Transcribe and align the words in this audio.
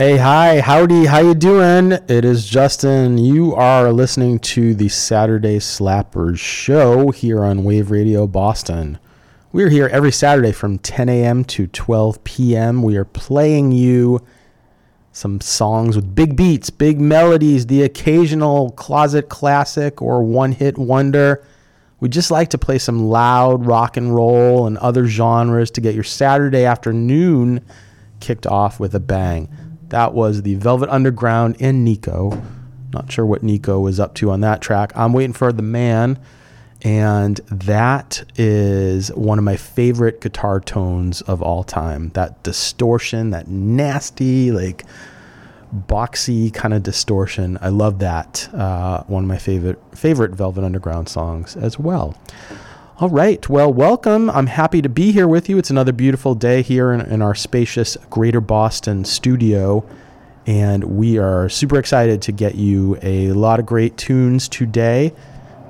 Hey, 0.00 0.16
hi, 0.16 0.60
howdy, 0.60 1.04
how 1.04 1.18
you 1.18 1.34
doing? 1.34 1.92
It 1.92 2.24
is 2.24 2.48
Justin. 2.48 3.18
You 3.18 3.54
are 3.54 3.92
listening 3.92 4.38
to 4.38 4.74
the 4.74 4.88
Saturday 4.88 5.58
Slappers 5.58 6.38
show 6.38 7.10
here 7.10 7.44
on 7.44 7.64
Wave 7.64 7.90
Radio 7.90 8.26
Boston. 8.26 8.98
We're 9.52 9.68
here 9.68 9.88
every 9.88 10.10
Saturday 10.10 10.52
from 10.52 10.78
10 10.78 11.10
a.m. 11.10 11.44
to 11.44 11.66
12 11.66 12.24
p.m. 12.24 12.82
We 12.82 12.96
are 12.96 13.04
playing 13.04 13.72
you 13.72 14.24
some 15.12 15.38
songs 15.42 15.96
with 15.96 16.14
big 16.14 16.34
beats, 16.34 16.70
big 16.70 16.98
melodies, 16.98 17.66
the 17.66 17.82
occasional 17.82 18.70
closet 18.70 19.28
classic 19.28 20.00
or 20.00 20.22
one-hit 20.22 20.78
wonder. 20.78 21.44
We 22.00 22.08
just 22.08 22.30
like 22.30 22.48
to 22.48 22.58
play 22.58 22.78
some 22.78 23.04
loud 23.10 23.66
rock 23.66 23.98
and 23.98 24.14
roll 24.14 24.66
and 24.66 24.78
other 24.78 25.06
genres 25.06 25.70
to 25.72 25.82
get 25.82 25.94
your 25.94 26.04
Saturday 26.04 26.64
afternoon 26.64 27.60
kicked 28.18 28.46
off 28.46 28.80
with 28.80 28.94
a 28.94 29.00
bang. 29.00 29.69
That 29.90 30.14
was 30.14 30.42
the 30.42 30.54
Velvet 30.54 30.88
Underground 30.88 31.56
and 31.60 31.84
Nico. 31.84 32.42
Not 32.92 33.12
sure 33.12 33.26
what 33.26 33.42
Nico 33.42 33.78
was 33.78 34.00
up 34.00 34.14
to 34.14 34.30
on 34.30 34.40
that 34.40 34.60
track. 34.60 34.92
I'm 34.96 35.12
waiting 35.12 35.32
for 35.32 35.52
the 35.52 35.62
man, 35.62 36.18
and 36.82 37.36
that 37.50 38.24
is 38.36 39.08
one 39.14 39.38
of 39.38 39.44
my 39.44 39.56
favorite 39.56 40.20
guitar 40.20 40.60
tones 40.60 41.22
of 41.22 41.42
all 41.42 41.62
time. 41.64 42.10
That 42.10 42.42
distortion, 42.42 43.30
that 43.30 43.48
nasty, 43.48 44.50
like 44.50 44.84
boxy 45.74 46.52
kind 46.52 46.74
of 46.74 46.82
distortion. 46.82 47.58
I 47.60 47.68
love 47.68 47.98
that. 48.00 48.48
Uh, 48.54 49.04
one 49.04 49.24
of 49.24 49.28
my 49.28 49.38
favorite 49.38 49.78
favorite 49.92 50.32
Velvet 50.32 50.64
Underground 50.64 51.08
songs 51.08 51.56
as 51.56 51.78
well. 51.78 52.16
All 53.00 53.08
right. 53.08 53.48
Well, 53.48 53.72
welcome. 53.72 54.28
I'm 54.28 54.46
happy 54.46 54.82
to 54.82 54.88
be 54.90 55.10
here 55.10 55.26
with 55.26 55.48
you. 55.48 55.56
It's 55.56 55.70
another 55.70 55.90
beautiful 55.90 56.34
day 56.34 56.60
here 56.60 56.92
in, 56.92 57.00
in, 57.00 57.22
our 57.22 57.34
spacious 57.34 57.96
Greater 58.10 58.42
Boston 58.42 59.06
studio. 59.06 59.88
And 60.44 60.84
we 60.84 61.16
are 61.16 61.48
super 61.48 61.78
excited 61.78 62.20
to 62.20 62.32
get 62.32 62.56
you 62.56 62.98
a 63.00 63.32
lot 63.32 63.58
of 63.58 63.64
great 63.64 63.96
tunes 63.96 64.50
today. 64.50 65.14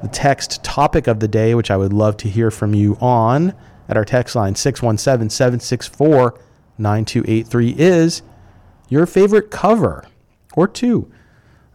The 0.03 0.09
text 0.09 0.65
topic 0.65 1.07
of 1.07 1.21
the 1.21 1.29
day, 1.29 1.55
which 1.55 1.71
I 1.71 1.77
would 1.77 1.93
love 1.93 2.17
to 2.17 2.29
hear 2.29 2.51
from 2.51 2.75
you 2.75 2.97
on 3.01 3.55
at 3.89 3.97
our 3.97 4.05
text 4.05 4.35
line 4.35 4.57
617 4.57 5.31
764 5.31 6.35
9283, 6.79 7.75
is 7.79 8.23
your 8.89 9.07
favorite 9.07 9.53
cover 9.53 10.05
or 10.55 10.67
two. 10.67 11.09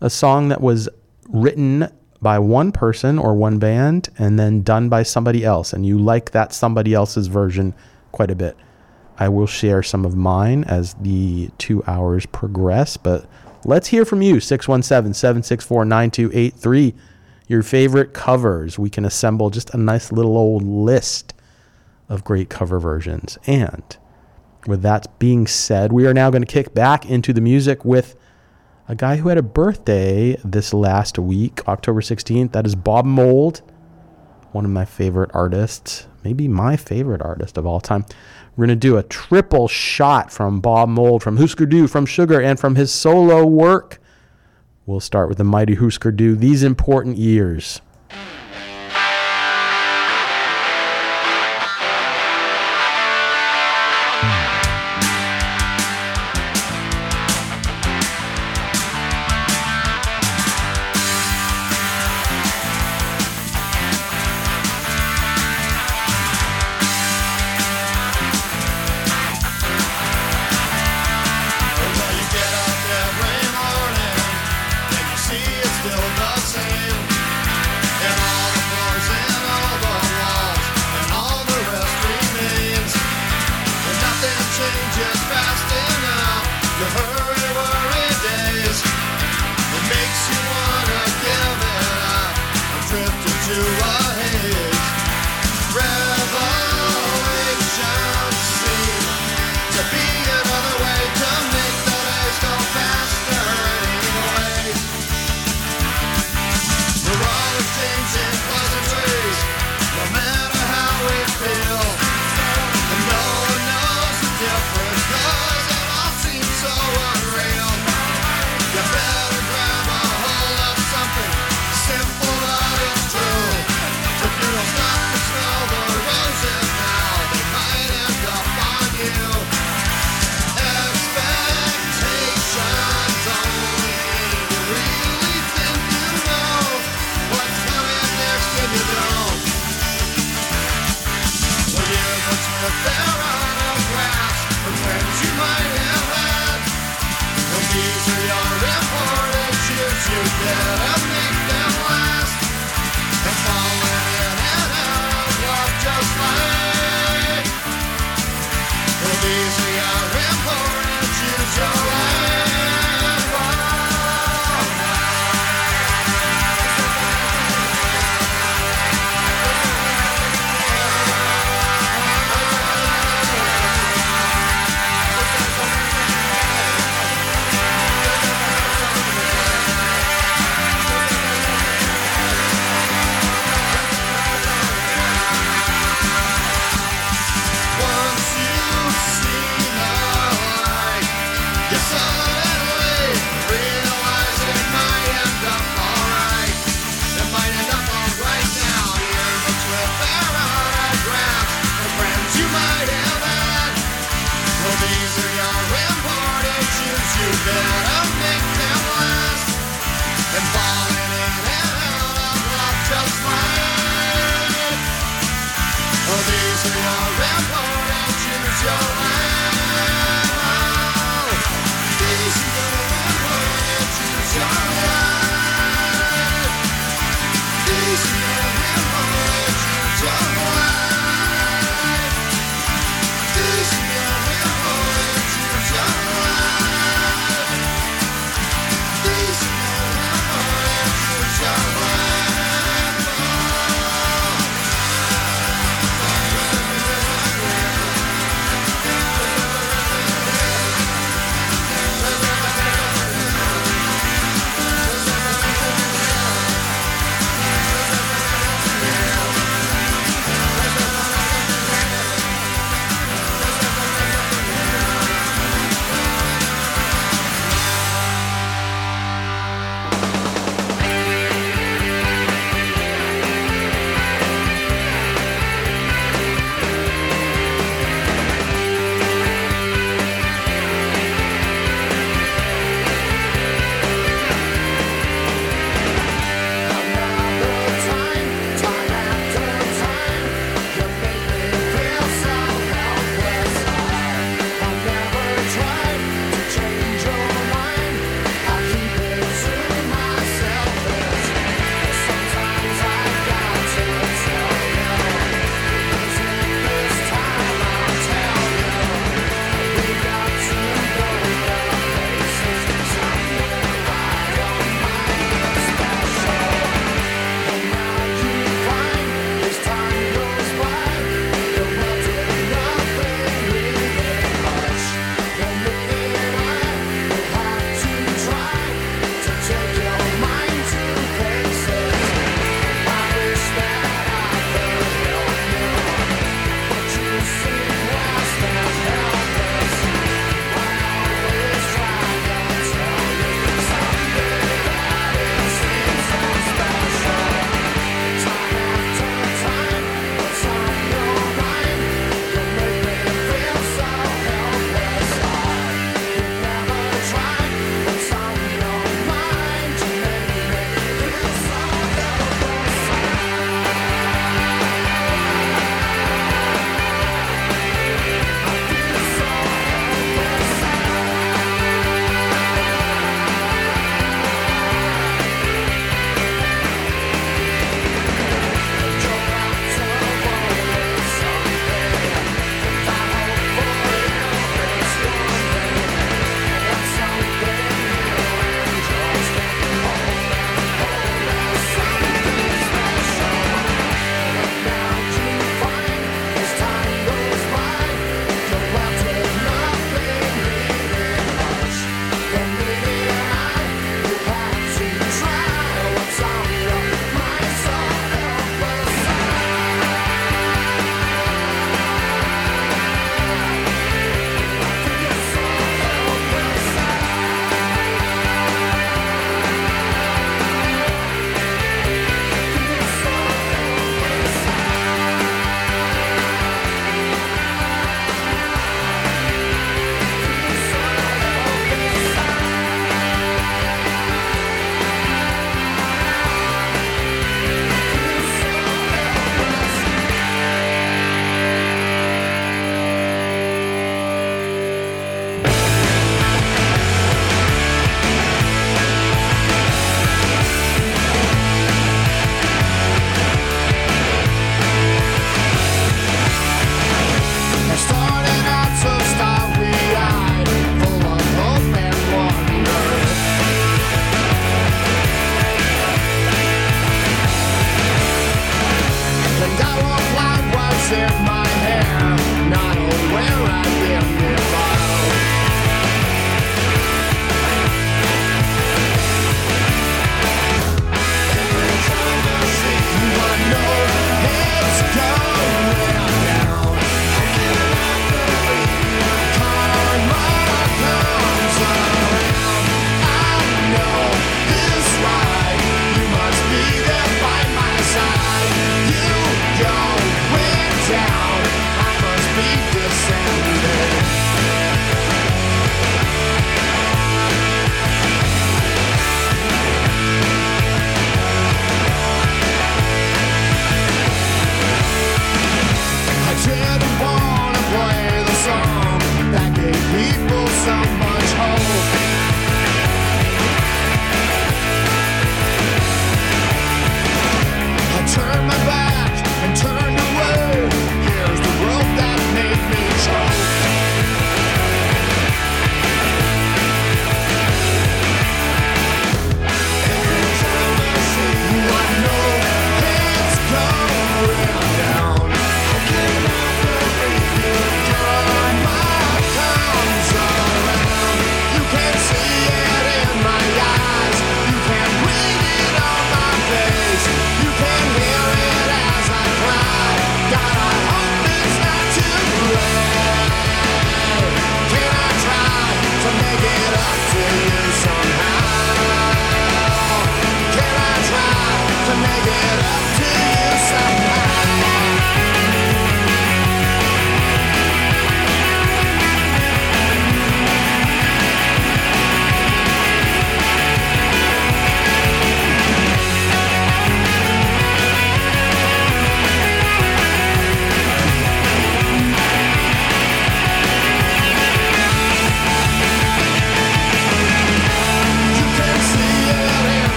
A 0.00 0.10
song 0.10 0.48
that 0.48 0.60
was 0.60 0.88
written 1.28 1.92
by 2.24 2.38
one 2.38 2.72
person 2.72 3.18
or 3.18 3.34
one 3.34 3.58
band 3.58 4.08
and 4.18 4.38
then 4.38 4.62
done 4.62 4.88
by 4.88 5.04
somebody 5.04 5.44
else, 5.44 5.72
and 5.72 5.86
you 5.86 5.98
like 5.98 6.32
that 6.32 6.52
somebody 6.52 6.94
else's 6.94 7.28
version 7.28 7.74
quite 8.10 8.30
a 8.30 8.34
bit. 8.34 8.56
I 9.18 9.28
will 9.28 9.46
share 9.46 9.82
some 9.82 10.04
of 10.04 10.16
mine 10.16 10.64
as 10.64 10.94
the 10.94 11.50
two 11.58 11.84
hours 11.86 12.26
progress, 12.26 12.96
but 12.96 13.28
let's 13.64 13.88
hear 13.88 14.04
from 14.04 14.22
you 14.22 14.40
617 14.40 15.14
764 15.14 15.84
9283. 15.84 16.94
Your 17.46 17.62
favorite 17.62 18.14
covers. 18.14 18.78
We 18.78 18.88
can 18.88 19.04
assemble 19.04 19.50
just 19.50 19.74
a 19.74 19.76
nice 19.76 20.10
little 20.10 20.36
old 20.36 20.64
list 20.64 21.34
of 22.08 22.24
great 22.24 22.48
cover 22.48 22.80
versions. 22.80 23.38
And 23.46 23.96
with 24.66 24.80
that 24.80 25.18
being 25.18 25.46
said, 25.46 25.92
we 25.92 26.06
are 26.06 26.14
now 26.14 26.30
going 26.30 26.42
to 26.42 26.50
kick 26.50 26.72
back 26.72 27.04
into 27.04 27.34
the 27.34 27.42
music 27.42 27.84
with 27.84 28.16
a 28.86 28.94
guy 28.94 29.16
who 29.16 29.28
had 29.28 29.38
a 29.38 29.42
birthday 29.42 30.36
this 30.44 30.74
last 30.74 31.18
week, 31.18 31.66
October 31.66 32.00
16th. 32.00 32.52
That 32.52 32.66
is 32.66 32.74
Bob 32.74 33.06
Mould, 33.06 33.62
one 34.52 34.64
of 34.64 34.70
my 34.70 34.84
favorite 34.84 35.30
artists, 35.32 36.06
maybe 36.22 36.48
my 36.48 36.76
favorite 36.76 37.22
artist 37.22 37.56
of 37.56 37.66
all 37.66 37.80
time. 37.80 38.04
We're 38.56 38.66
going 38.66 38.78
to 38.78 38.88
do 38.88 38.98
a 38.98 39.02
triple 39.02 39.68
shot 39.68 40.30
from 40.30 40.60
Bob 40.60 40.88
Mould, 40.88 41.22
from 41.22 41.38
Husker 41.38 41.66
Du, 41.66 41.88
from 41.88 42.06
Sugar, 42.06 42.40
and 42.40 42.60
from 42.60 42.76
his 42.76 42.92
solo 42.92 43.46
work. 43.46 44.00
We'll 44.86 45.00
start 45.00 45.30
with 45.30 45.38
the 45.38 45.44
mighty 45.44 45.74
Husker 45.74 46.12
Du, 46.12 46.36
These 46.36 46.62
Important 46.62 47.16
Years. 47.16 47.80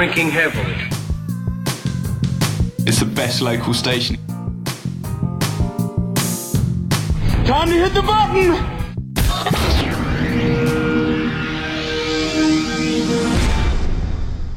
drinking 0.00 0.30
heavily. 0.30 0.74
It's 2.86 3.00
the 3.00 3.10
best 3.14 3.42
local 3.42 3.74
station. 3.74 4.16
Time 7.44 7.68
to 7.68 7.74
hit 7.74 7.92
the 7.92 8.00
button! 8.00 8.54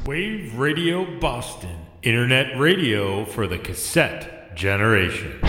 Wave 0.05 0.57
Radio 0.57 1.19
Boston, 1.19 1.77
internet 2.03 2.57
radio 2.57 3.25
for 3.25 3.45
the 3.45 3.57
cassette 3.57 4.55
generation. 4.55 5.42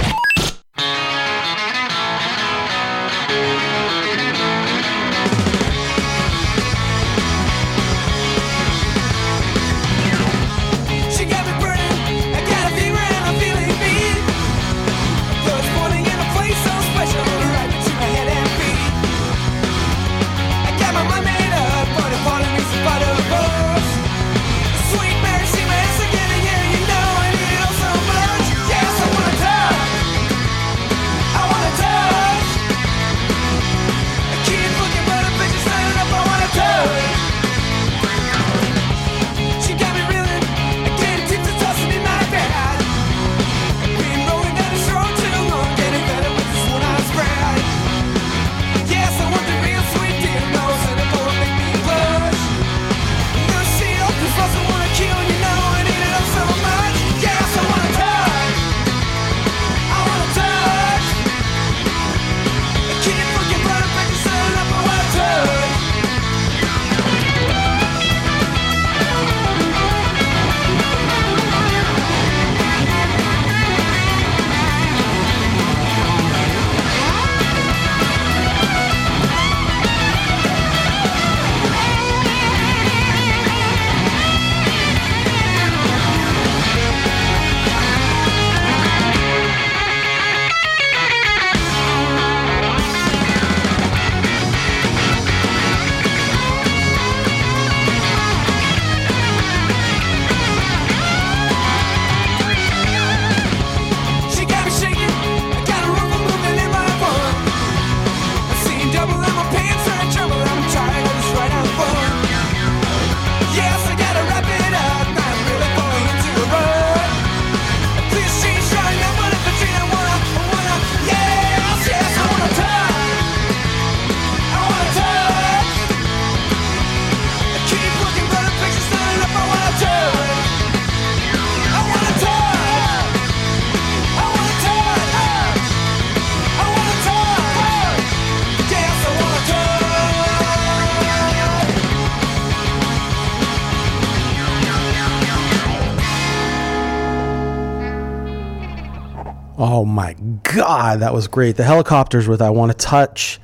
God, 150.54 151.00
that 151.00 151.12
was 151.12 151.26
great. 151.26 151.56
The 151.56 151.64
helicopters 151.64 152.28
with 152.28 152.40
I 152.40 152.50
Want 152.50 152.70
to 152.70 152.78
Touch. 152.78 153.40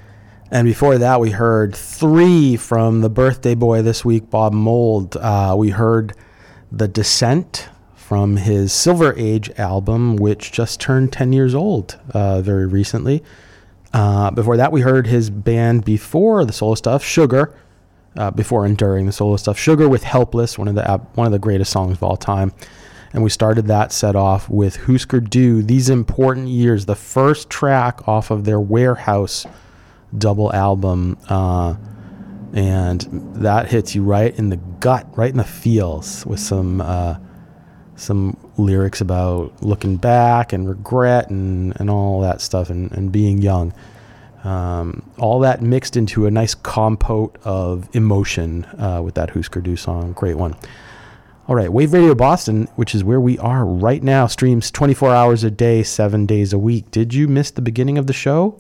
And 0.53 0.65
before 0.65 0.99
that, 0.99 1.21
we 1.21 1.31
heard 1.31 1.75
three 1.75 2.57
from 2.57 3.01
the 3.01 3.11
birthday 3.11 3.57
boy 3.57 3.83
this 3.83 4.05
week, 4.05 4.31
Bob 4.31 4.53
Mould. 4.53 5.17
Uh, 5.17 5.57
we 5.59 5.71
heard 5.71 6.15
The 6.71 6.87
Descent 6.87 7.69
from 7.97 8.37
his 8.37 8.73
Silver 8.73 9.13
Age 9.17 9.51
album, 9.59 10.17
which 10.17 10.53
just 10.53 10.81
turned 10.81 11.13
10 11.13 11.33
years 11.33 11.53
old 11.53 11.99
uh, 12.15 12.43
very 12.43 12.67
recently. 12.67 13.25
Uh, 13.93 14.31
before 14.31 14.57
that, 14.57 14.71
we 14.71 14.83
heard 14.83 15.09
his 15.09 15.31
band 15.31 15.85
before 15.85 16.45
the 16.45 16.53
solo 16.53 16.77
stuff, 16.77 17.03
Sugar. 17.05 17.53
Uh, 18.17 18.31
before 18.31 18.65
and 18.65 18.77
during 18.77 19.07
the 19.07 19.13
solo 19.13 19.37
stuff, 19.37 19.59
Sugar 19.59 19.89
with 19.89 20.03
Helpless, 20.03 20.59
one 20.59 20.67
of 20.69 20.75
the 20.75 20.89
uh, 20.89 20.99
one 21.15 21.27
of 21.27 21.33
the 21.33 21.39
greatest 21.39 21.73
songs 21.73 21.93
of 21.93 22.03
all 22.03 22.17
time. 22.17 22.53
And 23.13 23.23
we 23.25 23.31
started 23.31 23.67
that 23.67 23.93
set 23.93 24.15
off 24.15 24.49
with 24.49 24.77
Husker 24.77 25.21
Du, 25.21 25.63
These 25.63 25.91
Important 25.91 26.49
Years, 26.49 26.87
the 26.87 26.95
first 26.95 27.51
track 27.51 28.07
off 28.07 28.31
of 28.31 28.45
their 28.45 28.61
Warehouse 28.61 29.47
double 30.17 30.53
album. 30.53 31.19
Uh, 31.29 31.75
and 32.53 33.01
that 33.37 33.69
hits 33.69 33.95
you 33.95 34.03
right 34.03 34.37
in 34.39 34.49
the 34.49 34.57
gut, 34.57 35.07
right 35.17 35.31
in 35.31 35.37
the 35.37 35.45
feels 35.45 36.25
with 36.27 36.41
some 36.41 36.81
uh, 36.81 37.17
some 37.97 38.37
lyrics 38.57 39.01
about 39.01 39.63
looking 39.63 39.97
back 39.97 40.53
and 40.53 40.69
regret 40.69 41.29
and, 41.29 41.79
and 41.79 41.91
all 41.91 42.21
that 42.23 42.41
stuff 42.41 42.71
and, 42.71 42.91
and 42.93 43.13
being 43.13 43.43
young. 43.43 43.75
Um, 44.43 45.03
all 45.19 45.41
that 45.41 45.61
mixed 45.61 45.97
into 45.97 46.25
a 46.27 46.31
nice 46.31 46.55
compote 46.55 47.37
of 47.45 47.95
emotion 47.95 48.65
uh, 48.79 49.03
with 49.05 49.15
that 49.17 49.31
Husker 49.31 49.61
Du 49.61 49.77
song. 49.77 50.13
Great 50.13 50.37
one. 50.37 50.57
All 51.51 51.57
right, 51.57 51.73
Wave 51.73 51.93
Radio 51.93 52.15
Boston, 52.15 52.69
which 52.77 52.95
is 52.95 53.03
where 53.03 53.21
we 53.21 53.37
are 53.39 53.67
right 53.67 54.05
now, 54.05 54.29
streams 54.29 54.71
24 54.71 55.13
hours 55.13 55.43
a 55.43 55.51
day, 55.51 55.83
seven 55.83 56.25
days 56.25 56.53
a 56.53 56.61
week. 56.61 56.93
Did 56.93 57.13
you 57.13 57.27
miss 57.27 57.51
the 57.51 57.61
beginning 57.61 57.99
of 57.99 58.07
the 58.07 58.13
show? 58.13 58.57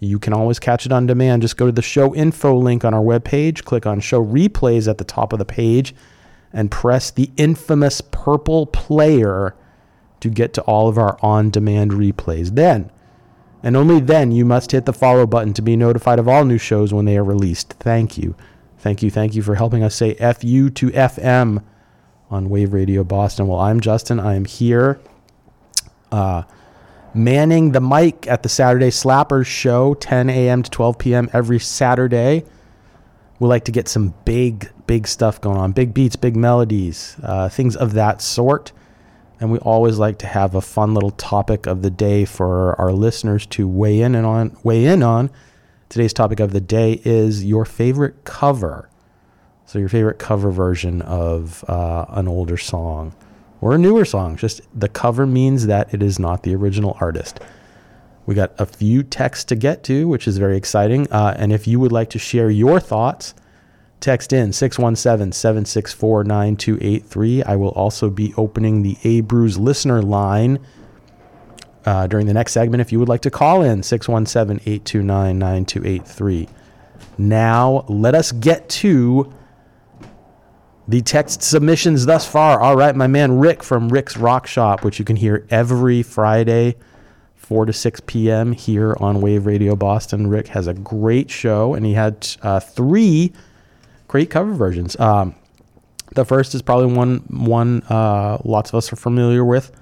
You 0.00 0.18
can 0.18 0.32
always 0.32 0.58
catch 0.58 0.84
it 0.84 0.90
on 0.90 1.06
demand. 1.06 1.42
Just 1.42 1.56
go 1.56 1.66
to 1.66 1.70
the 1.70 1.80
show 1.80 2.12
info 2.12 2.56
link 2.56 2.84
on 2.84 2.92
our 2.92 3.04
webpage, 3.04 3.62
click 3.62 3.86
on 3.86 4.00
show 4.00 4.20
replays 4.20 4.88
at 4.90 4.98
the 4.98 5.04
top 5.04 5.32
of 5.32 5.38
the 5.38 5.44
page, 5.44 5.94
and 6.52 6.72
press 6.72 7.12
the 7.12 7.30
infamous 7.36 8.00
purple 8.00 8.66
player 8.66 9.54
to 10.18 10.28
get 10.28 10.52
to 10.54 10.62
all 10.62 10.88
of 10.88 10.98
our 10.98 11.16
on 11.22 11.50
demand 11.50 11.92
replays. 11.92 12.56
Then, 12.56 12.90
and 13.62 13.76
only 13.76 14.00
then, 14.00 14.32
you 14.32 14.44
must 14.44 14.72
hit 14.72 14.86
the 14.86 14.92
follow 14.92 15.24
button 15.24 15.54
to 15.54 15.62
be 15.62 15.76
notified 15.76 16.18
of 16.18 16.26
all 16.26 16.44
new 16.44 16.58
shows 16.58 16.92
when 16.92 17.04
they 17.04 17.16
are 17.16 17.22
released. 17.22 17.74
Thank 17.74 18.18
you. 18.18 18.34
Thank 18.76 19.04
you. 19.04 19.10
Thank 19.12 19.36
you 19.36 19.42
for 19.42 19.54
helping 19.54 19.84
us 19.84 19.94
say 19.94 20.14
FU 20.14 20.70
to 20.70 20.90
FM 20.90 21.62
on 22.30 22.48
Wave 22.48 22.72
Radio 22.72 23.04
Boston. 23.04 23.46
Well, 23.46 23.60
I'm 23.60 23.80
Justin. 23.80 24.18
I 24.18 24.34
am 24.34 24.44
here 24.44 25.00
uh, 26.14 26.42
manning 27.12 27.72
the 27.72 27.80
mic 27.80 28.26
at 28.26 28.42
the 28.42 28.48
Saturday 28.48 28.90
Slappers 28.90 29.46
show, 29.46 29.94
10 29.94 30.30
a.m. 30.30 30.62
to 30.62 30.70
12 30.70 30.98
p.m. 30.98 31.30
every 31.32 31.58
Saturday. 31.58 32.44
We 33.38 33.48
like 33.48 33.64
to 33.64 33.72
get 33.72 33.88
some 33.88 34.14
big, 34.24 34.70
big 34.86 35.08
stuff 35.08 35.40
going 35.40 35.58
on 35.58 35.72
big 35.72 35.92
beats, 35.92 36.16
big 36.16 36.36
melodies, 36.36 37.16
uh, 37.22 37.48
things 37.48 37.76
of 37.76 37.94
that 37.94 38.22
sort. 38.22 38.72
And 39.40 39.50
we 39.50 39.58
always 39.58 39.98
like 39.98 40.18
to 40.18 40.26
have 40.26 40.54
a 40.54 40.60
fun 40.60 40.94
little 40.94 41.10
topic 41.10 41.66
of 41.66 41.82
the 41.82 41.90
day 41.90 42.24
for 42.24 42.80
our 42.80 42.92
listeners 42.92 43.46
to 43.46 43.66
weigh 43.66 44.00
in 44.00 44.14
and 44.14 44.24
on 44.24 44.56
weigh 44.62 44.84
in 44.84 45.02
on. 45.02 45.30
Today's 45.88 46.12
topic 46.12 46.40
of 46.40 46.52
the 46.52 46.60
day 46.60 47.00
is 47.04 47.44
your 47.44 47.64
favorite 47.64 48.24
cover. 48.24 48.88
So 49.66 49.78
your 49.78 49.88
favorite 49.88 50.18
cover 50.18 50.50
version 50.50 51.02
of 51.02 51.64
uh, 51.68 52.06
an 52.10 52.28
older 52.28 52.56
song 52.56 53.14
or 53.60 53.74
a 53.74 53.78
newer 53.78 54.04
song. 54.04 54.36
Just 54.36 54.60
the 54.78 54.88
cover 54.88 55.26
means 55.26 55.66
that 55.66 55.92
it 55.94 56.02
is 56.02 56.18
not 56.18 56.42
the 56.42 56.54
original 56.54 56.96
artist. 57.00 57.40
We 58.26 58.34
got 58.34 58.52
a 58.58 58.66
few 58.66 59.02
texts 59.02 59.44
to 59.46 59.56
get 59.56 59.82
to, 59.84 60.06
which 60.08 60.28
is 60.28 60.38
very 60.38 60.56
exciting. 60.56 61.10
Uh, 61.10 61.34
and 61.38 61.52
if 61.52 61.66
you 61.66 61.80
would 61.80 61.92
like 61.92 62.10
to 62.10 62.18
share 62.18 62.50
your 62.50 62.80
thoughts, 62.80 63.34
text 64.00 64.34
in 64.34 64.52
617 64.52 65.32
764 65.32 66.24
9283. 66.24 67.42
I 67.42 67.56
will 67.56 67.70
also 67.70 68.10
be 68.10 68.34
opening 68.36 68.82
the 68.82 68.98
A 69.04 69.22
Brews 69.22 69.58
listener 69.58 70.02
line 70.02 70.58
uh, 71.86 72.06
during 72.06 72.26
the 72.26 72.34
next 72.34 72.52
segment 72.52 72.80
if 72.80 72.92
you 72.92 72.98
would 72.98 73.08
like 73.08 73.22
to 73.22 73.30
call 73.30 73.62
in 73.62 73.82
617 73.82 74.60
829 74.66 75.38
9283. 75.38 76.48
Now, 77.16 77.84
let 77.88 78.14
us 78.14 78.32
get 78.32 78.68
to 78.68 79.32
the 80.86 81.00
text 81.00 81.42
submissions 81.42 82.06
thus 82.06 82.28
far. 82.28 82.60
All 82.60 82.76
right, 82.76 82.94
my 82.94 83.06
man 83.06 83.38
Rick 83.38 83.62
from 83.62 83.88
Rick's 83.88 84.16
Rock 84.16 84.46
Shop, 84.46 84.84
which 84.84 84.98
you 84.98 85.04
can 85.04 85.16
hear 85.16 85.46
every 85.50 86.02
Friday, 86.02 86.76
4 87.36 87.66
to 87.66 87.72
6 87.72 88.00
p.m. 88.06 88.52
here 88.52 88.96
on 89.00 89.20
Wave 89.20 89.46
Radio 89.46 89.76
Boston. 89.76 90.26
Rick 90.26 90.48
has 90.48 90.66
a 90.66 90.74
great 90.74 91.30
show, 91.30 91.74
and 91.74 91.86
he 91.86 91.94
had 91.94 92.26
uh, 92.42 92.60
three 92.60 93.32
great 94.08 94.30
cover 94.30 94.52
versions. 94.52 94.98
Um, 95.00 95.34
the 96.14 96.24
first 96.24 96.54
is 96.54 96.62
probably 96.62 96.94
one 96.94 97.16
one 97.28 97.82
uh, 97.88 98.38
lots 98.44 98.70
of 98.70 98.76
us 98.76 98.92
are 98.92 98.96
familiar 98.96 99.44
with, 99.44 99.72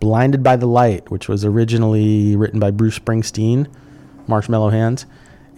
"Blinded 0.00 0.42
by 0.42 0.56
the 0.56 0.66
Light," 0.66 1.10
which 1.10 1.28
was 1.28 1.44
originally 1.44 2.36
written 2.36 2.60
by 2.60 2.70
Bruce 2.70 2.98
Springsteen, 2.98 3.66
Marshmallow 4.28 4.68
Hands, 4.70 5.04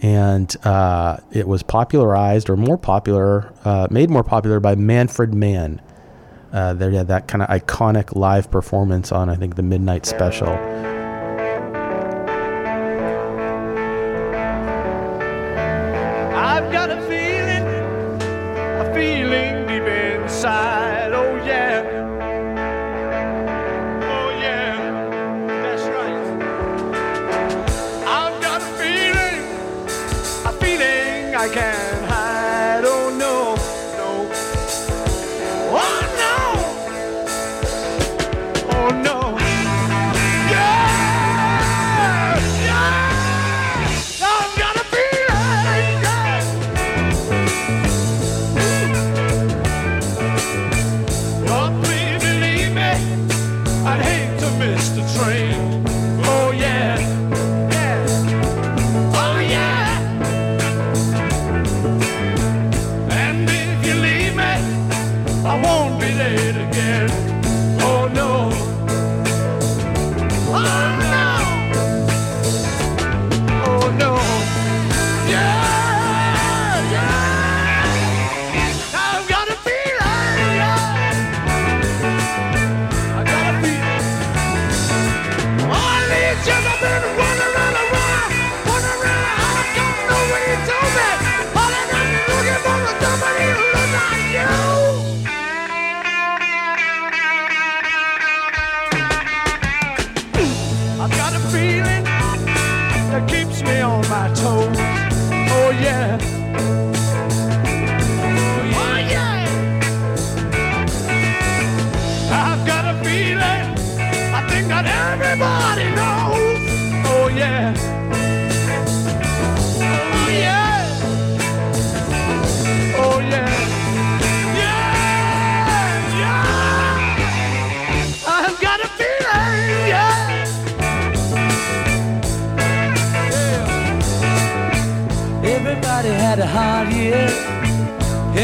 and 0.01 0.55
uh, 0.65 1.17
it 1.31 1.47
was 1.47 1.63
popularized 1.63 2.49
or 2.49 2.55
more 2.55 2.77
popular, 2.77 3.53
uh, 3.65 3.87
made 3.89 4.09
more 4.09 4.23
popular 4.23 4.59
by 4.59 4.75
Manfred 4.75 5.33
Mann. 5.33 5.81
Uh, 6.51 6.73
they 6.73 6.95
had 6.95 7.07
that 7.07 7.27
kind 7.27 7.41
of 7.41 7.49
iconic 7.49 8.15
live 8.15 8.49
performance 8.49 9.11
on, 9.11 9.29
I 9.29 9.35
think, 9.35 9.55
the 9.55 9.63
Midnight 9.63 10.05
Special. 10.05 10.49
I've 16.33 16.71
got 16.71 16.89
a 16.89 17.01
feeling, 17.07 17.67
a 18.79 18.91
feeling 18.93 19.67
deep 19.67 19.83
inside. 19.83 20.98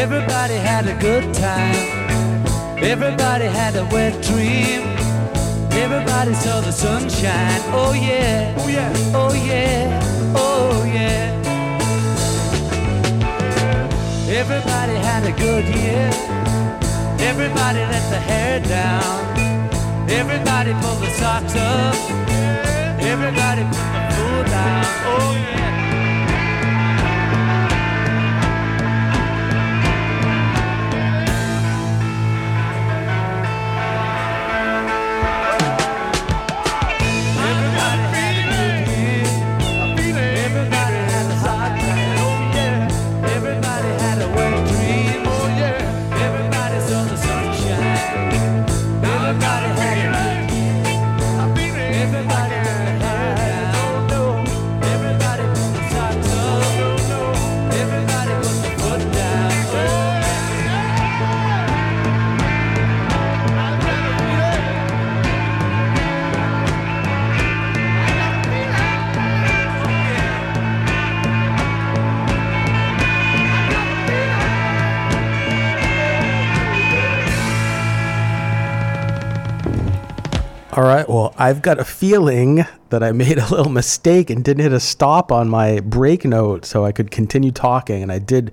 Everybody 0.06 0.54
had 0.54 0.86
a 0.86 0.94
good 1.00 1.34
time. 1.34 1.84
Everybody 2.78 3.46
had 3.46 3.76
a 3.76 3.86
wet 3.86 4.14
dream. 4.22 4.84
Everybody 5.72 6.36
saw 6.36 6.62
the 6.62 6.72
sunshine. 6.72 7.62
Oh 7.74 7.92
yeah. 7.94 8.54
Oh 8.60 8.68
yeah. 8.68 8.94
Oh 9.16 9.34
yeah. 9.34 10.36
Oh 10.36 10.84
yeah. 10.86 11.34
Everybody 14.30 14.96
had 15.10 15.24
a 15.26 15.34
good 15.46 15.66
year. 15.74 16.12
Everybody 17.28 17.80
let 17.80 18.06
the 18.12 18.20
hair 18.30 18.60
down. 18.60 19.18
Everybody 20.08 20.74
pulled 20.82 21.02
the 21.02 21.10
socks 21.18 21.56
up. 21.56 21.96
Everybody 23.02 23.64
put 23.74 23.90
the 23.96 24.02
food 24.14 24.46
down. 24.54 24.86
Oh 25.14 25.34
yeah. 25.34 25.75
All 80.76 80.84
right. 80.84 81.08
Well, 81.08 81.34
I've 81.38 81.62
got 81.62 81.80
a 81.80 81.86
feeling 81.86 82.66
that 82.90 83.02
I 83.02 83.14
made 83.14 83.38
a 83.38 83.48
little 83.48 83.72
mistake 83.72 84.30
and 84.30 84.44
didn't 84.44 84.62
hit 84.62 84.74
a 84.74 84.82
stop 84.82 85.32
on 85.32 85.48
my 85.48 85.80
break 85.80 86.26
note 86.26 86.66
so 86.66 86.84
I 86.84 86.92
could 86.92 87.12
continue 87.12 87.52
talking. 87.52 88.04
And 88.04 88.12
I 88.12 88.20
did. 88.20 88.52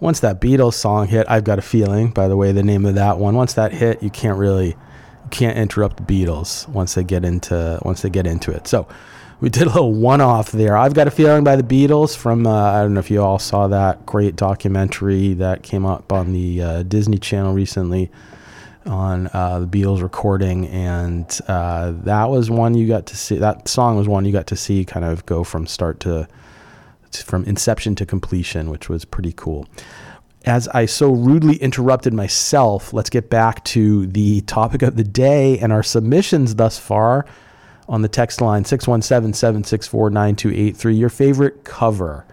Once 0.00 0.18
that 0.20 0.40
Beatles 0.40 0.74
song 0.74 1.06
hit, 1.06 1.26
I've 1.28 1.44
got 1.44 1.58
a 1.58 1.62
feeling. 1.62 2.08
By 2.10 2.26
the 2.26 2.36
way, 2.36 2.50
the 2.50 2.62
name 2.64 2.86
of 2.86 2.96
that 2.96 3.18
one. 3.18 3.36
Once 3.36 3.52
that 3.52 3.70
hit, 3.70 4.02
you 4.02 4.10
can't 4.10 4.36
really, 4.36 4.68
you 4.68 5.30
can't 5.30 5.56
interrupt 5.56 5.98
the 5.98 6.02
Beatles 6.02 6.66
once 6.68 6.94
they 6.94 7.04
get 7.04 7.24
into 7.24 7.78
once 7.82 8.02
they 8.02 8.10
get 8.10 8.26
into 8.26 8.50
it. 8.50 8.66
So 8.66 8.88
we 9.40 9.48
did 9.50 9.64
a 9.64 9.66
little 9.66 9.92
one-off 9.92 10.50
there. 10.52 10.76
I've 10.76 10.94
got 10.94 11.06
a 11.06 11.10
feeling 11.10 11.44
by 11.44 11.54
the 11.54 11.62
Beatles 11.62 12.16
from. 12.16 12.46
Uh, 12.46 12.72
I 12.72 12.80
don't 12.82 12.94
know 12.94 13.00
if 13.00 13.10
you 13.10 13.22
all 13.22 13.38
saw 13.38 13.68
that 13.68 14.06
great 14.06 14.34
documentary 14.34 15.34
that 15.34 15.62
came 15.62 15.86
up 15.86 16.12
on 16.12 16.32
the 16.32 16.62
uh, 16.62 16.82
Disney 16.82 17.18
Channel 17.18 17.52
recently 17.52 18.10
on 18.86 19.28
uh, 19.32 19.60
the 19.60 19.66
Beatles 19.66 20.02
recording, 20.02 20.66
and 20.68 21.38
uh, 21.48 21.92
that 22.04 22.30
was 22.30 22.50
one 22.50 22.74
you 22.74 22.88
got 22.88 23.06
to 23.06 23.16
see. 23.16 23.36
That 23.36 23.68
song 23.68 23.96
was 23.96 24.08
one 24.08 24.24
you 24.24 24.32
got 24.32 24.46
to 24.48 24.56
see 24.56 24.84
kind 24.84 25.04
of 25.04 25.26
go 25.26 25.44
from 25.44 25.66
start 25.66 26.00
to, 26.00 26.26
to 27.12 27.24
from 27.24 27.44
inception 27.44 27.94
to 27.96 28.06
completion, 28.06 28.70
which 28.70 28.88
was 28.88 29.04
pretty 29.04 29.32
cool. 29.32 29.66
As 30.46 30.68
I 30.68 30.86
so 30.86 31.12
rudely 31.12 31.56
interrupted 31.56 32.14
myself, 32.14 32.94
let's 32.94 33.10
get 33.10 33.28
back 33.28 33.62
to 33.66 34.06
the 34.06 34.40
topic 34.42 34.80
of 34.82 34.96
the 34.96 35.04
day 35.04 35.58
and 35.58 35.70
our 35.72 35.82
submissions 35.82 36.54
thus 36.54 36.78
far 36.78 37.26
on 37.90 38.00
the 38.00 38.08
text 38.08 38.40
line 38.40 38.64
617 38.64 39.34
764 39.34 40.08
9283. 40.10 40.94
Your 40.94 41.10
favorite 41.10 41.64
cover, 41.64 42.24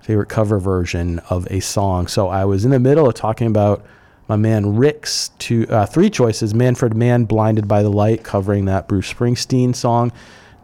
favorite 0.00 0.28
cover 0.28 0.58
version 0.58 1.20
of 1.30 1.50
a 1.50 1.60
song. 1.60 2.06
So 2.06 2.28
I 2.28 2.44
was 2.44 2.66
in 2.66 2.70
the 2.70 2.78
middle 2.78 3.08
of 3.08 3.14
talking 3.14 3.46
about 3.46 3.86
my 4.28 4.36
man 4.36 4.76
Rick's 4.76 5.30
two 5.38 5.66
uh, 5.68 5.86
three 5.86 6.10
choices: 6.10 6.54
Manfred 6.54 6.94
Mann, 6.94 7.24
"Blinded 7.24 7.66
by 7.66 7.82
the 7.82 7.90
Light," 7.90 8.22
covering 8.22 8.66
that 8.66 8.86
Bruce 8.86 9.12
Springsteen 9.12 9.74
song; 9.74 10.12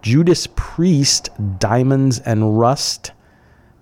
Judas 0.03 0.47
Priest, 0.55 1.31
"Diamonds 1.59 2.19
and 2.21 2.59
Rust," 2.59 3.13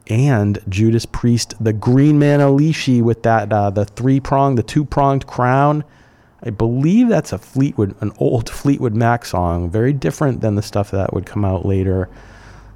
and 0.06 0.60
Judas 0.68 1.04
Priest, 1.04 1.54
"The 1.60 1.72
Green 1.72 2.20
Manalishi" 2.20 3.02
with 3.02 3.24
that 3.24 3.52
uh, 3.52 3.70
the 3.70 3.84
three 3.84 4.20
pronged, 4.20 4.56
the 4.56 4.62
two 4.62 4.84
pronged 4.84 5.26
crown. 5.26 5.82
I 6.44 6.50
believe 6.50 7.08
that's 7.08 7.32
a 7.32 7.38
Fleetwood, 7.38 7.94
an 8.00 8.12
old 8.18 8.48
Fleetwood 8.60 8.94
Mac 8.94 9.24
song, 9.24 9.68
very 9.68 9.92
different 9.92 10.40
than 10.40 10.54
the 10.54 10.62
stuff 10.62 10.92
that 10.92 11.12
would 11.12 11.26
come 11.26 11.44
out 11.44 11.66
later, 11.66 12.08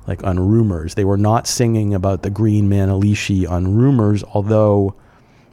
like 0.08 0.24
on 0.24 0.40
Rumors. 0.40 0.94
They 0.94 1.04
were 1.04 1.16
not 1.16 1.46
singing 1.46 1.94
about 1.94 2.22
the 2.22 2.30
Green 2.30 2.68
Manalishi 2.68 3.48
on 3.48 3.76
Rumors, 3.76 4.24
although 4.24 4.94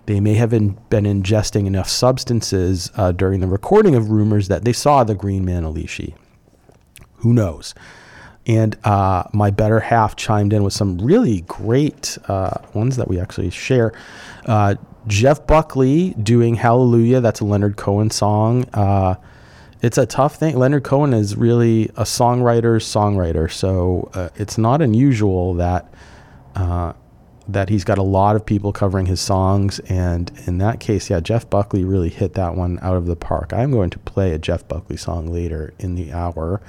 they 0.06 0.20
may 0.20 0.34
have 0.34 0.50
been, 0.50 0.78
been 0.90 1.06
ingesting 1.06 1.66
enough 1.66 1.88
substances 1.88 2.92
uh, 2.96 3.12
during 3.12 3.40
the 3.40 3.48
recording 3.48 3.96
of 3.96 4.10
rumors 4.10 4.48
that 4.50 4.66
they 4.66 4.74
saw 4.74 5.04
the 5.04 5.16
green 5.16 5.46
Manalishi. 5.46 6.14
Who 7.18 7.34
knows? 7.34 7.74
And 8.46 8.78
uh, 8.84 9.24
my 9.32 9.50
better 9.50 9.80
half 9.80 10.18
chimed 10.18 10.52
in 10.52 10.64
with 10.64 10.74
some 10.74 10.98
really 10.98 11.42
great 11.42 12.18
uh, 12.28 12.58
ones 12.74 12.98
that 12.98 13.08
we 13.08 13.20
actually 13.20 13.50
share. 13.50 13.94
Uh, 14.46 14.76
Jeff 15.08 15.48
Buckley 15.48 16.12
doing 16.22 16.56
Hallelujah. 16.56 17.22
That's 17.22 17.40
a 17.40 17.46
Leonard 17.46 17.78
Cohen 17.78 18.10
song. 18.10 18.66
Uh, 18.74 19.16
it's 19.82 19.98
a 19.98 20.06
tough 20.06 20.36
thing. 20.36 20.58
Leonard 20.58 20.84
Cohen 20.84 21.14
is 21.14 21.38
really 21.38 21.86
a 21.96 22.04
songwriter's 22.04 22.86
songwriter. 22.86 23.50
So 23.52 24.10
uh, 24.14 24.30
it's 24.36 24.58
not 24.58 24.82
unusual 24.82 25.54
that 25.56 25.94
that 27.48 27.70
he's 27.70 27.84
got 27.84 27.98
a 27.98 28.04
lot 28.04 28.36
of 28.36 28.46
people 28.46 28.72
covering 28.72 29.06
his 29.06 29.20
songs. 29.20 29.80
And 29.82 30.32
in 30.46 30.58
that 30.60 30.80
case, 30.80 31.10
yeah, 31.10 31.20
Jeff 31.20 31.50
Buckley 31.50 31.84
really 31.84 32.10
hit 32.10 32.34
that 32.34 32.56
one 32.56 32.80
out 32.82 32.96
of 32.96 33.06
the 33.06 33.16
park. 33.16 33.54
I'm 33.54 33.72
going 33.72 33.90
to 33.92 34.00
play 34.00 34.34
a 34.34 34.38
Jeff 34.38 34.68
Buckley 34.68 34.98
song 34.98 35.28
later 35.28 35.74
in 35.80 35.96
the 35.96 36.14
hour. 36.14 36.62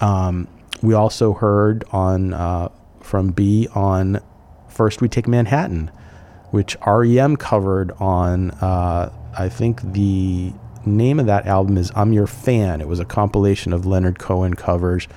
Um, 0.00 0.48
we 0.82 0.94
also 0.94 1.32
heard 1.32 1.84
on 1.90 2.32
uh, 2.32 2.68
from 3.00 3.30
B 3.30 3.68
on 3.74 4.20
First 4.68 5.00
We 5.00 5.08
Take 5.08 5.26
Manhattan, 5.26 5.90
which 6.50 6.76
REM 6.86 7.36
covered 7.36 7.92
on, 7.92 8.50
uh, 8.52 9.12
I 9.36 9.48
think 9.48 9.80
the 9.92 10.52
name 10.86 11.18
of 11.18 11.26
that 11.26 11.46
album 11.46 11.76
is 11.76 11.90
I'm 11.96 12.12
Your 12.12 12.26
Fan. 12.26 12.80
It 12.80 12.88
was 12.88 13.00
a 13.00 13.04
compilation 13.04 13.72
of 13.72 13.86
Leonard 13.86 14.18
Cohen 14.18 14.54
covers. 14.54 15.08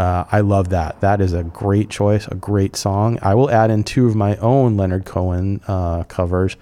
Uh, 0.00 0.24
I 0.32 0.40
love 0.40 0.70
that. 0.70 0.98
That 1.02 1.20
is 1.20 1.34
a 1.34 1.44
great 1.44 1.90
choice, 1.90 2.26
a 2.28 2.34
great 2.34 2.74
song. 2.74 3.18
I 3.20 3.34
will 3.34 3.50
add 3.50 3.70
in 3.70 3.84
two 3.84 4.06
of 4.06 4.16
my 4.16 4.34
own 4.36 4.78
Leonard 4.78 5.04
Cohen 5.04 5.60
uh, 5.68 6.04
covers. 6.04 6.56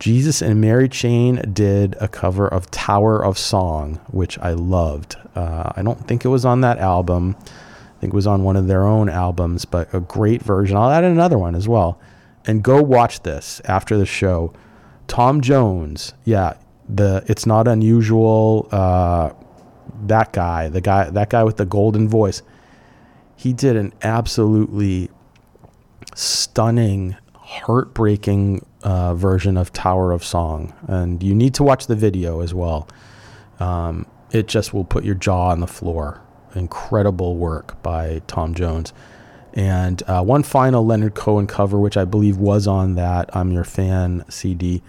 Jesus 0.00 0.42
and 0.42 0.60
Mary 0.60 0.88
Chain 0.88 1.36
did 1.52 1.94
a 2.00 2.08
cover 2.08 2.48
of 2.48 2.68
Tower 2.72 3.24
of 3.24 3.38
Song, 3.38 4.00
which 4.08 4.36
I 4.40 4.50
loved. 4.50 5.14
Uh, 5.36 5.74
I 5.76 5.82
don't 5.82 6.08
think 6.08 6.24
it 6.24 6.28
was 6.28 6.44
on 6.44 6.62
that 6.62 6.78
album. 6.78 7.36
I 7.38 8.00
think 8.00 8.12
it 8.12 8.16
was 8.16 8.26
on 8.26 8.42
one 8.42 8.56
of 8.56 8.66
their 8.66 8.84
own 8.84 9.08
albums, 9.08 9.64
but 9.64 9.94
a 9.94 10.00
great 10.00 10.42
version. 10.42 10.76
I'll 10.76 10.90
add 10.90 11.04
another 11.04 11.38
one 11.38 11.54
as 11.54 11.68
well. 11.68 12.00
And 12.48 12.64
go 12.64 12.82
watch 12.82 13.22
this 13.22 13.60
after 13.66 13.96
the 13.96 14.06
show. 14.06 14.52
Tom 15.06 15.40
Jones, 15.40 16.14
yeah, 16.24 16.54
the 16.88 17.24
it's 17.28 17.46
not 17.46 17.68
unusual. 17.68 18.68
Uh, 18.72 19.30
that 20.08 20.32
guy, 20.32 20.68
the 20.68 20.80
guy, 20.80 21.08
that 21.10 21.30
guy 21.30 21.44
with 21.44 21.58
the 21.58 21.64
golden 21.64 22.08
voice, 22.08 22.42
he 23.36 23.52
did 23.52 23.76
an 23.76 23.92
absolutely 24.02 25.10
stunning, 26.14 27.16
heartbreaking 27.34 28.64
uh, 28.82 29.14
version 29.14 29.56
of 29.56 29.72
Tower 29.72 30.12
of 30.12 30.24
Song, 30.24 30.74
and 30.88 31.22
you 31.22 31.34
need 31.34 31.54
to 31.54 31.62
watch 31.62 31.86
the 31.86 31.94
video 31.94 32.40
as 32.40 32.54
well. 32.54 32.88
Um, 33.60 34.06
it 34.32 34.48
just 34.48 34.74
will 34.74 34.84
put 34.84 35.04
your 35.04 35.14
jaw 35.14 35.50
on 35.50 35.60
the 35.60 35.66
floor. 35.66 36.20
Incredible 36.54 37.36
work 37.36 37.82
by 37.82 38.22
Tom 38.26 38.54
Jones. 38.54 38.92
And 39.52 40.02
uh, 40.06 40.22
one 40.22 40.42
final 40.42 40.84
Leonard 40.84 41.14
Cohen 41.14 41.46
cover, 41.46 41.78
which 41.78 41.96
I 41.96 42.04
believe 42.04 42.36
was 42.36 42.66
on 42.66 42.94
that 42.96 43.34
I'm 43.34 43.52
Your 43.52 43.64
Fan 43.64 44.24
CD, 44.28 44.82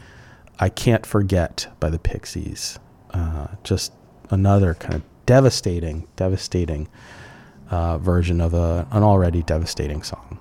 I 0.59 0.69
Can't 0.69 1.05
Forget 1.05 1.67
by 1.79 1.89
the 1.89 1.99
Pixies. 1.99 2.79
Uh, 3.11 3.47
just 3.63 3.93
another 4.29 4.73
kind 4.73 4.95
of 4.95 5.03
devastating, 5.25 6.07
devastating 6.15 6.87
uh, 7.69 7.97
version 7.97 8.41
of 8.41 8.53
a, 8.53 8.87
an 8.91 9.03
already 9.03 9.43
devastating 9.43 10.03
song. 10.03 10.39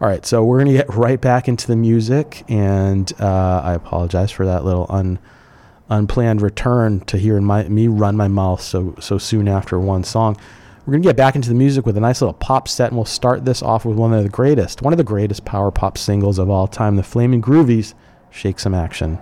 All 0.00 0.08
right, 0.08 0.24
so 0.24 0.44
we're 0.44 0.58
going 0.58 0.72
to 0.72 0.78
get 0.78 0.94
right 0.94 1.20
back 1.20 1.48
into 1.48 1.66
the 1.66 1.74
music, 1.74 2.44
and 2.48 3.12
uh, 3.20 3.62
I 3.64 3.74
apologize 3.74 4.30
for 4.30 4.46
that 4.46 4.64
little 4.64 4.86
un, 4.88 5.18
unplanned 5.90 6.40
return 6.40 7.00
to 7.06 7.18
hearing 7.18 7.42
my, 7.42 7.64
me 7.64 7.88
run 7.88 8.16
my 8.16 8.28
mouth 8.28 8.60
so, 8.60 8.94
so 9.00 9.18
soon 9.18 9.48
after 9.48 9.78
one 9.80 10.04
song. 10.04 10.36
We're 10.86 10.92
going 10.92 11.02
to 11.02 11.08
get 11.08 11.16
back 11.16 11.34
into 11.34 11.48
the 11.48 11.54
music 11.56 11.84
with 11.84 11.96
a 11.96 12.00
nice 12.00 12.22
little 12.22 12.34
pop 12.34 12.68
set, 12.68 12.90
and 12.90 12.96
we'll 12.96 13.06
start 13.06 13.44
this 13.44 13.60
off 13.60 13.84
with 13.84 13.96
one 13.96 14.14
of 14.14 14.22
the 14.22 14.28
greatest, 14.28 14.82
one 14.82 14.92
of 14.92 14.98
the 14.98 15.04
greatest 15.04 15.44
power 15.44 15.70
pop 15.70 15.98
singles 15.98 16.38
of 16.38 16.48
all 16.48 16.68
time, 16.68 16.96
the 16.96 17.02
Flaming 17.02 17.42
Groovies, 17.42 17.94
Shake 18.30 18.60
Some 18.60 18.74
Action. 18.74 19.18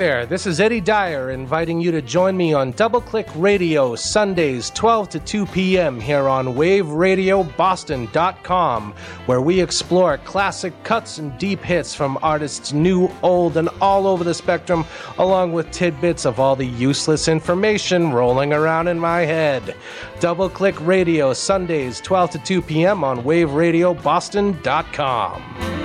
There, 0.00 0.24
this 0.24 0.46
is 0.46 0.60
Eddie 0.60 0.80
Dyer 0.80 1.30
inviting 1.30 1.78
you 1.78 1.90
to 1.90 2.00
join 2.00 2.34
me 2.34 2.54
on 2.54 2.72
Double 2.72 3.02
Click 3.02 3.28
Radio 3.34 3.94
Sundays 3.94 4.70
12 4.70 5.10
to 5.10 5.20
2 5.20 5.44
p.m. 5.44 6.00
here 6.00 6.26
on 6.26 6.46
waveradioboston.com, 6.46 8.94
where 9.26 9.42
we 9.42 9.60
explore 9.60 10.16
classic 10.16 10.72
cuts 10.84 11.18
and 11.18 11.36
deep 11.36 11.60
hits 11.60 11.94
from 11.94 12.18
artists 12.22 12.72
new, 12.72 13.10
old, 13.22 13.58
and 13.58 13.68
all 13.82 14.06
over 14.06 14.24
the 14.24 14.32
spectrum, 14.32 14.86
along 15.18 15.52
with 15.52 15.70
tidbits 15.70 16.24
of 16.24 16.40
all 16.40 16.56
the 16.56 16.64
useless 16.64 17.28
information 17.28 18.10
rolling 18.10 18.54
around 18.54 18.88
in 18.88 18.98
my 18.98 19.26
head. 19.26 19.76
Double 20.18 20.48
Click 20.48 20.80
Radio 20.80 21.34
Sundays 21.34 22.00
12 22.00 22.30
to 22.30 22.38
2 22.38 22.62
p.m. 22.62 23.04
on 23.04 23.22
waveradioboston.com. 23.22 25.79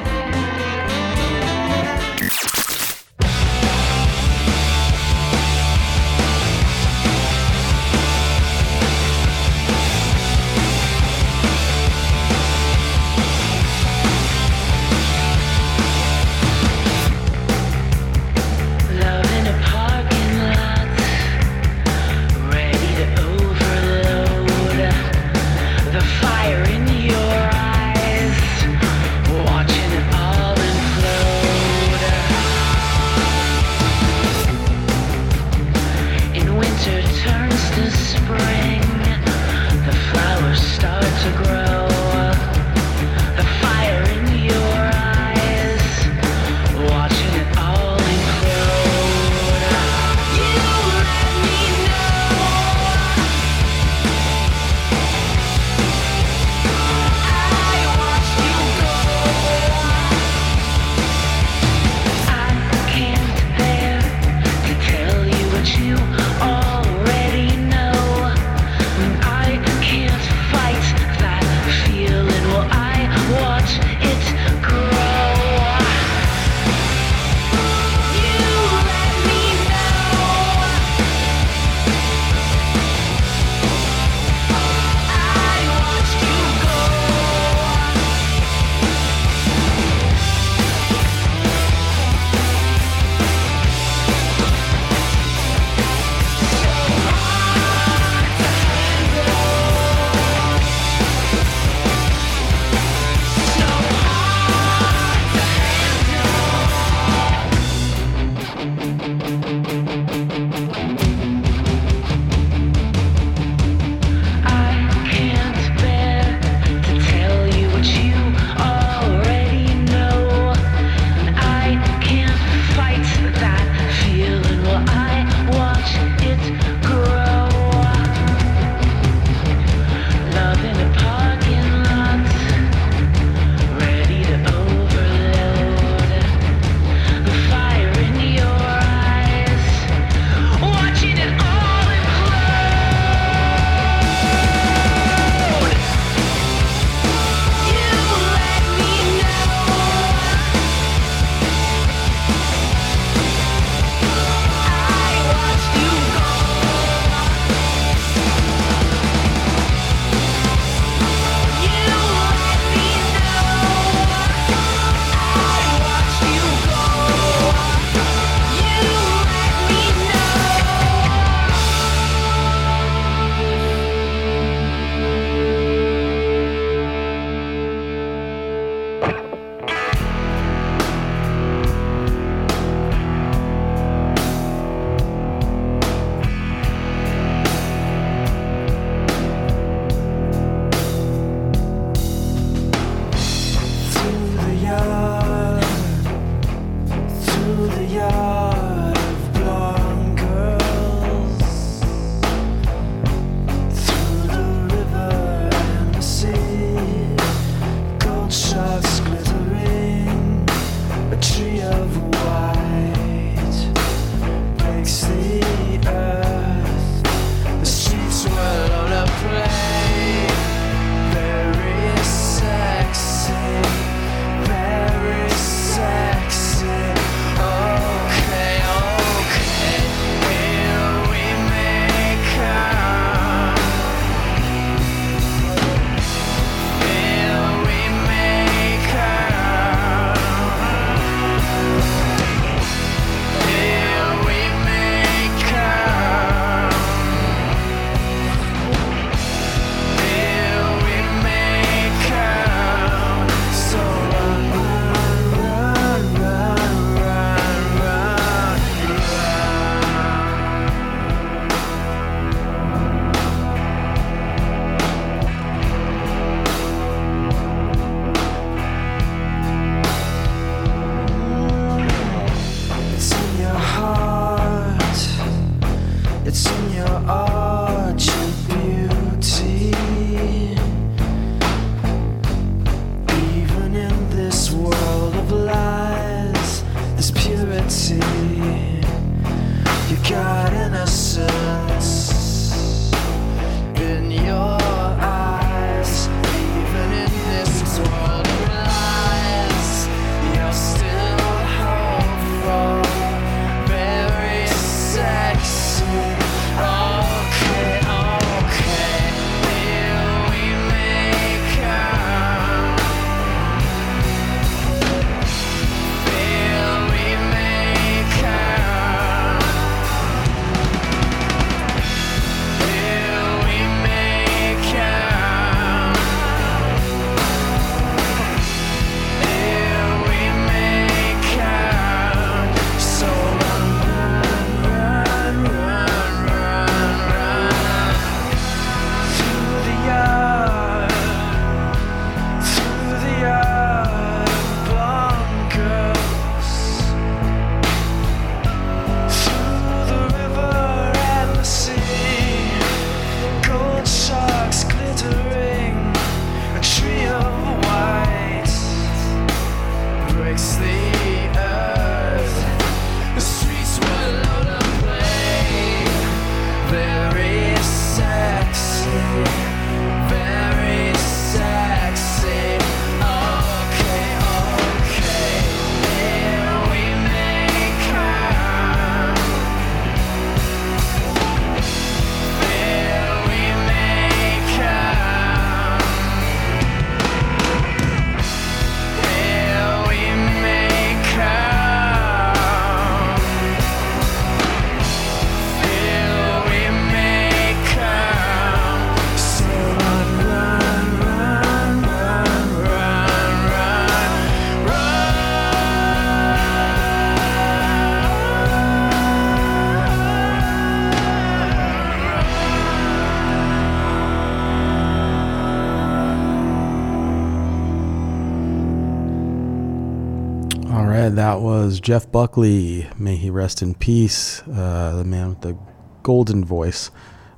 that 421.26 421.42
was 421.42 421.80
Jeff 421.80 422.12
Buckley. 422.12 422.88
May 423.00 423.16
he 423.16 423.32
rest 423.32 423.64
in 423.64 423.74
peace. 423.74 424.44
Uh, 424.44 424.98
the 424.98 425.04
man 425.04 425.30
with 425.30 425.42
the 425.42 425.58
golden 426.04 426.46
voice, 426.46 426.92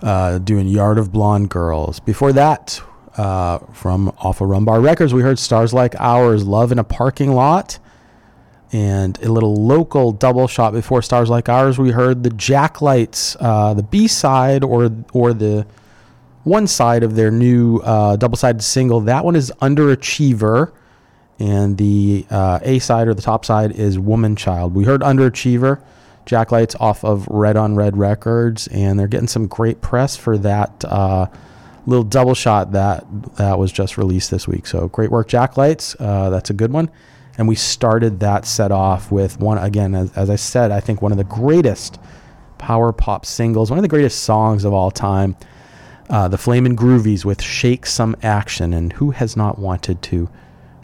uh, 0.04 0.40
doing 0.40 0.68
"Yard 0.68 0.98
of 0.98 1.14
Blonde 1.14 1.50
Girls." 1.50 2.02
Before 2.02 2.34
that, 2.34 2.82
uh, 3.16 3.60
from 3.72 4.10
off 4.18 4.42
of 4.42 4.50
Rumbar 4.50 4.84
Records, 4.84 5.14
we 5.14 5.22
heard 5.22 5.40
"Stars 5.40 5.74
Like 5.74 5.96
Ours," 6.00 6.44
"Love 6.44 6.74
in 6.74 6.80
a 6.80 6.84
Parking 6.84 7.32
Lot," 7.32 7.80
and 8.74 9.18
a 9.24 9.32
little 9.32 9.56
local 9.56 10.12
double 10.12 10.50
shot 10.50 10.74
before 10.74 11.02
"Stars 11.02 11.30
Like 11.30 11.48
Ours." 11.48 11.80
We 11.80 11.92
heard 11.92 12.24
the 12.24 12.32
Jacklights, 12.32 13.38
uh, 13.40 13.74
the 13.74 13.84
B 13.84 14.10
side 14.10 14.66
or 14.66 14.92
or 15.14 15.32
the 15.32 15.66
one 16.44 16.68
side 16.68 17.04
of 17.04 17.16
their 17.16 17.32
new 17.32 17.78
uh, 17.78 18.18
double-sided 18.18 18.62
single. 18.62 19.00
That 19.00 19.24
one 19.24 19.38
is 19.38 19.50
"Underachiever." 19.62 20.74
And 21.40 21.78
the 21.78 22.26
uh, 22.30 22.60
A 22.62 22.80
side 22.80 23.08
or 23.08 23.14
the 23.14 23.22
top 23.22 23.46
side 23.46 23.72
is 23.72 24.00
Woman 24.00 24.36
Child. 24.36 24.74
We 24.74 24.86
heard 24.86 25.02
Underachiever, 25.02 25.82
Jacklights 26.26 26.76
off 26.80 27.04
of 27.04 27.28
Red 27.28 27.56
on 27.58 27.76
Red 27.76 27.96
Records, 27.98 28.68
and 28.68 29.00
they're 29.00 29.08
getting 29.08 29.28
some 29.28 29.48
great 29.48 29.82
press 29.82 30.16
for 30.16 30.38
that 30.40 30.84
uh, 30.86 31.28
little 31.86 32.04
double 32.04 32.34
shot 32.34 32.74
that 32.74 33.06
that 33.36 33.58
was 33.58 33.72
just 33.72 33.98
released 33.98 34.30
this 34.32 34.48
week. 34.48 34.68
So 34.68 34.88
great 34.90 35.10
work, 35.10 35.28
Jacklights. 35.28 35.96
Uh, 36.00 36.30
that's 36.30 36.50
a 36.50 36.54
good 36.54 36.74
one. 36.74 36.90
And 37.38 37.48
we 37.48 37.56
started 37.56 38.20
that 38.22 38.46
set 38.46 38.72
off 38.72 39.12
with 39.12 39.40
one 39.40 39.60
again, 39.60 39.94
as, 39.94 40.12
as 40.18 40.30
I 40.30 40.36
said, 40.38 40.72
I 40.72 40.80
think 40.80 41.02
one 41.02 41.12
of 41.12 41.20
the 41.20 41.24
greatest 41.24 42.00
power 42.58 42.92
pop 42.92 43.26
singles, 43.26 43.70
one 43.70 43.78
of 43.78 43.84
the 43.84 43.88
greatest 43.88 44.24
songs 44.24 44.66
of 44.66 44.74
all 44.74 44.92
time. 44.92 45.36
Uh, 46.10 46.28
the 46.28 46.38
Flamin' 46.38 46.76
Groovies 46.76 47.26
with 47.26 47.42
Shake 47.42 47.86
Some 47.86 48.16
Action. 48.24 48.74
And 48.74 48.94
who 48.94 49.12
has 49.12 49.36
not 49.38 49.60
wanted 49.60 50.02
to 50.04 50.30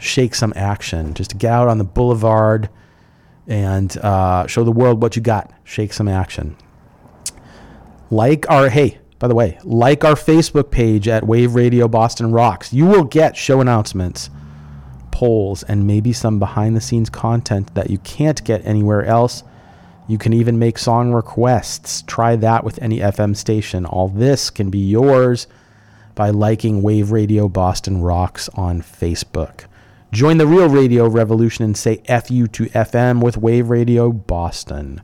shake 0.04 0.34
some 0.34 0.52
action? 0.56 1.14
Just 1.14 1.38
get 1.38 1.50
out 1.50 1.68
on 1.68 1.78
the 1.78 1.84
boulevard 1.84 2.68
and 3.46 3.96
uh, 3.98 4.46
show 4.46 4.64
the 4.64 4.72
world 4.72 5.02
what 5.02 5.16
you 5.16 5.22
got. 5.22 5.52
Shake 5.64 5.92
some 5.92 6.08
action. 6.08 6.56
Like 8.10 8.48
our, 8.50 8.68
hey, 8.68 8.98
by 9.18 9.28
the 9.28 9.34
way, 9.34 9.58
like 9.64 10.04
our 10.04 10.14
Facebook 10.14 10.70
page 10.70 11.08
at 11.08 11.26
Wave 11.26 11.54
Radio 11.54 11.88
Boston 11.88 12.32
Rocks. 12.32 12.72
You 12.72 12.86
will 12.86 13.04
get 13.04 13.36
show 13.36 13.60
announcements, 13.60 14.30
polls, 15.10 15.62
and 15.62 15.86
maybe 15.86 16.12
some 16.12 16.38
behind 16.38 16.76
the 16.76 16.80
scenes 16.80 17.10
content 17.10 17.74
that 17.74 17.90
you 17.90 17.98
can't 17.98 18.44
get 18.44 18.64
anywhere 18.66 19.04
else. 19.04 19.42
You 20.06 20.18
can 20.18 20.34
even 20.34 20.58
make 20.58 20.76
song 20.78 21.12
requests. 21.12 22.02
Try 22.06 22.36
that 22.36 22.62
with 22.62 22.80
any 22.82 22.98
FM 22.98 23.34
station. 23.34 23.86
All 23.86 24.08
this 24.08 24.50
can 24.50 24.68
be 24.68 24.78
yours 24.78 25.46
by 26.14 26.30
liking 26.30 26.82
Wave 26.82 27.10
Radio 27.10 27.48
Boston 27.48 28.02
Rocks 28.02 28.50
on 28.50 28.82
Facebook. 28.82 29.64
Join 30.14 30.38
the 30.38 30.46
real 30.46 30.68
radio 30.68 31.08
revolution 31.08 31.64
and 31.64 31.76
say 31.76 31.96
FU 32.06 32.46
to 32.46 32.66
FM 32.66 33.20
with 33.20 33.36
Wave 33.36 33.68
Radio 33.68 34.12
Boston. 34.12 35.02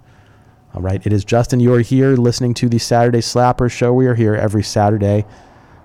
All 0.72 0.82
right, 0.82 1.04
it 1.04 1.12
is 1.12 1.24
Justin. 1.24 1.58
You 1.58 1.74
are 1.74 1.80
here 1.80 2.10
listening 2.10 2.54
to 2.54 2.68
the 2.68 2.78
Saturday 2.78 3.18
Slapper 3.18 3.68
Show. 3.68 3.92
We 3.92 4.06
are 4.06 4.14
here 4.14 4.36
every 4.36 4.62
Saturday 4.62 5.24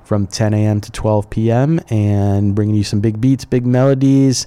from 0.03 0.27
10 0.27 0.53
a.m. 0.53 0.79
to 0.79 0.91
12 0.91 1.27
p.m. 1.31 1.79
and 1.89 2.53
bringing 2.53 2.75
you 2.75 2.83
some 2.83 2.99
big 2.99 3.19
beats, 3.19 3.45
big 3.45 3.65
melodies, 3.65 4.45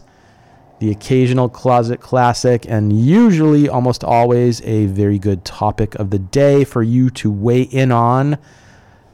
the 0.78 0.92
occasional 0.92 1.48
closet 1.48 2.00
classic, 2.00 2.64
and 2.68 2.92
usually, 2.92 3.68
almost 3.68 4.04
always, 4.04 4.62
a 4.62 4.86
very 4.86 5.18
good 5.18 5.44
topic 5.44 5.96
of 5.96 6.10
the 6.10 6.20
day 6.20 6.62
for 6.62 6.84
you 6.84 7.10
to 7.10 7.32
weigh 7.32 7.62
in 7.62 7.90
on. 7.90 8.38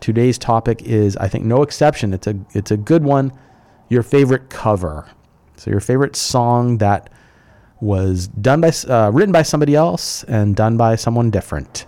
Today's 0.01 0.37
topic 0.37 0.83
is, 0.83 1.17
I 1.17 1.29
think, 1.29 1.47
no 1.47 1.63
exception. 1.63 2.13
It's 2.13 2.27
a 2.27 2.39
it's 2.53 2.71
a 2.71 2.77
good 2.77 3.03
one. 3.03 3.33
Your 3.89 4.03
favorite 4.03 4.51
cover. 4.51 5.07
So 5.57 5.71
your 5.71 5.81
favorite 5.81 6.17
song 6.17 6.79
that 6.79 7.11
was 7.81 8.29
done 8.29 8.61
by 8.61 8.73
uh, 8.89 9.11
written 9.11 9.33
by 9.33 9.43
somebody 9.43 9.75
else 9.75 10.25
and 10.25 10.57
done 10.57 10.77
by 10.77 10.97
someone 10.97 11.31
different. 11.31 11.87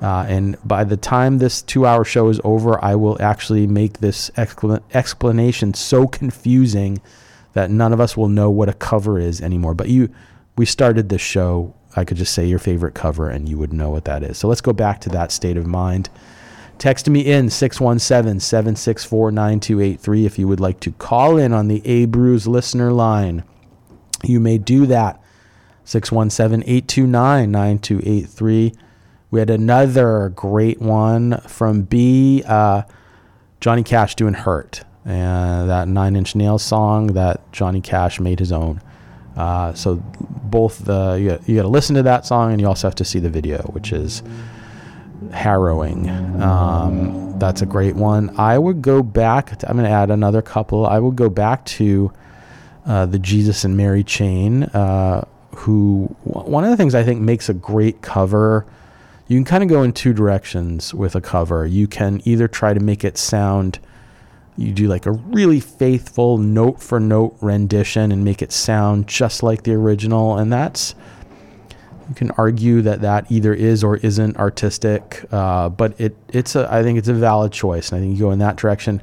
Uh, 0.00 0.24
and 0.28 0.56
by 0.64 0.84
the 0.84 0.96
time 0.96 1.38
this 1.38 1.60
two-hour 1.62 2.04
show 2.04 2.28
is 2.28 2.40
over, 2.44 2.82
I 2.84 2.94
will 2.94 3.20
actually 3.20 3.66
make 3.66 3.98
this 3.98 4.30
explanation 4.36 5.74
so 5.74 6.06
confusing 6.06 7.00
that 7.54 7.70
none 7.70 7.92
of 7.92 8.00
us 8.00 8.16
will 8.16 8.28
know 8.28 8.50
what 8.50 8.68
a 8.68 8.74
cover 8.74 9.18
is 9.18 9.40
anymore. 9.40 9.74
But 9.74 9.88
you, 9.88 10.08
we 10.56 10.66
started 10.66 11.08
this 11.08 11.20
show. 11.20 11.74
I 11.96 12.04
could 12.04 12.16
just 12.16 12.32
say 12.32 12.46
your 12.46 12.60
favorite 12.60 12.94
cover, 12.94 13.28
and 13.28 13.48
you 13.48 13.58
would 13.58 13.72
know 13.72 13.90
what 13.90 14.04
that 14.04 14.22
is. 14.22 14.38
So 14.38 14.46
let's 14.46 14.60
go 14.60 14.72
back 14.72 15.00
to 15.00 15.08
that 15.10 15.32
state 15.32 15.56
of 15.56 15.66
mind. 15.66 16.10
Text 16.78 17.08
me 17.10 17.20
in 17.26 17.50
617 17.50 18.38
764 18.38 19.32
9283 19.32 20.26
if 20.26 20.38
you 20.38 20.46
would 20.46 20.60
like 20.60 20.78
to 20.80 20.92
call 20.92 21.36
in 21.36 21.52
on 21.52 21.66
the 21.66 21.84
A 21.84 22.06
Brews 22.06 22.46
listener 22.46 22.92
line. 22.92 23.42
You 24.22 24.38
may 24.38 24.58
do 24.58 24.86
that. 24.86 25.20
617 25.84 26.62
829 26.68 27.50
9283. 27.50 28.72
We 29.30 29.40
had 29.40 29.50
another 29.50 30.32
great 30.34 30.80
one 30.80 31.40
from 31.42 31.82
B. 31.82 32.44
Uh, 32.46 32.82
Johnny 33.60 33.82
Cash 33.82 34.14
doing 34.14 34.34
Hurt. 34.34 34.84
And 35.04 35.68
that 35.68 35.88
Nine 35.88 36.14
Inch 36.14 36.36
Nails 36.36 36.62
song 36.62 37.08
that 37.08 37.50
Johnny 37.50 37.80
Cash 37.80 38.20
made 38.20 38.38
his 38.38 38.52
own. 38.52 38.80
Uh, 39.36 39.72
so 39.72 39.96
both 39.96 40.84
the 40.84 41.14
you 41.14 41.28
got, 41.30 41.48
you 41.48 41.56
got 41.56 41.62
to 41.62 41.68
listen 41.68 41.96
to 41.96 42.02
that 42.02 42.26
song 42.26 42.52
and 42.52 42.60
you 42.60 42.66
also 42.66 42.86
have 42.86 42.94
to 42.96 43.04
see 43.04 43.18
the 43.18 43.30
video, 43.30 43.62
which 43.72 43.92
is 43.92 44.22
harrowing. 45.32 46.08
Um, 46.40 47.38
that's 47.38 47.62
a 47.62 47.66
great 47.66 47.96
one. 47.96 48.38
I 48.38 48.58
would 48.58 48.82
go 48.82 49.02
back. 49.02 49.58
To, 49.58 49.68
I'm 49.68 49.76
going 49.76 49.88
to 49.88 49.94
add 49.94 50.10
another 50.10 50.42
couple. 50.42 50.86
I 50.86 50.98
would 50.98 51.16
go 51.16 51.28
back 51.28 51.64
to 51.66 52.12
uh, 52.86 53.06
the 53.06 53.18
Jesus 53.18 53.64
and 53.64 53.76
Mary 53.76 54.04
chain. 54.04 54.64
Uh, 54.64 55.26
who 55.56 56.06
one 56.22 56.62
of 56.64 56.70
the 56.70 56.76
things 56.76 56.94
I 56.94 57.02
think 57.02 57.20
makes 57.20 57.48
a 57.48 57.54
great 57.54 58.00
cover. 58.02 58.66
You 59.26 59.36
can 59.36 59.44
kind 59.44 59.62
of 59.62 59.68
go 59.68 59.82
in 59.82 59.92
two 59.92 60.12
directions 60.12 60.94
with 60.94 61.14
a 61.14 61.20
cover. 61.20 61.66
You 61.66 61.86
can 61.86 62.22
either 62.24 62.48
try 62.48 62.72
to 62.72 62.80
make 62.80 63.04
it 63.04 63.18
sound 63.18 63.78
you 64.58 64.72
do 64.72 64.88
like 64.88 65.06
a 65.06 65.12
really 65.12 65.60
faithful 65.60 66.36
note 66.36 66.82
for 66.82 66.98
note 66.98 67.36
rendition 67.40 68.10
and 68.10 68.24
make 68.24 68.42
it 68.42 68.50
sound 68.50 69.06
just 69.06 69.42
like 69.42 69.62
the 69.62 69.72
original 69.72 70.36
and 70.36 70.52
that's 70.52 70.96
you 72.08 72.14
can 72.14 72.30
argue 72.32 72.82
that 72.82 73.00
that 73.02 73.30
either 73.30 73.52
is 73.52 73.84
or 73.84 73.96
isn't 73.98 74.36
artistic 74.36 75.24
uh, 75.32 75.68
but 75.68 75.98
it 76.00 76.16
it's 76.28 76.56
a 76.56 76.72
i 76.72 76.82
think 76.82 76.98
it's 76.98 77.08
a 77.08 77.14
valid 77.14 77.52
choice 77.52 77.90
and 77.90 77.98
i 77.98 78.00
think 78.00 78.16
you 78.16 78.24
go 78.24 78.30
in 78.30 78.38
that 78.38 78.56
direction 78.56 79.02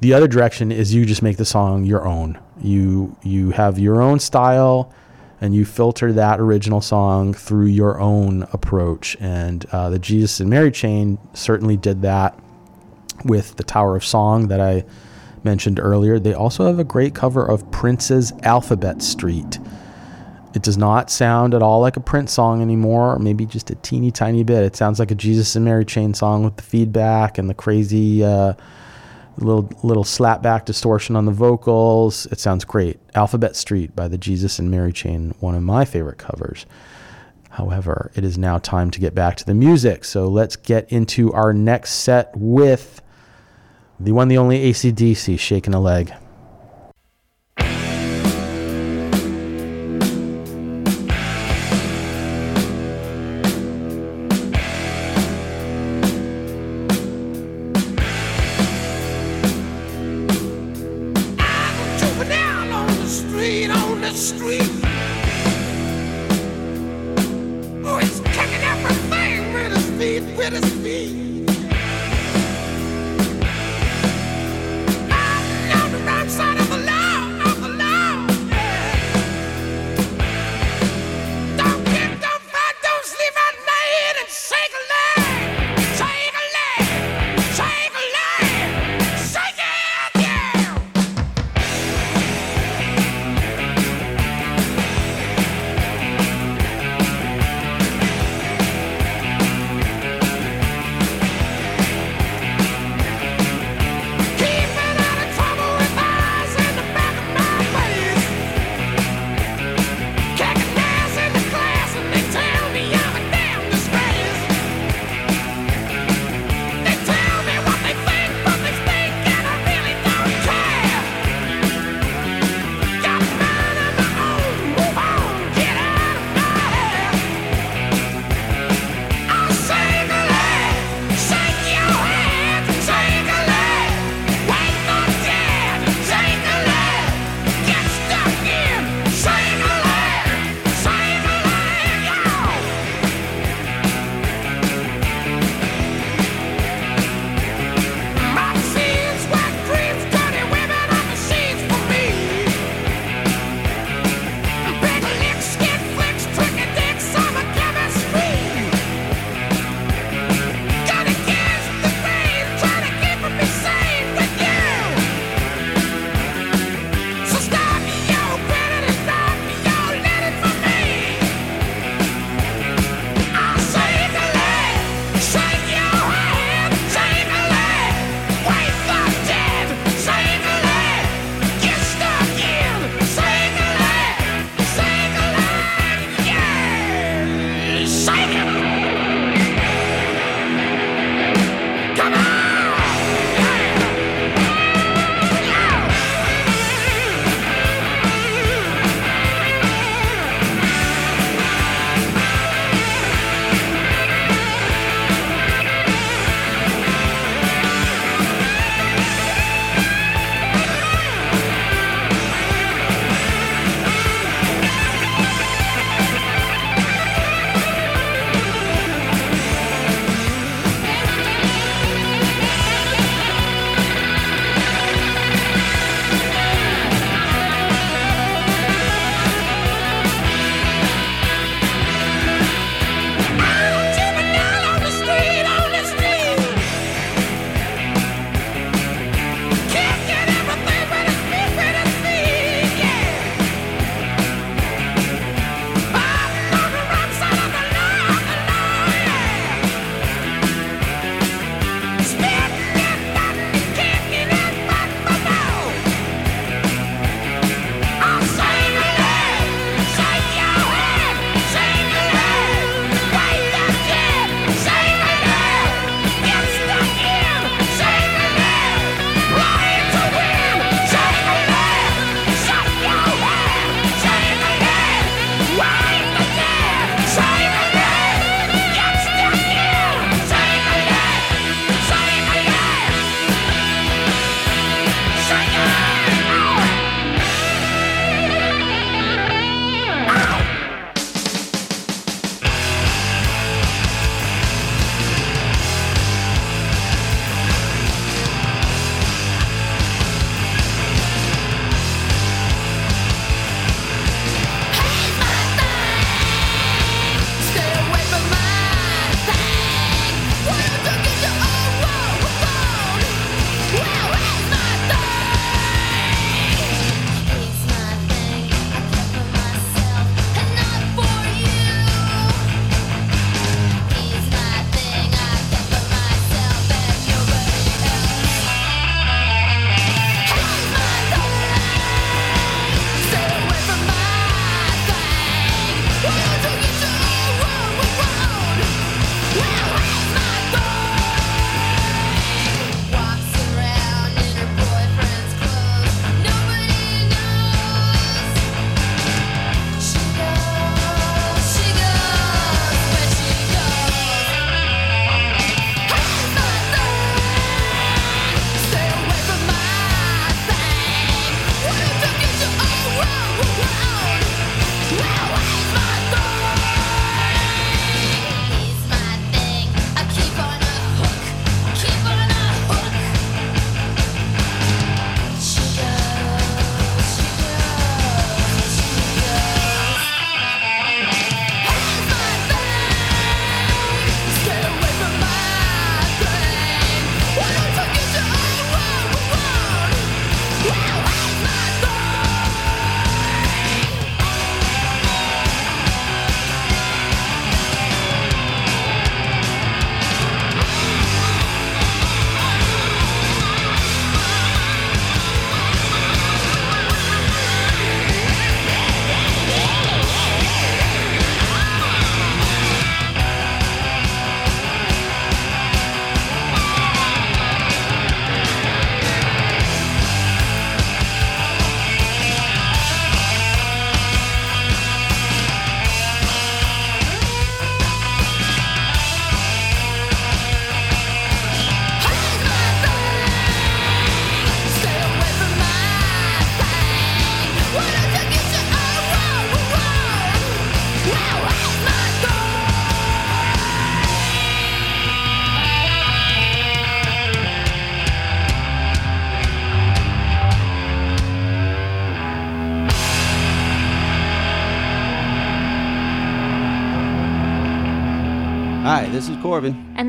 the 0.00 0.12
other 0.12 0.26
direction 0.26 0.72
is 0.72 0.92
you 0.92 1.06
just 1.06 1.22
make 1.22 1.36
the 1.36 1.44
song 1.44 1.84
your 1.84 2.06
own 2.06 2.38
you 2.60 3.16
you 3.22 3.50
have 3.50 3.78
your 3.78 4.02
own 4.02 4.18
style 4.18 4.92
and 5.40 5.54
you 5.54 5.64
filter 5.64 6.12
that 6.12 6.38
original 6.38 6.80
song 6.80 7.34
through 7.34 7.66
your 7.66 8.00
own 8.00 8.42
approach 8.52 9.16
and 9.20 9.66
uh, 9.72 9.90
the 9.90 9.98
jesus 9.98 10.40
and 10.40 10.50
mary 10.50 10.70
chain 10.70 11.18
certainly 11.34 11.76
did 11.76 12.02
that 12.02 12.38
with 13.24 13.56
the 13.56 13.64
Tower 13.64 13.96
of 13.96 14.04
Song 14.04 14.48
that 14.48 14.60
I 14.60 14.84
mentioned 15.44 15.80
earlier. 15.80 16.18
They 16.18 16.34
also 16.34 16.66
have 16.66 16.78
a 16.78 16.84
great 16.84 17.14
cover 17.14 17.44
of 17.44 17.68
Prince's 17.70 18.32
Alphabet 18.42 19.02
Street. 19.02 19.58
It 20.54 20.62
does 20.62 20.76
not 20.76 21.10
sound 21.10 21.54
at 21.54 21.62
all 21.62 21.80
like 21.80 21.96
a 21.96 22.00
Prince 22.00 22.32
song 22.32 22.60
anymore, 22.60 23.14
or 23.14 23.18
maybe 23.18 23.46
just 23.46 23.70
a 23.70 23.74
teeny 23.76 24.10
tiny 24.10 24.44
bit. 24.44 24.64
It 24.64 24.76
sounds 24.76 24.98
like 24.98 25.10
a 25.10 25.14
Jesus 25.14 25.56
and 25.56 25.64
Mary 25.64 25.84
Chain 25.84 26.12
song 26.14 26.44
with 26.44 26.56
the 26.56 26.62
feedback 26.62 27.38
and 27.38 27.48
the 27.48 27.54
crazy 27.54 28.22
uh, 28.22 28.52
little 29.38 29.70
little 29.82 30.04
slapback 30.04 30.66
distortion 30.66 31.16
on 31.16 31.24
the 31.24 31.32
vocals. 31.32 32.26
It 32.26 32.38
sounds 32.38 32.64
great. 32.64 33.00
Alphabet 33.14 33.56
Street 33.56 33.96
by 33.96 34.08
the 34.08 34.18
Jesus 34.18 34.58
and 34.58 34.70
Mary 34.70 34.92
Chain, 34.92 35.34
one 35.40 35.54
of 35.54 35.62
my 35.62 35.84
favorite 35.86 36.18
covers. 36.18 36.66
However, 37.50 38.10
it 38.14 38.24
is 38.24 38.38
now 38.38 38.58
time 38.58 38.90
to 38.92 39.00
get 39.00 39.14
back 39.14 39.36
to 39.36 39.44
the 39.44 39.54
music. 39.54 40.04
So 40.04 40.26
let's 40.26 40.56
get 40.56 40.90
into 40.90 41.32
our 41.32 41.52
next 41.52 41.92
set 41.92 42.30
with 42.34 43.00
The 44.00 44.12
one, 44.12 44.28
the 44.28 44.38
only 44.38 44.70
ACDC 44.70 45.38
shaking 45.38 45.74
a 45.74 45.80
leg. 45.80 46.12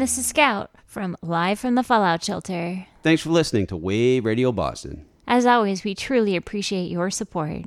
this 0.03 0.17
is 0.17 0.25
Scout 0.25 0.69
from 0.85 1.15
Live 1.21 1.59
from 1.59 1.75
the 1.75 1.81
Fallout 1.81 2.21
Shelter. 2.21 2.87
Thanks 3.03 3.21
for 3.21 3.29
listening 3.29 3.67
to 3.67 3.77
Wave 3.77 4.25
Radio 4.25 4.51
Boston. 4.51 5.05
As 5.25 5.45
always, 5.45 5.85
we 5.85 5.95
truly 5.95 6.35
appreciate 6.35 6.91
your 6.91 7.09
support. 7.09 7.63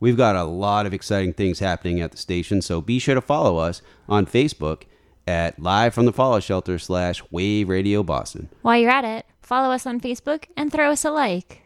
We've 0.00 0.16
got 0.16 0.34
a 0.34 0.42
lot 0.42 0.84
of 0.84 0.92
exciting 0.92 1.32
things 1.32 1.60
happening 1.60 2.00
at 2.00 2.10
the 2.10 2.16
station, 2.16 2.60
so 2.60 2.80
be 2.80 2.98
sure 2.98 3.14
to 3.14 3.20
follow 3.20 3.58
us 3.58 3.82
on 4.08 4.26
Facebook 4.26 4.82
at 5.28 5.60
Live 5.60 5.94
from 5.94 6.06
the 6.06 6.12
Fallout 6.12 6.42
Shelter 6.42 6.76
slash 6.76 7.22
Wave 7.30 7.68
Radio 7.68 8.02
Boston. 8.02 8.48
While 8.62 8.78
you're 8.78 8.90
at 8.90 9.04
it, 9.04 9.24
follow 9.40 9.72
us 9.72 9.86
on 9.86 10.00
Facebook 10.00 10.46
and 10.56 10.72
throw 10.72 10.90
us 10.90 11.04
a 11.04 11.12
like. 11.12 11.62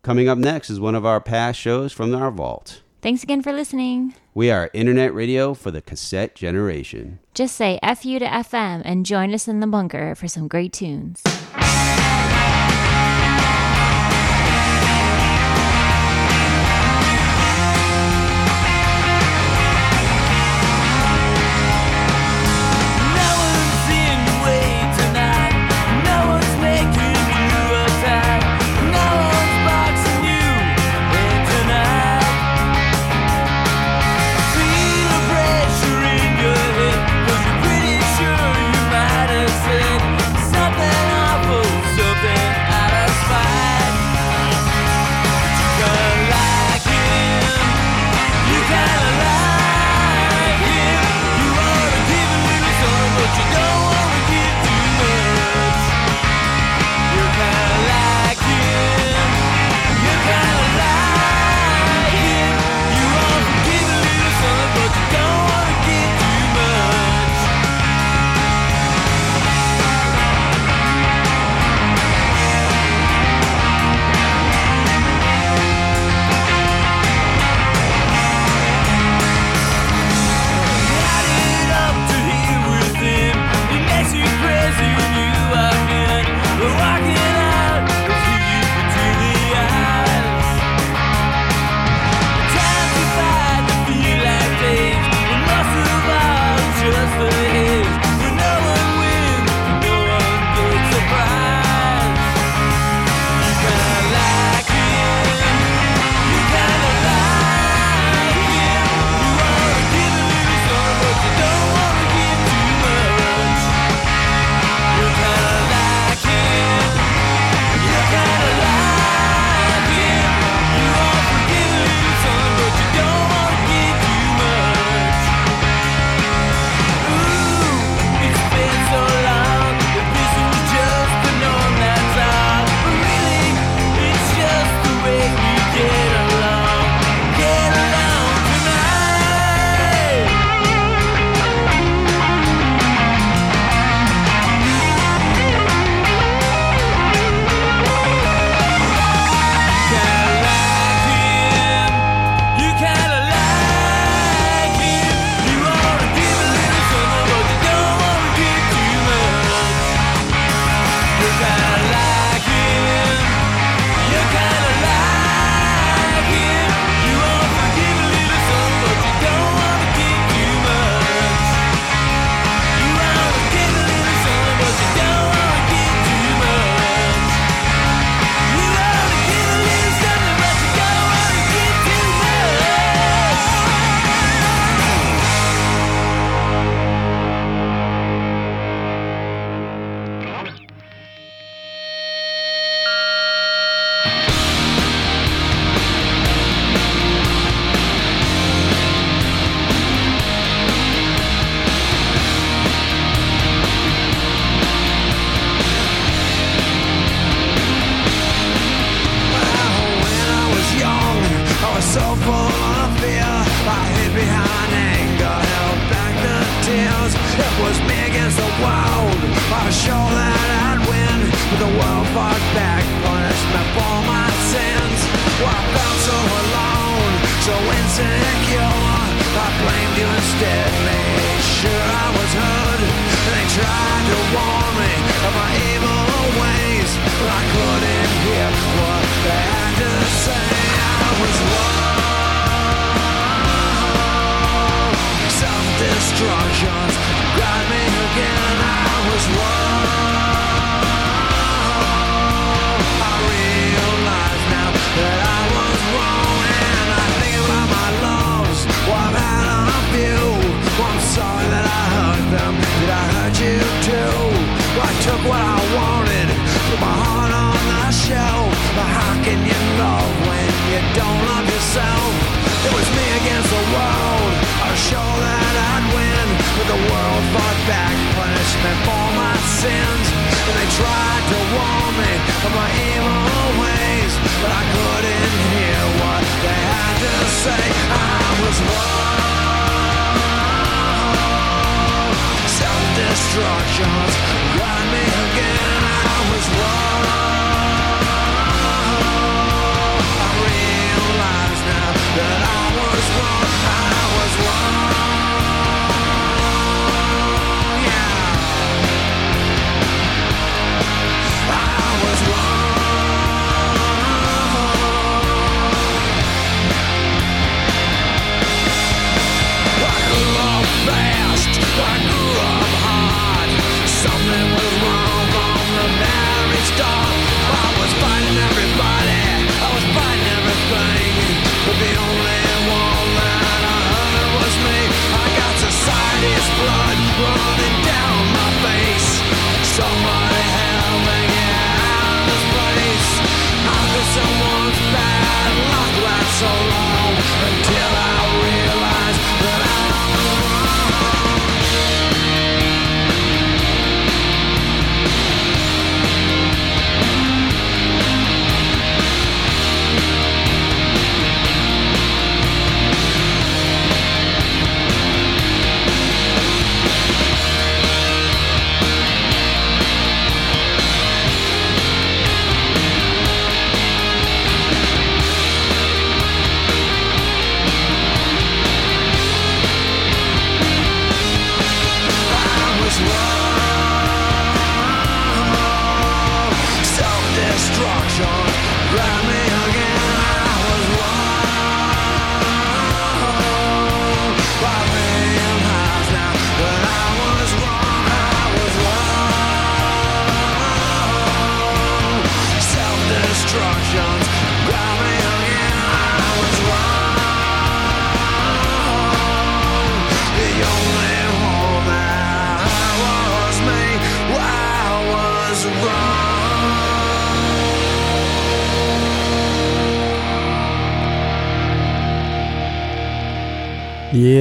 Coming 0.00 0.30
up 0.30 0.38
next 0.38 0.70
is 0.70 0.80
one 0.80 0.94
of 0.94 1.04
our 1.04 1.20
past 1.20 1.60
shows 1.60 1.92
from 1.92 2.14
our 2.14 2.30
vault. 2.30 2.80
Thanks 3.02 3.24
again 3.24 3.42
for 3.42 3.52
listening. 3.52 4.14
We 4.32 4.52
are 4.52 4.70
internet 4.72 5.12
radio 5.12 5.54
for 5.54 5.72
the 5.72 5.82
cassette 5.82 6.36
generation. 6.36 7.18
Just 7.34 7.56
say 7.56 7.80
"fu" 7.82 8.20
to 8.20 8.24
FM 8.24 8.82
and 8.84 9.04
join 9.04 9.34
us 9.34 9.48
in 9.48 9.58
the 9.58 9.66
bunker 9.66 10.14
for 10.14 10.28
some 10.28 10.46
great 10.46 10.72
tunes. 10.72 11.20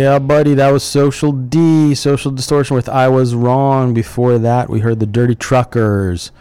Yeah, 0.01 0.17
buddy, 0.17 0.55
that 0.55 0.71
was 0.71 0.81
Social 0.81 1.31
D, 1.31 1.93
Social 1.93 2.31
Distortion 2.31 2.75
with 2.75 2.89
I 2.89 3.07
Was 3.07 3.35
Wrong. 3.35 3.93
Before 3.93 4.39
that, 4.39 4.67
we 4.67 4.79
heard 4.79 4.99
the 4.99 5.05
Dirty 5.05 5.35
Truckers. 5.35 6.31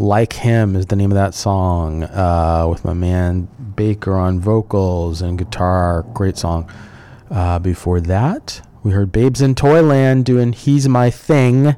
Like 0.00 0.32
Him 0.32 0.74
is 0.74 0.86
the 0.86 0.96
name 0.96 1.12
of 1.12 1.14
that 1.14 1.32
song, 1.32 2.02
uh, 2.02 2.66
with 2.68 2.84
my 2.84 2.92
man 2.92 3.46
Baker 3.76 4.16
on 4.16 4.40
vocals 4.40 5.22
and 5.22 5.38
guitar. 5.38 6.04
Great 6.12 6.36
song. 6.36 6.68
Uh, 7.30 7.60
before 7.60 8.00
that, 8.00 8.66
we 8.82 8.90
heard 8.90 9.12
Babes 9.12 9.40
in 9.40 9.54
Toyland 9.54 10.24
doing 10.24 10.52
He's 10.52 10.88
My 10.88 11.08
Thing, 11.08 11.76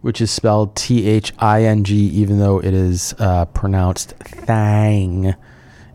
which 0.00 0.20
is 0.20 0.32
spelled 0.32 0.74
T 0.74 1.06
H 1.06 1.32
I 1.38 1.62
N 1.62 1.84
G, 1.84 1.94
even 1.94 2.40
though 2.40 2.58
it 2.58 2.74
is 2.74 3.14
uh, 3.20 3.44
pronounced 3.44 4.14
Thang 4.18 5.36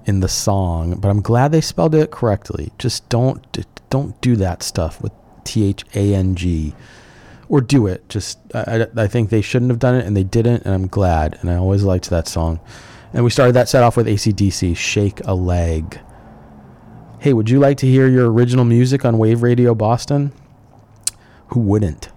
in 0.05 0.19
the 0.19 0.27
song. 0.27 0.95
But 0.99 1.09
I'm 1.09 1.21
glad 1.21 1.51
they 1.51 1.61
spelled 1.61 1.95
it 1.95 2.11
correctly. 2.11 2.71
Just 2.77 3.07
don't 3.09 3.45
don't 3.89 4.19
do 4.21 4.35
that 4.37 4.63
stuff 4.63 5.01
with 5.01 5.11
T 5.43 5.65
H 5.65 5.83
A 5.95 6.13
N 6.15 6.35
G, 6.35 6.75
or 7.49 7.61
do 7.61 7.87
it. 7.87 8.07
Just 8.09 8.39
I, 8.53 8.87
I- 8.95 9.07
think 9.07 9.29
they 9.29 9.41
shouldn't 9.41 9.71
have 9.71 9.79
done 9.79 9.95
it, 9.95 10.05
and 10.05 10.15
they 10.15 10.23
didn't, 10.23 10.63
and 10.65 10.73
I'm 10.73 10.87
glad. 10.87 11.37
And 11.41 11.49
I 11.49 11.55
always 11.55 11.83
liked 11.83 12.09
that 12.09 12.27
song. 12.27 12.59
And 13.13 13.23
we 13.23 13.29
started 13.29 13.53
that 13.53 13.69
set 13.69 13.83
off 13.83 13.95
with 13.97 14.07
AC/DC, 14.07 14.75
"Shake 14.75 15.21
a 15.25 15.33
Leg." 15.33 15.99
Hey, 17.19 17.33
would 17.33 17.49
you 17.49 17.59
like 17.59 17.77
to 17.77 17.87
hear 17.87 18.07
your 18.07 18.31
original 18.31 18.65
music 18.65 19.03
on 19.05 19.17
Wave 19.17 19.41
Radio 19.41 19.73
Boston? 19.73 20.31
Who 21.49 21.59
wouldn't? 21.61 22.09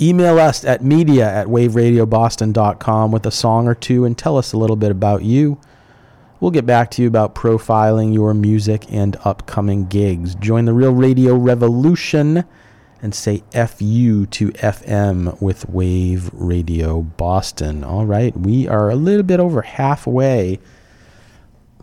Email 0.00 0.38
us 0.38 0.64
at 0.64 0.82
media 0.82 1.28
at 1.30 1.48
waveradioboston.com 1.48 3.10
with 3.12 3.26
a 3.26 3.30
song 3.30 3.66
or 3.68 3.74
two 3.74 4.04
and 4.04 4.16
tell 4.16 4.38
us 4.38 4.52
a 4.52 4.56
little 4.56 4.76
bit 4.76 4.90
about 4.90 5.24
you. 5.24 5.58
We'll 6.40 6.50
get 6.50 6.64
back 6.64 6.90
to 6.92 7.02
you 7.02 7.08
about 7.08 7.34
profiling 7.34 8.14
your 8.14 8.32
music 8.32 8.90
and 8.90 9.14
upcoming 9.24 9.84
gigs. 9.84 10.34
Join 10.36 10.64
the 10.64 10.72
real 10.72 10.94
radio 10.94 11.34
revolution 11.34 12.44
and 13.02 13.14
say 13.14 13.42
FU 13.52 14.24
to 14.24 14.48
FM 14.52 15.38
with 15.42 15.68
Wave 15.68 16.30
Radio 16.32 17.02
Boston. 17.02 17.84
All 17.84 18.06
right, 18.06 18.34
we 18.34 18.66
are 18.66 18.88
a 18.88 18.96
little 18.96 19.22
bit 19.22 19.38
over 19.38 19.60
halfway 19.60 20.58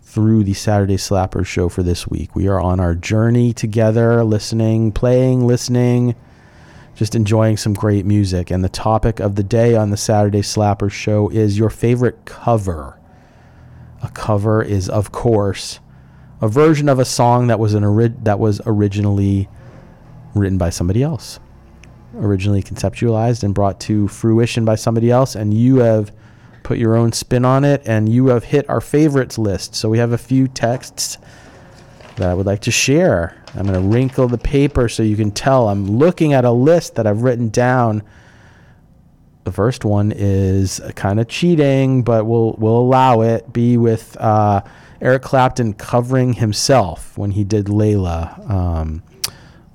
through 0.01 0.43
the 0.43 0.55
Saturday 0.55 0.97
Slapper 0.97 1.45
show 1.45 1.69
for 1.69 1.83
this 1.83 2.07
week. 2.07 2.35
We 2.35 2.47
are 2.47 2.59
on 2.59 2.79
our 2.79 2.95
journey 2.95 3.53
together, 3.53 4.23
listening, 4.23 4.91
playing, 4.91 5.45
listening, 5.45 6.15
just 6.95 7.13
enjoying 7.13 7.57
some 7.57 7.75
great 7.75 8.07
music. 8.07 8.49
And 8.49 8.63
the 8.63 8.69
topic 8.69 9.19
of 9.19 9.35
the 9.35 9.43
day 9.43 9.75
on 9.75 9.91
the 9.91 9.97
Saturday 9.97 10.41
Slapper 10.41 10.89
show 10.89 11.29
is 11.29 11.59
your 11.59 11.69
favorite 11.69 12.25
cover. 12.25 12.96
A 14.03 14.09
cover 14.09 14.61
is, 14.61 14.89
of 14.89 15.11
course, 15.11 15.79
a 16.41 16.47
version 16.47 16.87
of 16.87 16.99
a 16.99 17.05
song 17.05 17.47
that 17.47 17.59
was 17.59 17.73
an 17.73 17.83
ori- 17.83 18.13
that 18.23 18.39
was 18.39 18.61
originally 18.65 19.49
written 20.35 20.57
by 20.57 20.69
somebody 20.69 21.01
else, 21.01 21.39
originally 22.15 22.61
conceptualized 22.61 23.43
and 23.43 23.55
brought 23.55 23.79
to 23.81 24.07
fruition 24.07 24.63
by 24.65 24.75
somebody 24.75 25.09
else, 25.09 25.35
and 25.35 25.53
you 25.53 25.77
have 25.77 26.11
put 26.61 26.77
your 26.77 26.95
own 26.95 27.11
spin 27.11 27.45
on 27.45 27.63
it, 27.63 27.81
and 27.85 28.09
you 28.09 28.27
have 28.27 28.43
hit 28.43 28.69
our 28.69 28.81
favorites 28.81 29.37
list. 29.37 29.73
So 29.73 29.89
we 29.89 29.97
have 29.97 30.11
a 30.11 30.17
few 30.17 30.47
texts 30.47 31.17
that 32.17 32.29
I 32.29 32.33
would 32.33 32.45
like 32.45 32.61
to 32.61 32.71
share. 32.71 33.41
I'm 33.55 33.65
going 33.65 33.81
to 33.81 33.87
wrinkle 33.87 34.27
the 34.27 34.37
paper 34.37 34.89
so 34.89 35.01
you 35.01 35.15
can 35.15 35.31
tell 35.31 35.69
I'm 35.69 35.97
looking 35.97 36.33
at 36.33 36.45
a 36.45 36.51
list 36.51 36.95
that 36.95 37.07
I've 37.07 37.23
written 37.23 37.49
down. 37.49 38.03
The 39.47 39.53
first 39.53 39.85
one 39.85 40.11
is 40.13 40.81
kind 40.95 41.21
of 41.21 41.29
cheating, 41.29 42.03
but 42.03 42.25
we'll 42.25 42.57
we'll 42.57 42.79
allow 42.79 43.21
it. 43.21 43.53
Be 43.53 43.77
with 43.77 44.17
uh, 44.19 44.59
Eric 44.99 45.21
Clapton 45.21 45.73
covering 45.73 46.33
himself 46.33 47.17
when 47.17 47.31
he 47.31 47.45
did 47.45 47.67
Layla 47.67 48.51
um, 48.51 49.03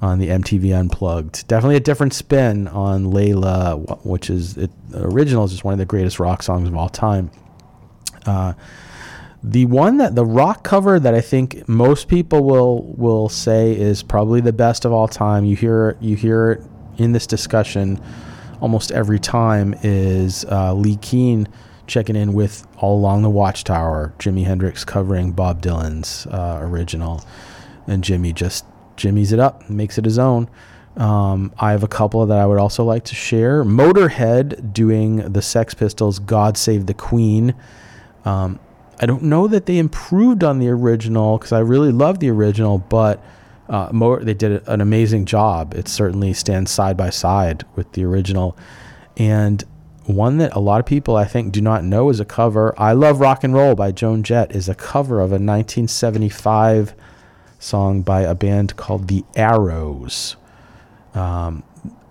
on 0.02 0.18
the 0.18 0.28
MTV 0.28 0.78
Unplugged. 0.78 1.48
Definitely 1.48 1.76
a 1.76 1.80
different 1.80 2.12
spin 2.12 2.68
on 2.68 3.06
Layla, 3.06 4.04
which 4.04 4.28
is 4.28 4.58
it, 4.58 4.70
the 4.90 5.06
original 5.06 5.44
is 5.44 5.52
just 5.52 5.64
one 5.64 5.72
of 5.72 5.78
the 5.78 5.86
greatest 5.86 6.20
rock 6.20 6.42
songs 6.42 6.68
of 6.68 6.76
all 6.76 6.90
time. 6.90 7.30
Uh, 8.26 8.52
the 9.42 9.64
one 9.64 9.96
that 9.96 10.14
the 10.14 10.26
rock 10.26 10.64
cover 10.64 11.00
that 11.00 11.14
I 11.14 11.22
think 11.22 11.66
most 11.66 12.08
people 12.08 12.44
will 12.44 12.82
will 12.98 13.30
say 13.30 13.72
is 13.74 14.02
probably 14.02 14.42
the 14.42 14.52
best 14.52 14.84
of 14.84 14.92
all 14.92 15.08
time. 15.08 15.46
You 15.46 15.56
hear 15.56 15.96
you 15.98 16.14
hear 16.14 16.52
it 16.52 16.62
in 16.98 17.12
this 17.12 17.26
discussion 17.26 17.98
almost 18.62 18.92
every 18.92 19.18
time 19.18 19.74
is 19.82 20.44
uh, 20.46 20.72
Lee 20.72 20.96
Keen 20.96 21.48
checking 21.88 22.14
in 22.14 22.32
with 22.32 22.64
All 22.78 22.96
Along 22.96 23.22
the 23.22 23.28
Watchtower, 23.28 24.14
Jimi 24.18 24.44
Hendrix 24.44 24.84
covering 24.84 25.32
Bob 25.32 25.60
Dylan's 25.60 26.26
uh, 26.28 26.60
original, 26.62 27.24
and 27.88 28.04
Jimmy 28.04 28.32
just 28.32 28.64
jimmies 28.96 29.32
it 29.32 29.40
up, 29.40 29.68
makes 29.68 29.98
it 29.98 30.04
his 30.04 30.18
own. 30.18 30.48
Um, 30.96 31.52
I 31.58 31.72
have 31.72 31.82
a 31.82 31.88
couple 31.88 32.24
that 32.24 32.38
I 32.38 32.46
would 32.46 32.58
also 32.58 32.84
like 32.84 33.04
to 33.06 33.14
share. 33.16 33.64
Motorhead 33.64 34.72
doing 34.72 35.16
the 35.16 35.42
Sex 35.42 35.74
Pistols' 35.74 36.20
"God 36.20 36.56
Save 36.56 36.86
the 36.86 36.94
Queen." 36.94 37.54
Um, 38.24 38.60
I 39.00 39.06
don't 39.06 39.24
know 39.24 39.48
that 39.48 39.66
they 39.66 39.78
improved 39.78 40.44
on 40.44 40.60
the 40.60 40.68
original 40.68 41.36
because 41.36 41.50
I 41.50 41.58
really 41.58 41.90
love 41.90 42.20
the 42.20 42.30
original, 42.30 42.78
but 42.78 43.20
uh, 43.72 43.88
Mo- 43.90 44.20
they 44.20 44.34
did 44.34 44.68
an 44.68 44.82
amazing 44.82 45.24
job. 45.24 45.74
It 45.74 45.88
certainly 45.88 46.34
stands 46.34 46.70
side 46.70 46.96
by 46.96 47.10
side 47.10 47.64
with 47.74 47.90
the 47.92 48.04
original. 48.04 48.56
And 49.16 49.64
one 50.04 50.36
that 50.38 50.54
a 50.54 50.60
lot 50.60 50.78
of 50.78 50.86
people 50.86 51.16
I 51.16 51.24
think 51.24 51.52
do 51.52 51.62
not 51.62 51.82
know 51.82 52.10
is 52.10 52.20
a 52.20 52.24
cover. 52.26 52.74
I 52.78 52.92
Love 52.92 53.18
Rock 53.18 53.42
and 53.42 53.54
Roll 53.54 53.74
by 53.74 53.90
Joan 53.90 54.22
Jett 54.22 54.54
is 54.54 54.68
a 54.68 54.74
cover 54.74 55.20
of 55.20 55.30
a 55.30 55.40
1975 55.40 56.94
song 57.58 58.02
by 58.02 58.20
a 58.20 58.34
band 58.34 58.76
called 58.76 59.08
The 59.08 59.24
Arrows. 59.34 60.36
Um, 61.14 61.62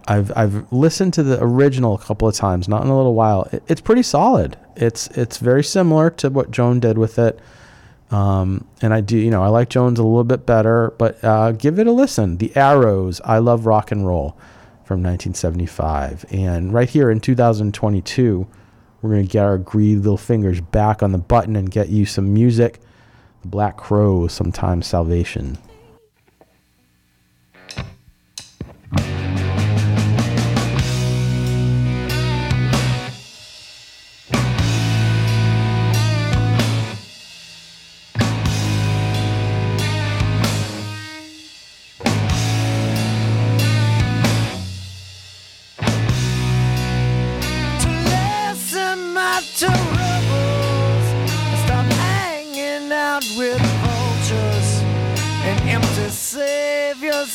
I've 0.07 0.35
I've 0.35 0.71
listened 0.73 1.13
to 1.13 1.23
the 1.23 1.37
original 1.43 1.93
a 1.93 1.99
couple 1.99 2.27
of 2.27 2.33
times, 2.33 2.67
not 2.67 2.81
in 2.83 2.89
a 2.89 2.97
little 2.97 3.13
while. 3.13 3.47
It, 3.51 3.61
it's 3.67 3.81
pretty 3.81 4.03
solid. 4.03 4.57
It's 4.75 5.07
it's 5.09 5.37
very 5.37 5.63
similar 5.63 6.09
to 6.11 6.29
what 6.31 6.49
Joan 6.49 6.79
did 6.79 6.97
with 6.97 7.19
it. 7.19 7.39
Um, 8.11 8.67
and 8.81 8.93
I 8.93 9.01
do, 9.01 9.17
you 9.17 9.31
know, 9.31 9.41
I 9.41 9.47
like 9.47 9.69
Jones 9.69 9.97
a 9.97 10.03
little 10.03 10.25
bit 10.25 10.45
better, 10.45 10.93
but 10.97 11.23
uh, 11.23 11.53
give 11.53 11.79
it 11.79 11.87
a 11.87 11.91
listen. 11.91 12.37
The 12.37 12.55
Arrows, 12.55 13.21
I 13.23 13.37
Love 13.37 13.65
Rock 13.65 13.91
and 13.91 14.05
Roll 14.05 14.37
from 14.83 15.01
1975. 15.01 16.25
And 16.29 16.73
right 16.73 16.89
here 16.89 17.09
in 17.09 17.21
2022, 17.21 18.47
we're 19.01 19.09
going 19.09 19.25
to 19.25 19.31
get 19.31 19.45
our 19.45 19.57
greedy 19.57 19.95
little 19.95 20.17
fingers 20.17 20.59
back 20.59 21.01
on 21.01 21.13
the 21.13 21.17
button 21.17 21.55
and 21.55 21.71
get 21.71 21.89
you 21.89 22.05
some 22.05 22.33
music. 22.33 22.81
The 23.41 23.47
Black 23.47 23.77
Crow, 23.77 24.27
Sometimes 24.27 24.85
Salvation. 24.85 25.57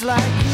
Like 0.03 0.46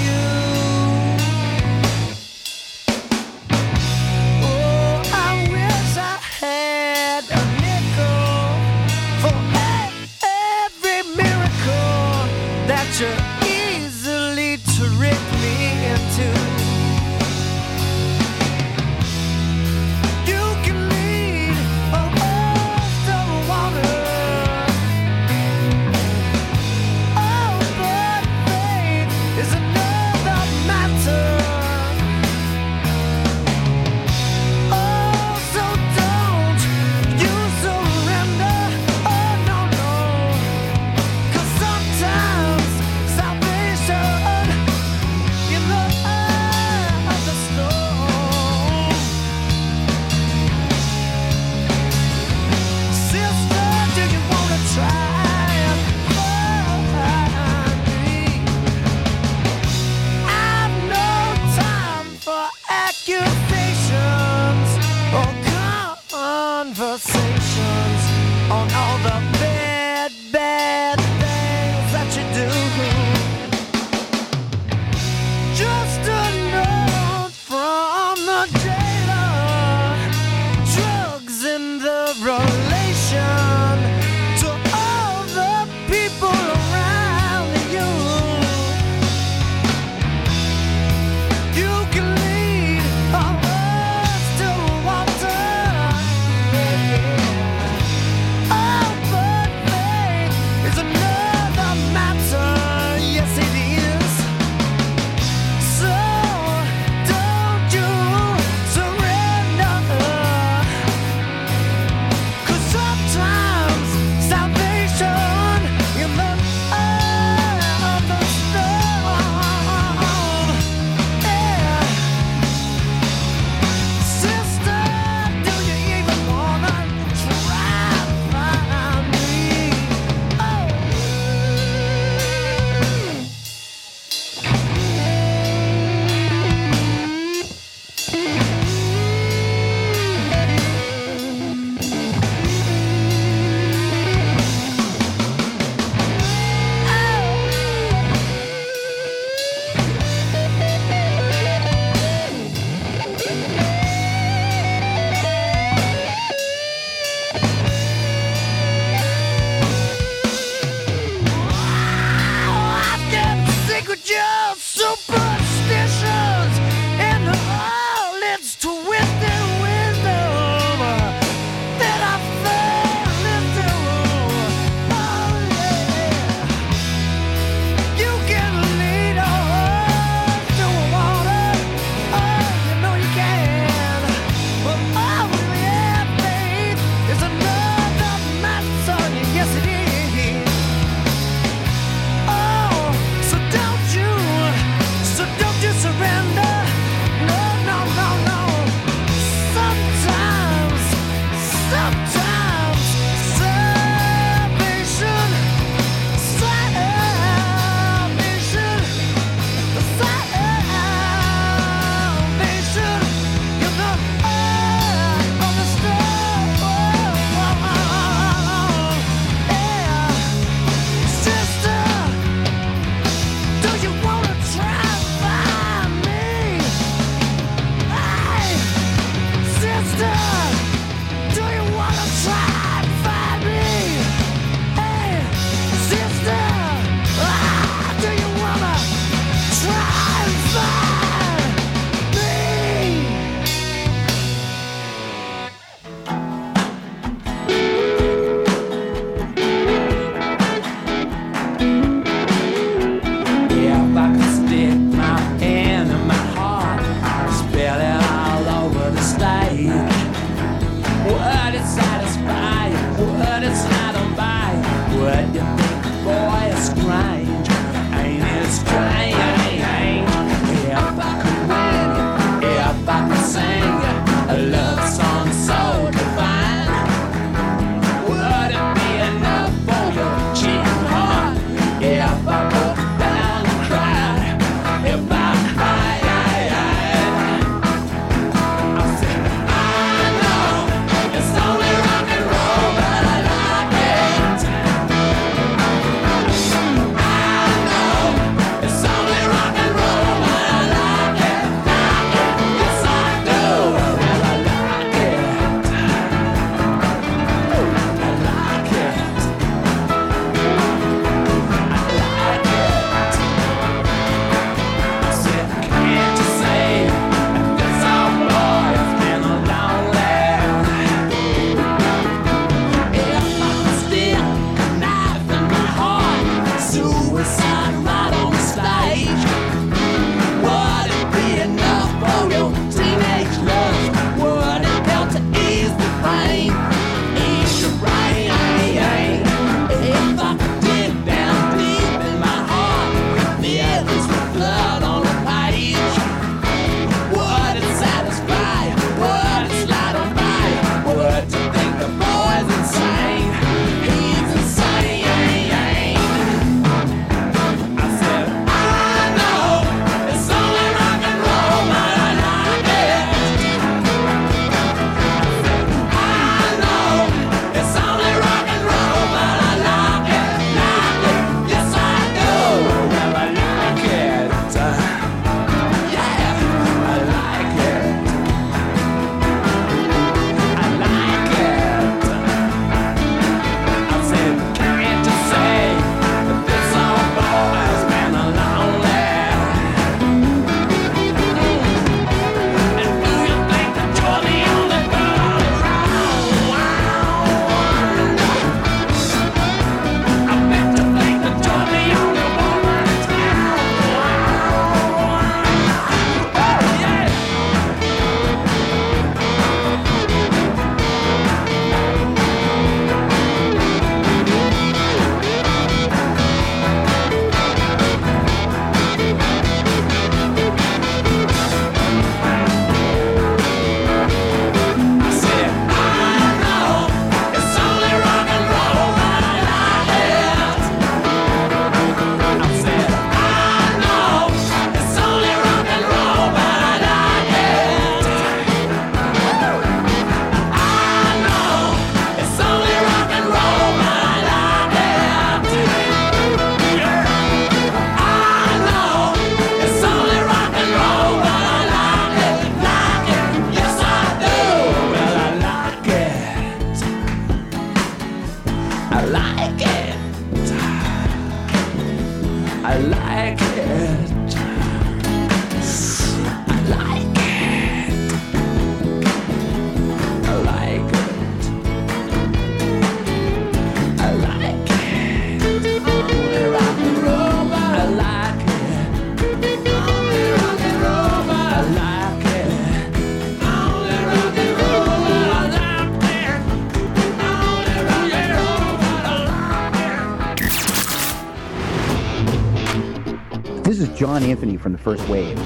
John 494.03 494.25
Anthony 494.25 494.57
from 494.57 494.73
the 494.73 494.79
First 494.79 495.09
Wave. 495.09 495.41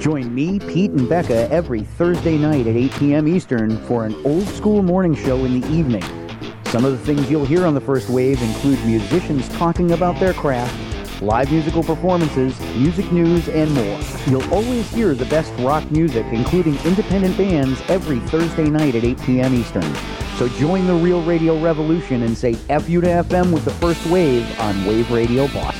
Join 0.00 0.34
me, 0.34 0.58
Pete, 0.60 0.92
and 0.92 1.06
Becca 1.06 1.46
every 1.52 1.82
Thursday 1.82 2.38
night 2.38 2.66
at 2.66 2.74
8 2.74 2.92
p.m. 2.92 3.28
Eastern 3.28 3.76
for 3.84 4.06
an 4.06 4.14
old 4.24 4.48
school 4.48 4.82
morning 4.82 5.14
show 5.14 5.44
in 5.44 5.60
the 5.60 5.68
evening. 5.68 6.02
Some 6.68 6.86
of 6.86 6.92
the 6.92 7.04
things 7.04 7.30
you'll 7.30 7.44
hear 7.44 7.66
on 7.66 7.74
the 7.74 7.82
First 7.82 8.08
Wave 8.08 8.40
include 8.42 8.82
musicians 8.86 9.46
talking 9.50 9.92
about 9.92 10.18
their 10.18 10.32
craft, 10.32 10.74
live 11.20 11.52
musical 11.52 11.82
performances, 11.82 12.58
music 12.76 13.12
news, 13.12 13.46
and 13.50 13.70
more. 13.74 14.00
You'll 14.26 14.54
always 14.54 14.90
hear 14.90 15.14
the 15.14 15.26
best 15.26 15.52
rock 15.58 15.90
music, 15.90 16.24
including 16.32 16.78
independent 16.86 17.36
bands, 17.36 17.78
every 17.90 18.20
Thursday 18.20 18.70
night 18.70 18.94
at 18.94 19.04
8 19.04 19.20
p.m. 19.20 19.52
Eastern. 19.52 19.94
So 20.38 20.48
join 20.48 20.86
the 20.86 20.94
real 20.94 21.22
radio 21.24 21.60
revolution 21.60 22.22
and 22.22 22.38
say 22.38 22.56
F 22.70 22.88
you 22.88 23.02
to 23.02 23.06
FM 23.06 23.52
with 23.52 23.66
the 23.66 23.72
first 23.72 24.06
wave 24.06 24.58
on 24.60 24.86
Wave 24.86 25.10
Radio 25.10 25.46
Boston. 25.48 25.77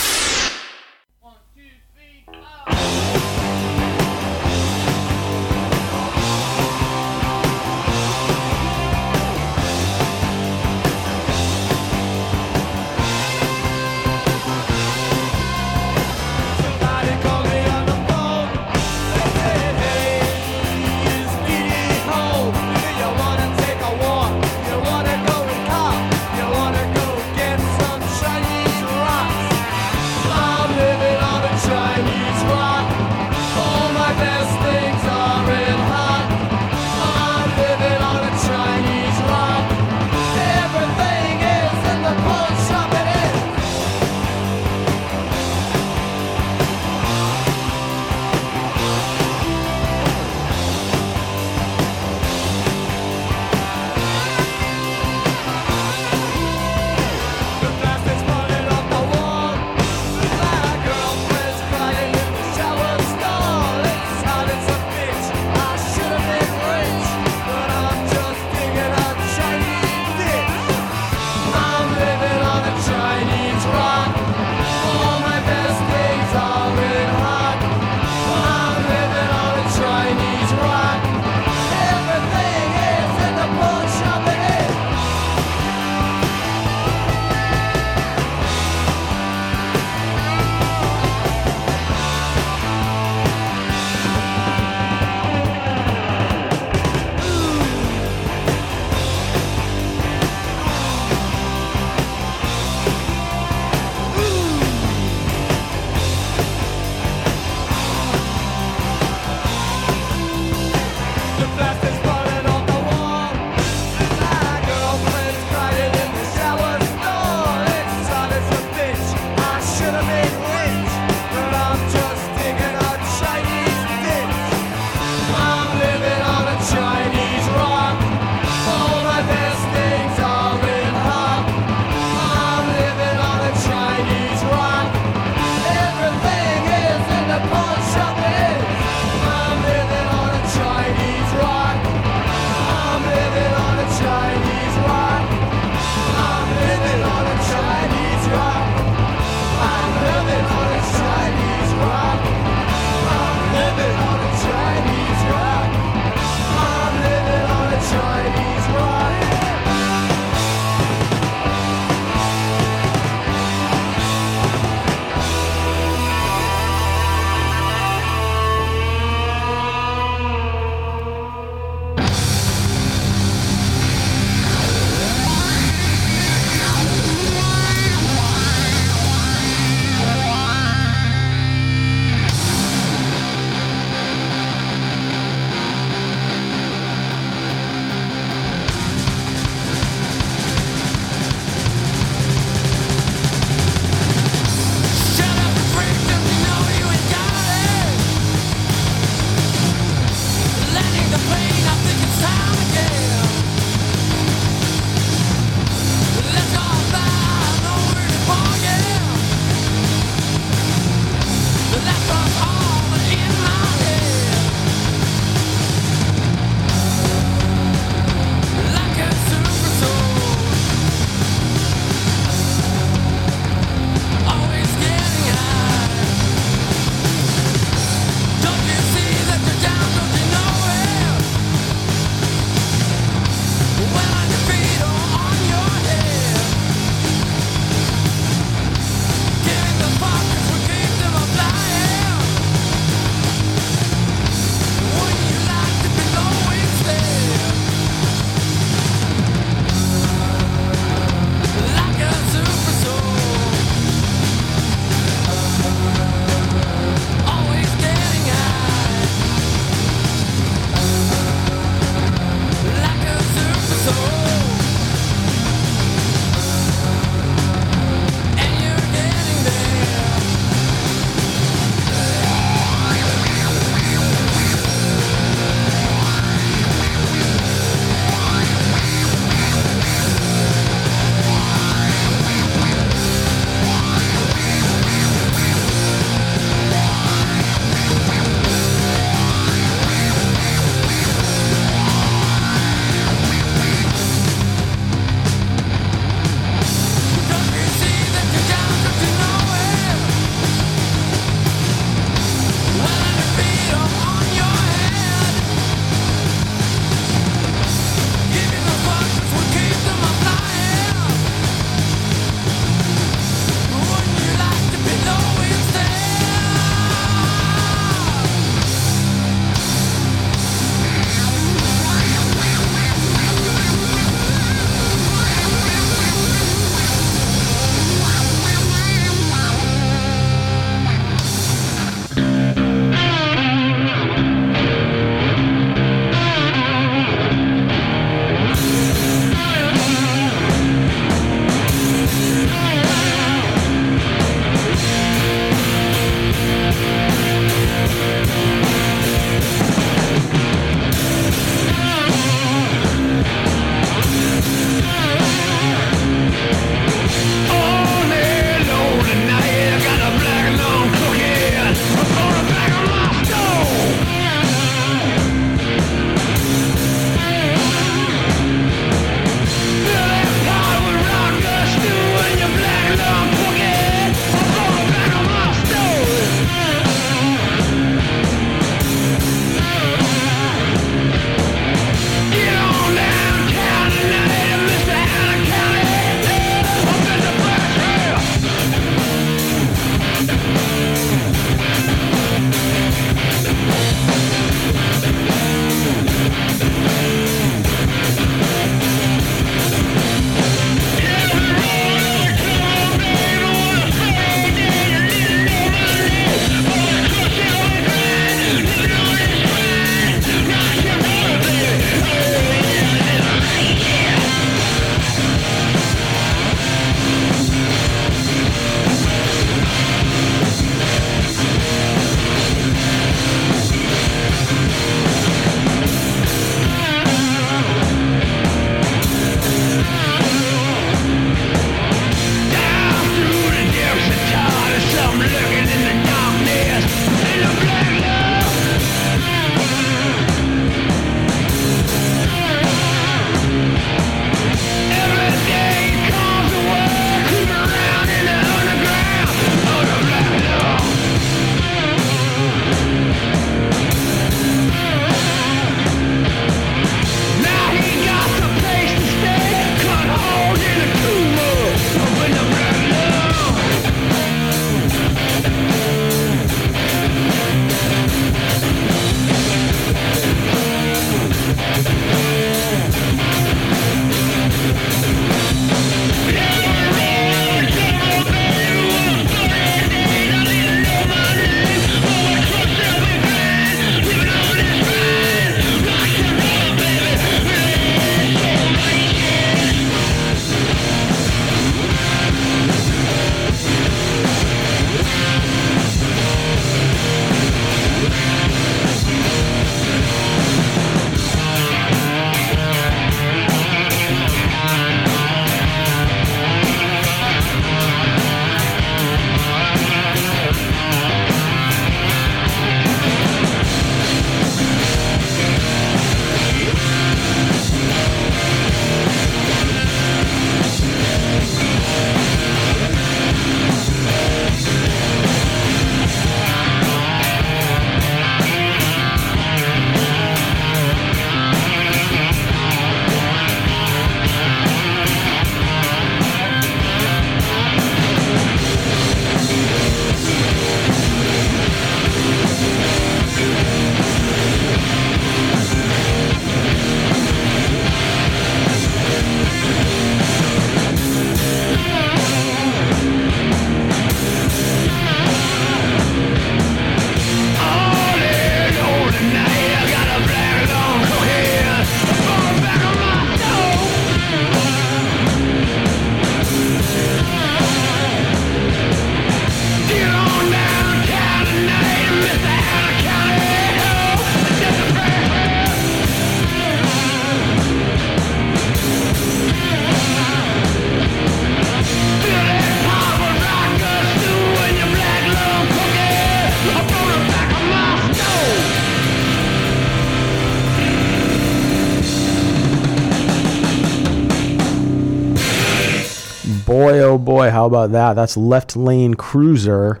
That? 597.88 598.14
That's 598.14 598.36
Left 598.36 598.76
Lane 598.76 599.14
Cruiser 599.14 600.00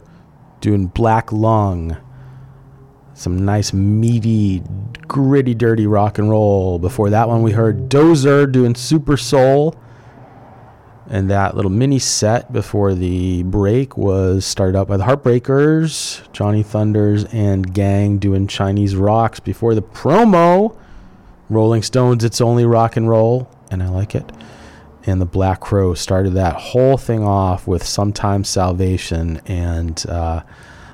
doing 0.60 0.86
Black 0.86 1.32
Lung. 1.32 1.96
Some 3.14 3.44
nice, 3.44 3.72
meaty, 3.72 4.62
gritty, 5.06 5.54
dirty 5.54 5.86
rock 5.86 6.18
and 6.18 6.30
roll. 6.30 6.78
Before 6.78 7.10
that 7.10 7.28
one, 7.28 7.42
we 7.42 7.52
heard 7.52 7.88
Dozer 7.90 8.50
doing 8.50 8.74
Super 8.74 9.16
Soul. 9.16 9.76
And 11.10 11.28
that 11.30 11.54
little 11.54 11.70
mini 11.70 11.98
set 11.98 12.52
before 12.52 12.94
the 12.94 13.42
break 13.42 13.98
was 13.98 14.46
started 14.46 14.78
out 14.78 14.88
by 14.88 14.96
the 14.96 15.04
Heartbreakers, 15.04 16.32
Johnny 16.32 16.62
Thunders, 16.62 17.24
and 17.24 17.74
Gang 17.74 18.16
doing 18.18 18.46
Chinese 18.46 18.96
Rocks. 18.96 19.38
Before 19.38 19.74
the 19.74 19.82
promo, 19.82 20.74
Rolling 21.50 21.82
Stones, 21.82 22.24
It's 22.24 22.40
Only 22.40 22.64
Rock 22.64 22.96
and 22.96 23.10
Roll, 23.10 23.50
and 23.70 23.82
I 23.82 23.88
like 23.88 24.14
it. 24.14 24.32
And 25.04 25.20
the 25.20 25.26
Black 25.26 25.60
Crow 25.60 25.94
started 25.94 26.34
that 26.34 26.54
whole 26.54 26.96
thing 26.96 27.24
off 27.24 27.66
with 27.66 27.84
Sometimes 27.84 28.48
Salvation. 28.48 29.40
And 29.46 30.04
uh, 30.08 30.42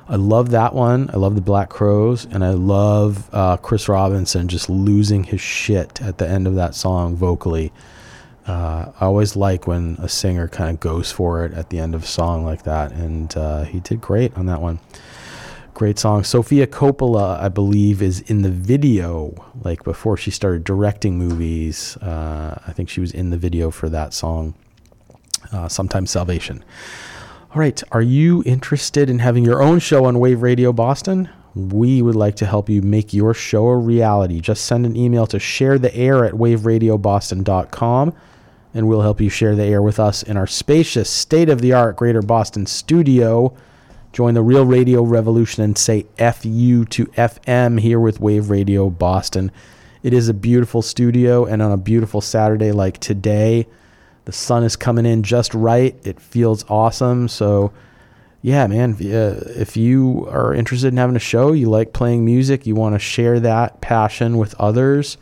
I 0.08 0.16
love 0.16 0.50
that 0.50 0.74
one. 0.74 1.10
I 1.12 1.16
love 1.16 1.34
the 1.34 1.42
Black 1.42 1.68
Crowes. 1.68 2.24
And 2.24 2.42
I 2.42 2.50
love 2.50 3.28
uh, 3.32 3.58
Chris 3.58 3.88
Robinson 3.88 4.48
just 4.48 4.70
losing 4.70 5.24
his 5.24 5.40
shit 5.40 6.00
at 6.00 6.18
the 6.18 6.28
end 6.28 6.46
of 6.46 6.54
that 6.54 6.74
song 6.74 7.16
vocally. 7.16 7.72
Uh, 8.46 8.92
I 8.98 9.04
always 9.04 9.36
like 9.36 9.66
when 9.66 9.96
a 10.00 10.08
singer 10.08 10.48
kind 10.48 10.70
of 10.70 10.80
goes 10.80 11.12
for 11.12 11.44
it 11.44 11.52
at 11.52 11.68
the 11.68 11.78
end 11.78 11.94
of 11.94 12.04
a 12.04 12.06
song 12.06 12.44
like 12.46 12.62
that. 12.62 12.92
And 12.92 13.36
uh, 13.36 13.64
he 13.64 13.80
did 13.80 14.00
great 14.00 14.34
on 14.38 14.46
that 14.46 14.62
one. 14.62 14.80
Great 15.78 15.96
song. 15.96 16.24
Sofia 16.24 16.66
Coppola, 16.66 17.38
I 17.40 17.48
believe, 17.48 18.02
is 18.02 18.18
in 18.22 18.42
the 18.42 18.50
video. 18.50 19.32
Like 19.62 19.84
before 19.84 20.16
she 20.16 20.32
started 20.32 20.64
directing 20.64 21.16
movies, 21.16 21.96
uh, 21.98 22.60
I 22.66 22.72
think 22.72 22.88
she 22.88 23.00
was 23.00 23.12
in 23.12 23.30
the 23.30 23.36
video 23.36 23.70
for 23.70 23.88
that 23.88 24.12
song. 24.12 24.54
Uh, 25.52 25.68
Sometimes 25.68 26.10
Salvation. 26.10 26.64
All 27.52 27.60
right. 27.60 27.80
Are 27.92 28.02
you 28.02 28.42
interested 28.44 29.08
in 29.08 29.20
having 29.20 29.44
your 29.44 29.62
own 29.62 29.78
show 29.78 30.06
on 30.06 30.18
Wave 30.18 30.42
Radio 30.42 30.72
Boston? 30.72 31.28
We 31.54 32.02
would 32.02 32.16
like 32.16 32.34
to 32.36 32.46
help 32.46 32.68
you 32.68 32.82
make 32.82 33.14
your 33.14 33.32
show 33.32 33.68
a 33.68 33.76
reality. 33.76 34.40
Just 34.40 34.64
send 34.64 34.84
an 34.84 34.96
email 34.96 35.28
to 35.28 35.38
share 35.38 35.78
the 35.78 35.94
air 35.94 36.24
at 36.24 36.32
waveradioboston.com 36.32 38.14
and 38.74 38.88
we'll 38.88 39.02
help 39.02 39.20
you 39.20 39.30
share 39.30 39.54
the 39.54 39.62
air 39.62 39.80
with 39.80 40.00
us 40.00 40.24
in 40.24 40.36
our 40.36 40.48
spacious, 40.48 41.08
state 41.08 41.48
of 41.48 41.60
the 41.60 41.72
art 41.72 41.94
Greater 41.94 42.20
Boston 42.20 42.66
studio. 42.66 43.54
Join 44.18 44.34
the 44.34 44.42
real 44.42 44.66
radio 44.66 45.04
revolution 45.04 45.62
and 45.62 45.78
say 45.78 46.04
FU 46.16 46.84
to 46.86 47.06
FM 47.06 47.78
here 47.78 48.00
with 48.00 48.18
Wave 48.18 48.50
Radio 48.50 48.90
Boston. 48.90 49.52
It 50.02 50.12
is 50.12 50.28
a 50.28 50.34
beautiful 50.34 50.82
studio, 50.82 51.44
and 51.44 51.62
on 51.62 51.70
a 51.70 51.76
beautiful 51.76 52.20
Saturday 52.20 52.72
like 52.72 52.98
today, 52.98 53.68
the 54.24 54.32
sun 54.32 54.64
is 54.64 54.74
coming 54.74 55.06
in 55.06 55.22
just 55.22 55.54
right. 55.54 55.94
It 56.02 56.18
feels 56.18 56.64
awesome. 56.68 57.28
So, 57.28 57.72
yeah, 58.42 58.66
man, 58.66 58.96
if, 58.98 59.00
uh, 59.02 59.50
if 59.50 59.76
you 59.76 60.26
are 60.28 60.52
interested 60.52 60.88
in 60.88 60.96
having 60.96 61.14
a 61.14 61.20
show, 61.20 61.52
you 61.52 61.70
like 61.70 61.92
playing 61.92 62.24
music, 62.24 62.66
you 62.66 62.74
want 62.74 62.96
to 62.96 62.98
share 62.98 63.38
that 63.38 63.80
passion 63.80 64.36
with 64.36 64.52
others, 64.56 65.16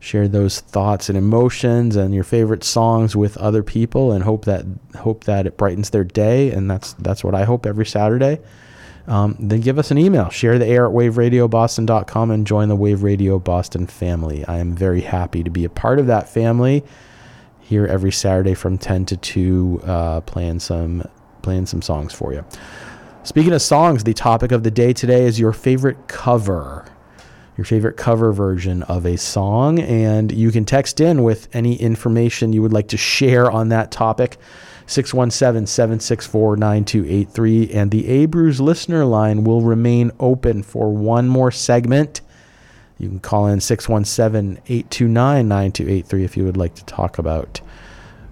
share 0.00 0.26
those 0.26 0.60
thoughts 0.60 1.10
and 1.10 1.16
emotions 1.16 1.94
and 1.94 2.14
your 2.14 2.24
favorite 2.24 2.64
songs 2.64 3.14
with 3.14 3.36
other 3.36 3.62
people 3.62 4.10
and 4.12 4.24
hope 4.24 4.46
that 4.46 4.64
hope 4.98 5.24
that 5.24 5.46
it 5.46 5.58
brightens 5.58 5.90
their 5.90 6.04
day 6.04 6.50
and 6.50 6.70
that's 6.70 6.94
that's 6.94 7.22
what 7.22 7.34
I 7.34 7.44
hope 7.44 7.66
every 7.66 7.86
Saturday. 7.86 8.40
Um, 9.06 9.36
then 9.38 9.60
give 9.60 9.78
us 9.78 9.90
an 9.90 9.98
email. 9.98 10.30
Share 10.30 10.58
the 10.58 10.66
air 10.66 10.86
at 10.86 10.92
waveradioboston.com 10.92 12.30
and 12.30 12.46
join 12.46 12.68
the 12.68 12.76
Wave 12.76 13.02
Radio 13.02 13.38
Boston 13.38 13.86
family. 13.86 14.44
I 14.46 14.58
am 14.58 14.74
very 14.74 15.00
happy 15.00 15.42
to 15.42 15.50
be 15.50 15.64
a 15.64 15.70
part 15.70 15.98
of 15.98 16.06
that 16.06 16.28
family 16.28 16.84
here 17.60 17.86
every 17.86 18.12
Saturday 18.12 18.54
from 18.54 18.78
10 18.78 19.06
to 19.06 19.16
2 19.16 19.82
uh, 19.84 20.20
playing 20.22 20.60
some 20.60 21.06
playing 21.42 21.66
some 21.66 21.82
songs 21.82 22.12
for 22.12 22.32
you. 22.32 22.44
Speaking 23.22 23.52
of 23.52 23.60
songs, 23.60 24.04
the 24.04 24.14
topic 24.14 24.50
of 24.50 24.62
the 24.62 24.70
day 24.70 24.92
today 24.94 25.24
is 25.24 25.38
your 25.38 25.52
favorite 25.52 26.08
cover 26.08 26.86
your 27.60 27.66
favorite 27.66 27.98
cover 27.98 28.32
version 28.32 28.82
of 28.84 29.04
a 29.04 29.18
song. 29.18 29.80
And 29.80 30.32
you 30.32 30.50
can 30.50 30.64
text 30.64 30.98
in 30.98 31.22
with 31.22 31.46
any 31.54 31.76
information 31.76 32.54
you 32.54 32.62
would 32.62 32.72
like 32.72 32.88
to 32.88 32.96
share 32.96 33.50
on 33.50 33.68
that 33.68 33.90
topic. 33.90 34.38
617 34.86 35.66
764 35.66 36.56
9283. 36.56 37.70
And 37.72 37.90
the 37.90 38.24
Abrews 38.24 38.62
listener 38.62 39.04
line 39.04 39.44
will 39.44 39.60
remain 39.60 40.10
open 40.18 40.62
for 40.62 40.90
one 40.90 41.28
more 41.28 41.50
segment. 41.50 42.22
You 42.98 43.08
can 43.10 43.20
call 43.20 43.46
in 43.48 43.60
617 43.60 44.62
829 44.66 45.46
9283 45.46 46.24
if 46.24 46.38
you 46.38 46.44
would 46.44 46.56
like 46.56 46.74
to 46.76 46.84
talk 46.86 47.18
about 47.18 47.60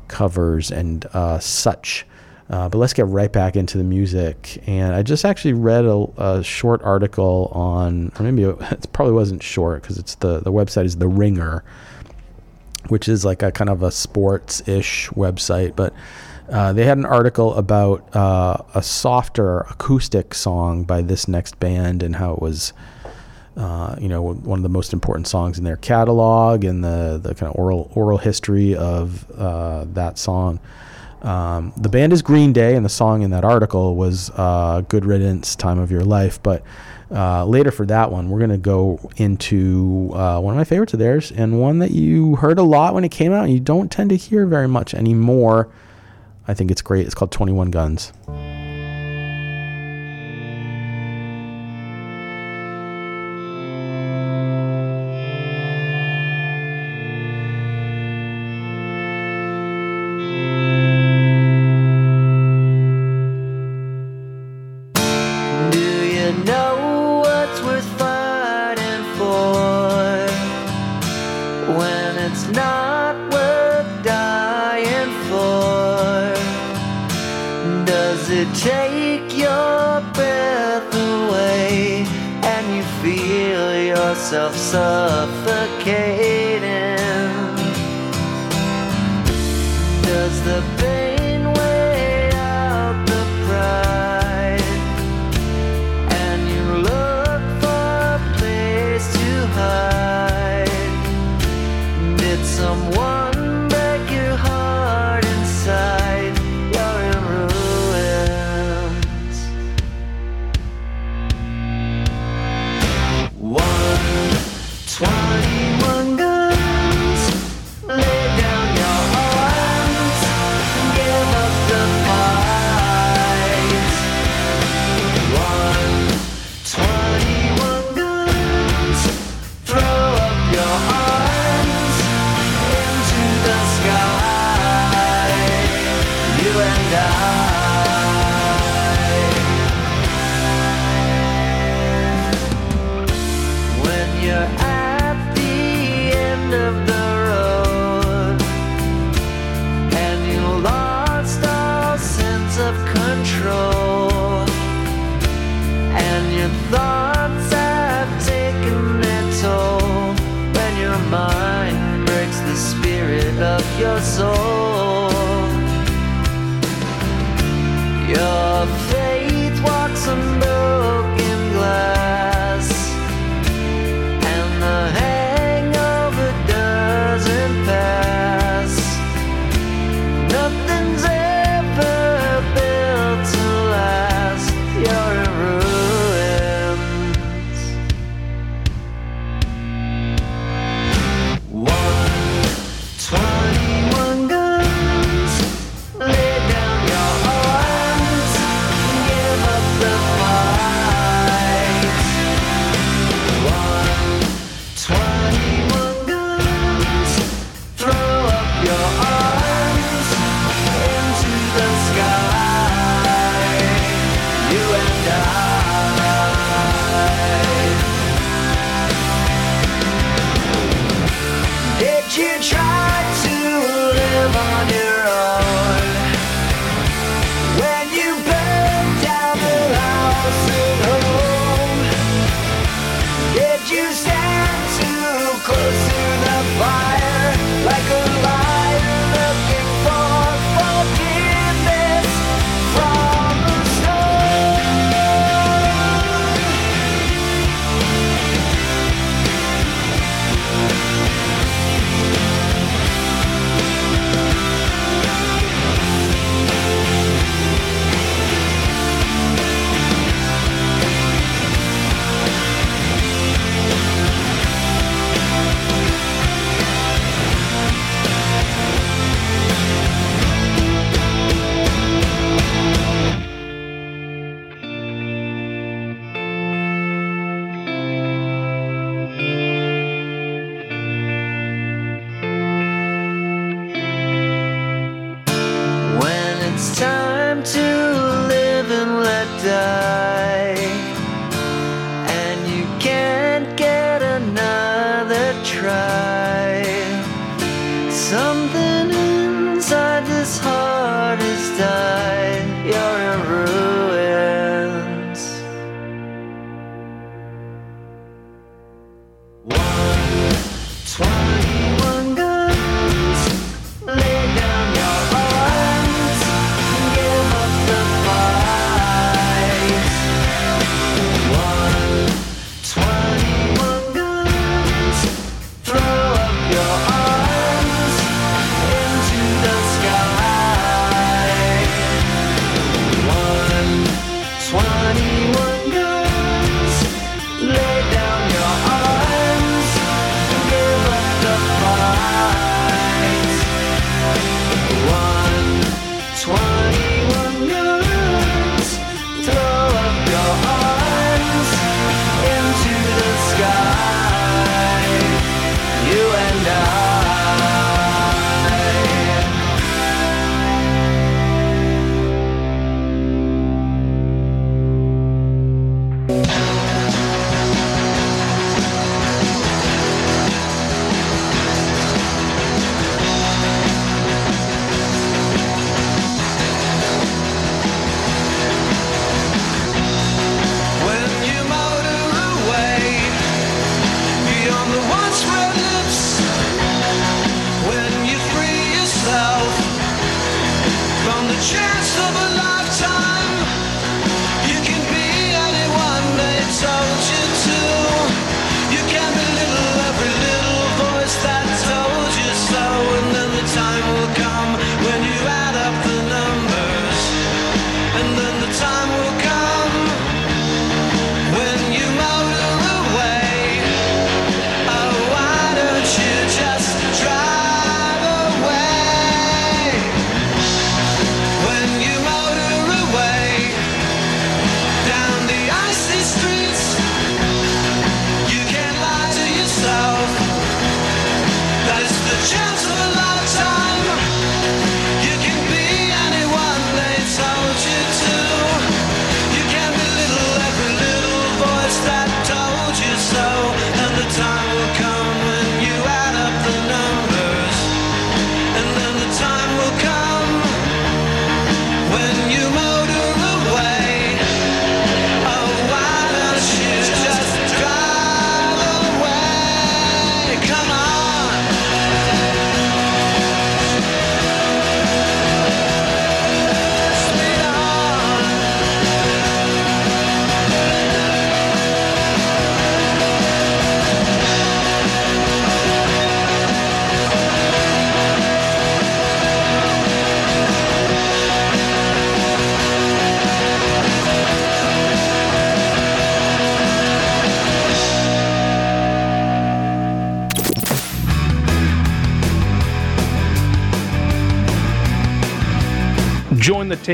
covers 0.08 0.70
and 0.70 1.04
uh, 1.12 1.38
such. 1.38 2.06
Uh, 2.50 2.66
but 2.68 2.78
let's 2.78 2.94
get 2.94 3.06
right 3.06 3.30
back 3.30 3.56
into 3.56 3.76
the 3.76 3.84
music. 3.84 4.62
And 4.66 4.94
I 4.94 5.02
just 5.02 5.24
actually 5.24 5.52
read 5.52 5.84
a, 5.84 6.06
a 6.16 6.42
short 6.42 6.82
article 6.82 7.50
on, 7.52 8.10
or 8.18 8.22
maybe 8.24 8.44
it, 8.44 8.92
probably 8.92 9.12
wasn't 9.12 9.42
short 9.42 9.82
because 9.82 9.98
it's 9.98 10.14
the 10.16 10.40
the 10.40 10.52
website 10.52 10.86
is 10.86 10.96
the 10.96 11.08
Ringer, 11.08 11.62
which 12.88 13.08
is 13.08 13.24
like 13.24 13.42
a 13.42 13.52
kind 13.52 13.68
of 13.68 13.82
a 13.82 13.90
sports 13.90 14.66
ish 14.66 15.10
website. 15.10 15.76
But 15.76 15.92
uh, 16.50 16.72
they 16.72 16.86
had 16.86 16.96
an 16.96 17.04
article 17.04 17.54
about 17.54 18.16
uh, 18.16 18.62
a 18.74 18.82
softer 18.82 19.60
acoustic 19.60 20.34
song 20.34 20.84
by 20.84 21.02
this 21.02 21.28
next 21.28 21.60
band 21.60 22.02
and 22.02 22.16
how 22.16 22.32
it 22.32 22.40
was. 22.40 22.72
Uh, 23.58 23.96
you 23.98 24.08
know, 24.08 24.22
one 24.22 24.60
of 24.60 24.62
the 24.62 24.68
most 24.68 24.92
important 24.92 25.26
songs 25.26 25.58
in 25.58 25.64
their 25.64 25.76
catalog 25.78 26.62
and 26.62 26.84
the, 26.84 27.18
the 27.20 27.34
kind 27.34 27.50
of 27.50 27.58
oral 27.58 27.90
oral 27.96 28.16
history 28.16 28.76
of 28.76 29.28
uh, 29.32 29.84
that 29.94 30.16
song. 30.16 30.60
Um, 31.22 31.72
the 31.76 31.88
band 31.88 32.12
is 32.12 32.22
Green 32.22 32.52
Day, 32.52 32.76
and 32.76 32.84
the 32.84 32.90
song 32.90 33.22
in 33.22 33.30
that 33.30 33.44
article 33.44 33.96
was 33.96 34.30
uh, 34.36 34.82
"Good 34.88 35.04
Riddance, 35.04 35.56
Time 35.56 35.78
of 35.78 35.90
Your 35.90 36.04
Life." 36.04 36.42
But 36.42 36.62
uh, 37.10 37.44
later 37.44 37.70
for 37.70 37.86
that 37.86 38.12
one, 38.12 38.30
we're 38.30 38.38
gonna 38.40 38.58
go 38.58 39.10
into 39.16 40.10
uh, 40.14 40.40
one 40.40 40.54
of 40.54 40.58
my 40.58 40.64
favorites 40.64 40.92
of 40.92 41.00
theirs, 41.00 41.32
and 41.32 41.60
one 41.60 41.80
that 41.80 41.90
you 41.90 42.36
heard 42.36 42.58
a 42.58 42.62
lot 42.62 42.94
when 42.94 43.04
it 43.04 43.10
came 43.10 43.32
out, 43.32 43.44
and 43.44 43.52
you 43.52 43.60
don't 43.60 43.90
tend 43.90 44.10
to 44.10 44.16
hear 44.16 44.46
very 44.46 44.68
much 44.68 44.94
anymore. 44.94 45.68
I 46.46 46.54
think 46.54 46.70
it's 46.70 46.82
great. 46.82 47.04
It's 47.06 47.14
called 47.14 47.32
Twenty 47.32 47.52
One 47.52 47.70
Guns. 47.70 48.12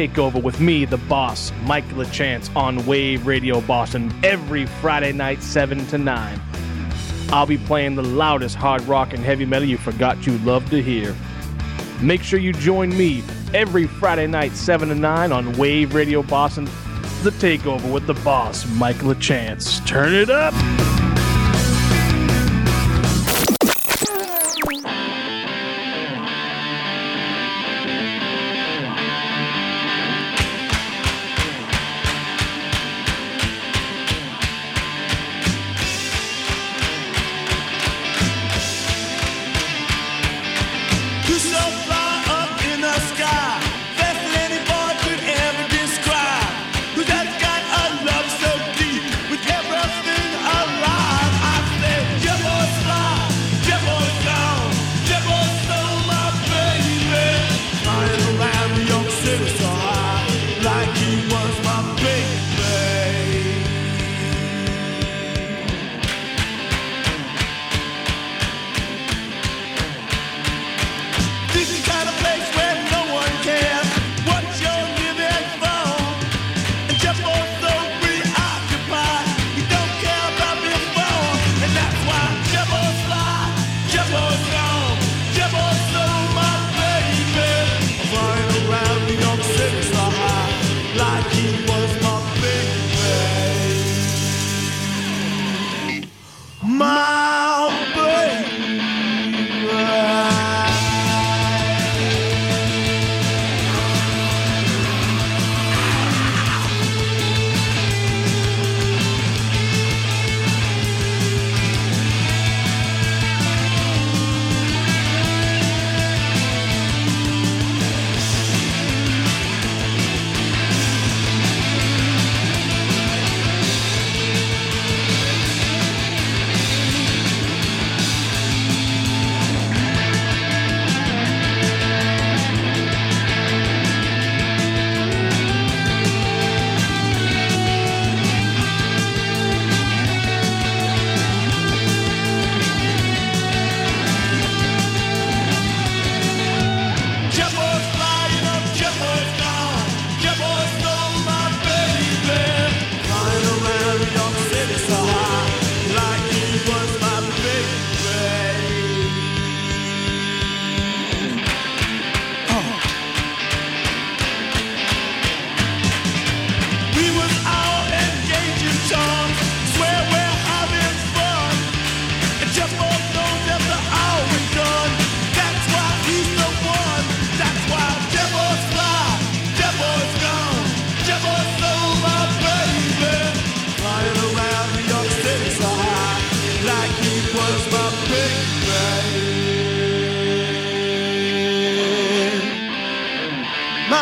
Takeover 0.04 0.42
with 0.42 0.60
me, 0.60 0.84
the 0.84 0.98
boss, 0.98 1.50
Mike 1.62 1.88
LeChance, 1.88 2.54
on 2.54 2.84
Wave 2.84 3.26
Radio 3.26 3.62
Boston 3.62 4.12
every 4.22 4.66
Friday 4.66 5.12
night, 5.12 5.42
7 5.42 5.86
to 5.86 5.96
9. 5.96 6.40
I'll 7.30 7.46
be 7.46 7.56
playing 7.56 7.94
the 7.94 8.02
loudest 8.02 8.54
hard 8.54 8.82
rock 8.82 9.14
and 9.14 9.24
heavy 9.24 9.46
metal 9.46 9.66
you 9.66 9.78
forgot 9.78 10.26
you 10.26 10.36
loved 10.38 10.68
to 10.72 10.82
hear. 10.82 11.16
Make 12.02 12.22
sure 12.22 12.38
you 12.38 12.52
join 12.52 12.90
me 12.90 13.22
every 13.54 13.86
Friday 13.86 14.26
night, 14.26 14.52
7 14.52 14.90
to 14.90 14.94
9 14.94 15.32
on 15.32 15.54
Wave 15.54 15.94
Radio 15.94 16.22
Boston, 16.22 16.66
the 17.22 17.30
Takeover 17.30 17.90
with 17.90 18.06
the 18.06 18.14
boss, 18.14 18.66
Mike 18.72 18.96
LeChance. 18.96 19.86
Turn 19.86 20.12
it 20.12 20.28
up! 20.28 20.52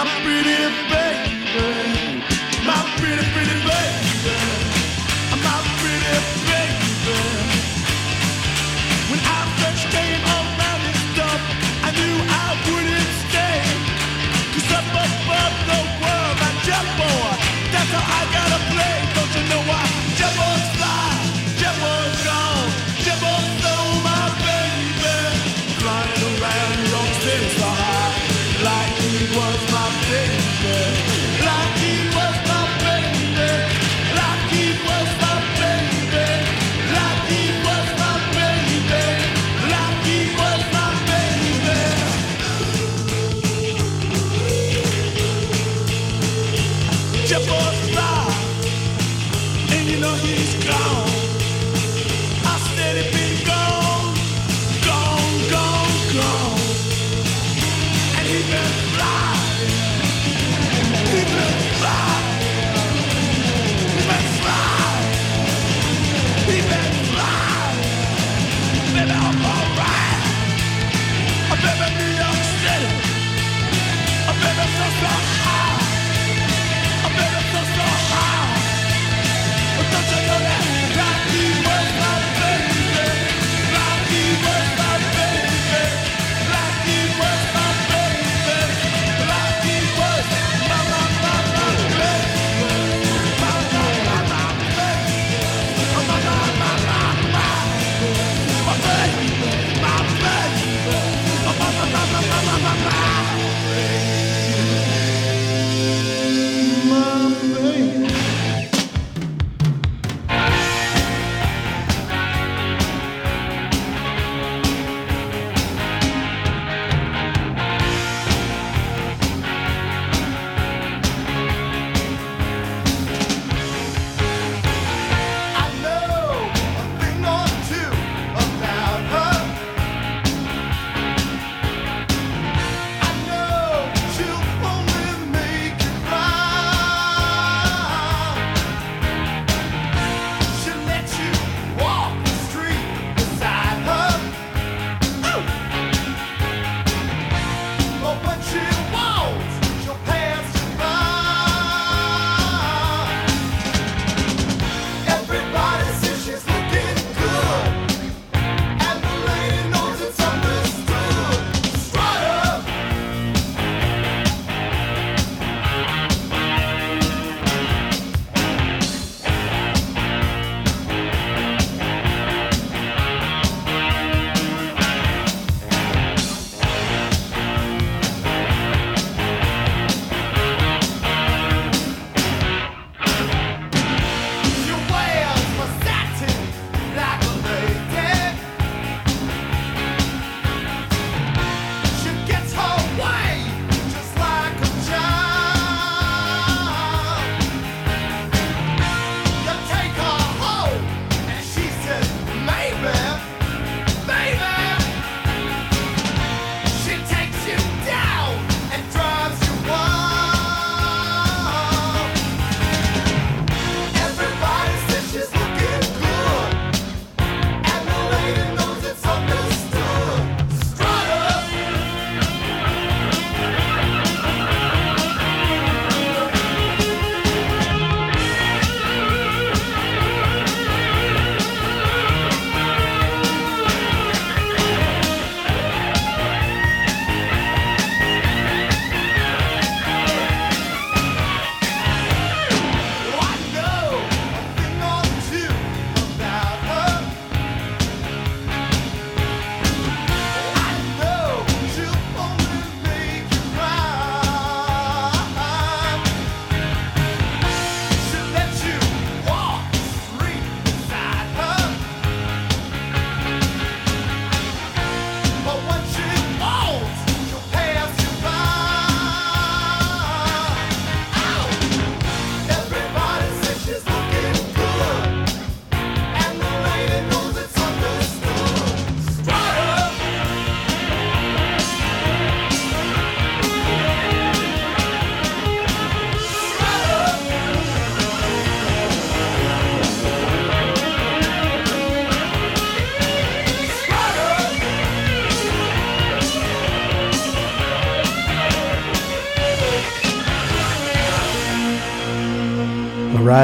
my 0.05 0.21
pretty 0.25 0.82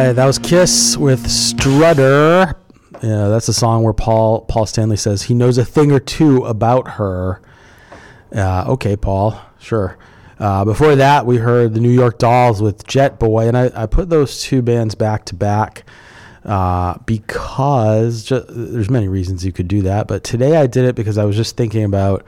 right, 0.08 0.16
that 0.16 0.26
was 0.26 0.38
Kiss 0.38 0.96
with 0.96 1.30
Strutter. 1.30 2.56
Yeah, 3.02 3.28
that's 3.28 3.48
a 3.48 3.52
song 3.52 3.82
where 3.82 3.92
Paul 3.92 4.40
Paul 4.42 4.64
Stanley 4.64 4.96
says 4.96 5.24
he 5.24 5.34
knows 5.34 5.58
a 5.58 5.64
thing 5.66 5.92
or 5.92 6.00
two 6.00 6.46
about 6.46 6.92
her. 6.92 7.42
Uh, 8.34 8.64
okay, 8.68 8.96
Paul, 8.96 9.38
sure. 9.58 9.98
Uh, 10.38 10.64
before 10.64 10.96
that, 10.96 11.26
we 11.26 11.36
heard 11.36 11.74
the 11.74 11.80
New 11.80 11.90
York 11.90 12.18
Dolls 12.18 12.62
with 12.62 12.86
Jet 12.86 13.18
Boy, 13.18 13.48
and 13.48 13.56
I, 13.56 13.70
I 13.74 13.86
put 13.86 14.08
those 14.08 14.40
two 14.40 14.62
bands 14.62 14.94
back 14.94 15.26
to 15.26 15.34
back 15.34 15.84
uh, 16.44 16.96
because 17.04 18.24
ju- 18.24 18.44
there's 18.48 18.88
many 18.88 19.08
reasons 19.08 19.44
you 19.44 19.52
could 19.52 19.68
do 19.68 19.82
that, 19.82 20.08
but 20.08 20.24
today 20.24 20.56
I 20.56 20.66
did 20.66 20.86
it 20.86 20.94
because 20.94 21.18
I 21.18 21.24
was 21.26 21.36
just 21.36 21.56
thinking 21.56 21.84
about 21.84 22.26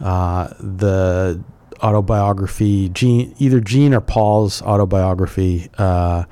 uh, 0.00 0.48
the 0.60 1.42
autobiography, 1.82 2.90
Gene, 2.90 3.34
either 3.38 3.60
Gene 3.60 3.94
or 3.94 4.02
Paul's 4.02 4.60
autobiography, 4.60 5.70
uh, 5.78 6.24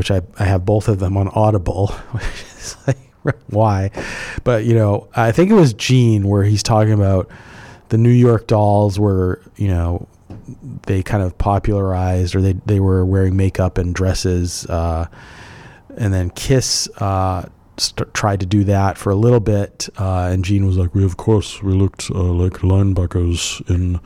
which 0.00 0.10
I, 0.10 0.22
I 0.38 0.44
have 0.44 0.64
both 0.64 0.88
of 0.88 0.98
them 0.98 1.18
on 1.18 1.28
Audible, 1.28 1.88
which 2.12 2.24
is 2.24 2.74
like, 2.86 2.96
why? 3.48 3.90
But, 4.44 4.64
you 4.64 4.74
know, 4.74 5.08
I 5.14 5.30
think 5.30 5.50
it 5.50 5.54
was 5.54 5.74
Gene 5.74 6.26
where 6.26 6.42
he's 6.42 6.62
talking 6.62 6.94
about 6.94 7.30
the 7.90 7.98
New 7.98 8.08
York 8.08 8.46
dolls 8.46 8.98
were, 8.98 9.42
you 9.56 9.68
know, 9.68 10.08
they 10.86 11.02
kind 11.02 11.22
of 11.22 11.36
popularized 11.36 12.34
or 12.34 12.40
they, 12.40 12.54
they 12.64 12.80
were 12.80 13.04
wearing 13.04 13.36
makeup 13.36 13.76
and 13.76 13.94
dresses. 13.94 14.64
Uh, 14.64 15.06
and 15.98 16.14
then 16.14 16.30
Kiss 16.30 16.88
uh, 16.96 17.46
st- 17.76 18.14
tried 18.14 18.40
to 18.40 18.46
do 18.46 18.64
that 18.64 18.96
for 18.96 19.10
a 19.10 19.14
little 19.16 19.38
bit. 19.38 19.90
Uh, 19.98 20.30
and 20.32 20.42
Gene 20.42 20.64
was 20.64 20.78
like, 20.78 20.94
we, 20.94 21.04
of 21.04 21.18
course, 21.18 21.62
we 21.62 21.74
looked 21.74 22.10
uh, 22.10 22.22
like 22.22 22.62
linebackers 22.62 23.60
in 23.68 24.00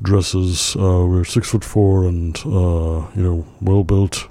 dresses. 0.00 0.74
Uh, 0.76 1.04
we're 1.04 1.24
six 1.24 1.50
foot 1.50 1.62
four 1.62 2.06
and, 2.06 2.38
uh, 2.46 3.06
you 3.14 3.22
know, 3.22 3.46
well 3.60 3.84
built. 3.84 4.28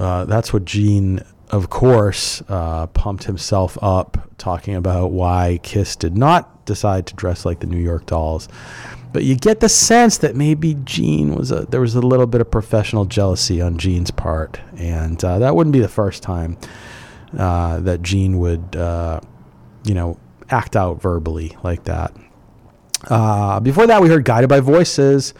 Uh, 0.00 0.24
that's 0.24 0.50
what 0.50 0.64
Gene, 0.64 1.22
of 1.50 1.68
course, 1.68 2.42
uh, 2.48 2.86
pumped 2.86 3.24
himself 3.24 3.76
up 3.82 4.30
talking 4.38 4.74
about 4.74 5.10
why 5.10 5.60
Kiss 5.62 5.94
did 5.94 6.16
not 6.16 6.64
decide 6.64 7.06
to 7.08 7.14
dress 7.14 7.44
like 7.44 7.60
the 7.60 7.66
New 7.66 7.78
York 7.78 8.06
Dolls. 8.06 8.48
But 9.12 9.24
you 9.24 9.36
get 9.36 9.60
the 9.60 9.68
sense 9.68 10.16
that 10.18 10.34
maybe 10.34 10.74
Gene 10.84 11.34
was 11.34 11.50
a 11.50 11.66
there 11.66 11.82
was 11.82 11.96
a 11.96 12.00
little 12.00 12.26
bit 12.26 12.40
of 12.40 12.50
professional 12.50 13.04
jealousy 13.04 13.60
on 13.60 13.76
Gene's 13.76 14.10
part, 14.10 14.58
and 14.76 15.22
uh, 15.22 15.38
that 15.40 15.54
wouldn't 15.54 15.74
be 15.74 15.80
the 15.80 15.88
first 15.88 16.22
time 16.22 16.56
uh, 17.36 17.80
that 17.80 18.00
Gene 18.00 18.38
would, 18.38 18.76
uh, 18.76 19.20
you 19.84 19.92
know, 19.92 20.18
act 20.48 20.76
out 20.76 21.02
verbally 21.02 21.58
like 21.62 21.84
that. 21.84 22.14
Before 23.62 23.86
that, 23.86 24.00
we 24.00 24.08
heard 24.08 24.24
Guided 24.24 24.48
by 24.48 24.60
Voices, 24.60 25.34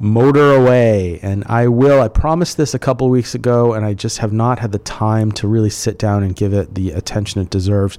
Motor 0.00 0.54
Away. 0.54 1.20
And 1.22 1.44
I 1.46 1.68
will, 1.68 2.00
I 2.00 2.08
promised 2.08 2.56
this 2.56 2.74
a 2.74 2.78
couple 2.78 3.08
weeks 3.08 3.34
ago, 3.34 3.74
and 3.74 3.84
I 3.84 3.94
just 3.94 4.18
have 4.18 4.32
not 4.32 4.58
had 4.58 4.72
the 4.72 4.78
time 4.78 5.32
to 5.32 5.48
really 5.48 5.70
sit 5.70 5.98
down 5.98 6.22
and 6.22 6.34
give 6.34 6.52
it 6.52 6.74
the 6.74 6.90
attention 6.90 7.40
it 7.40 7.50
deserves. 7.50 7.98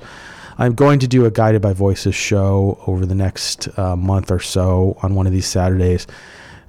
I'm 0.57 0.73
going 0.73 0.99
to 0.99 1.07
do 1.07 1.25
a 1.25 1.31
Guided 1.31 1.61
by 1.61 1.73
Voices 1.73 2.15
show 2.15 2.81
over 2.87 3.05
the 3.05 3.15
next 3.15 3.67
uh, 3.77 3.95
month 3.95 4.31
or 4.31 4.39
so 4.39 4.97
on 5.01 5.15
one 5.15 5.27
of 5.27 5.33
these 5.33 5.47
Saturdays. 5.47 6.07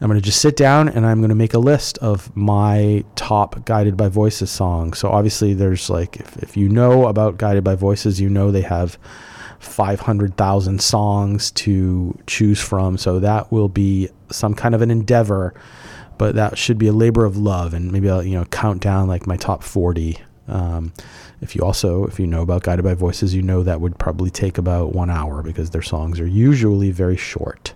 I'm 0.00 0.08
going 0.08 0.20
to 0.20 0.24
just 0.24 0.42
sit 0.42 0.56
down 0.56 0.88
and 0.88 1.06
I'm 1.06 1.20
going 1.20 1.30
to 1.30 1.36
make 1.36 1.54
a 1.54 1.58
list 1.58 1.96
of 1.98 2.34
my 2.36 3.04
top 3.14 3.64
Guided 3.64 3.96
by 3.96 4.08
Voices 4.08 4.50
songs. 4.50 4.98
So 4.98 5.08
obviously, 5.08 5.54
there's 5.54 5.88
like, 5.88 6.16
if, 6.16 6.36
if 6.38 6.56
you 6.56 6.68
know 6.68 7.06
about 7.06 7.38
Guided 7.38 7.64
by 7.64 7.76
Voices, 7.76 8.20
you 8.20 8.28
know 8.28 8.50
they 8.50 8.62
have 8.62 8.98
500,000 9.58 10.82
songs 10.82 11.50
to 11.52 12.18
choose 12.26 12.60
from. 12.60 12.98
So 12.98 13.20
that 13.20 13.50
will 13.50 13.68
be 13.68 14.10
some 14.30 14.54
kind 14.54 14.74
of 14.74 14.82
an 14.82 14.90
endeavor, 14.90 15.54
but 16.18 16.34
that 16.34 16.58
should 16.58 16.78
be 16.78 16.86
a 16.86 16.92
labor 16.92 17.24
of 17.24 17.36
love. 17.36 17.74
And 17.74 17.92
maybe 17.92 18.08
I'll, 18.08 18.22
you 18.22 18.36
know, 18.36 18.44
count 18.46 18.82
down 18.82 19.08
like 19.08 19.26
my 19.26 19.36
top 19.36 19.62
40. 19.62 20.18
Um, 20.48 20.92
if 21.40 21.54
you 21.54 21.62
also, 21.62 22.06
if 22.06 22.18
you 22.18 22.26
know 22.26 22.42
about 22.42 22.62
Guided 22.62 22.84
by 22.84 22.94
Voices, 22.94 23.34
you 23.34 23.42
know 23.42 23.62
that 23.62 23.80
would 23.80 23.98
probably 23.98 24.30
take 24.30 24.58
about 24.58 24.94
one 24.94 25.10
hour 25.10 25.42
because 25.42 25.70
their 25.70 25.82
songs 25.82 26.18
are 26.20 26.26
usually 26.26 26.90
very 26.90 27.16
short. 27.16 27.74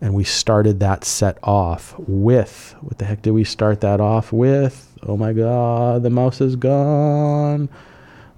And 0.00 0.14
we 0.14 0.24
started 0.24 0.80
that 0.80 1.04
set 1.04 1.38
off 1.42 1.94
with, 1.98 2.74
what 2.80 2.98
the 2.98 3.04
heck 3.04 3.22
did 3.22 3.32
we 3.32 3.44
start 3.44 3.82
that 3.82 4.00
off 4.00 4.32
with? 4.32 4.86
Oh 5.02 5.16
my 5.16 5.32
God, 5.32 6.02
the 6.02 6.10
mouse 6.10 6.40
is 6.40 6.56
gone. 6.56 7.68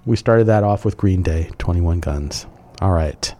We 0.05 0.17
started 0.17 0.47
that 0.47 0.63
off 0.63 0.83
with 0.83 0.97
Green 0.97 1.21
Day, 1.21 1.49
21 1.59 2.01
Guns. 2.01 2.45
All 2.81 2.91
right. 2.91 3.33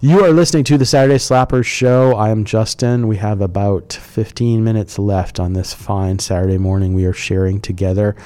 You 0.00 0.24
are 0.24 0.30
listening 0.30 0.64
to 0.64 0.78
the 0.78 0.86
Saturday 0.86 1.18
Slappers 1.18 1.66
show. 1.66 2.14
I 2.14 2.30
am 2.30 2.44
Justin. 2.44 3.06
We 3.06 3.18
have 3.18 3.40
about 3.40 3.92
15 3.92 4.64
minutes 4.64 4.98
left 4.98 5.38
on 5.38 5.52
this 5.52 5.74
fine 5.74 6.18
Saturday 6.18 6.56
morning 6.56 6.94
we 6.94 7.04
are 7.04 7.12
sharing 7.12 7.60
together. 7.60 8.16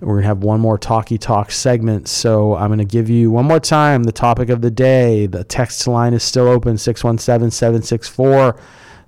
We're 0.00 0.14
going 0.14 0.22
to 0.22 0.28
have 0.28 0.42
one 0.42 0.60
more 0.60 0.78
Talkie 0.78 1.18
Talk 1.18 1.50
segment. 1.50 2.08
So 2.08 2.56
I'm 2.56 2.68
going 2.68 2.78
to 2.78 2.84
give 2.84 3.10
you 3.10 3.30
one 3.30 3.44
more 3.44 3.60
time 3.60 4.04
the 4.04 4.12
topic 4.12 4.48
of 4.48 4.62
the 4.62 4.70
day. 4.70 5.26
The 5.26 5.44
text 5.44 5.86
line 5.86 6.14
is 6.14 6.22
still 6.22 6.48
open 6.48 6.78
617 6.78 7.50
764 7.50 8.58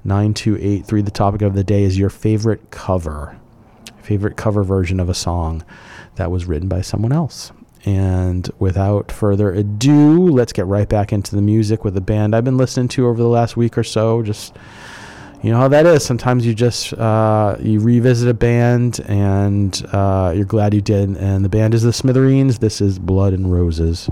9283. 0.05 1.03
The 1.03 1.11
topic 1.11 1.43
of 1.43 1.55
the 1.55 1.65
day 1.65 1.83
is 1.83 1.99
your 1.99 2.11
favorite 2.11 2.71
cover, 2.71 3.39
favorite 4.03 4.37
cover 4.37 4.63
version 4.63 5.01
of 5.01 5.09
a 5.09 5.15
song 5.15 5.65
that 6.17 6.31
was 6.31 6.45
written 6.45 6.69
by 6.69 6.83
someone 6.83 7.13
else. 7.13 7.53
And 7.85 8.51
without 8.59 9.11
further 9.11 9.53
ado, 9.53 10.29
let's 10.29 10.53
get 10.53 10.67
right 10.67 10.89
back 10.89 11.13
into 11.13 11.35
the 11.35 11.43
music 11.43 11.85
with 11.85 11.97
a 11.97 12.01
band 12.01 12.35
I've 12.35 12.45
been 12.45 12.59
listening 12.59 12.89
to 12.89 13.07
over 13.07 13.23
the 13.23 13.29
last 13.29 13.57
week 13.57 13.79
or 13.79 13.85
so. 13.85 14.23
Just 14.23 14.55
you 15.43 15.51
know 15.51 15.57
how 15.57 15.69
that 15.69 15.87
is. 15.87 16.05
Sometimes 16.05 16.45
you 16.45 16.55
just 16.55 16.93
uh, 16.95 17.57
you 17.59 17.81
revisit 17.81 18.29
a 18.29 18.35
band 18.35 19.01
and 19.07 19.83
uh, 19.93 20.35
you're 20.37 20.45
glad 20.45 20.75
you 20.75 20.83
did. 20.83 21.17
And 21.17 21.45
the 21.45 21.49
band 21.49 21.73
is 21.73 21.83
the 21.83 21.93
Smithereens. 21.93 22.59
This 22.59 22.83
is 22.83 22.99
Blood 22.99 23.33
and 23.33 23.51
Roses. 23.51 24.11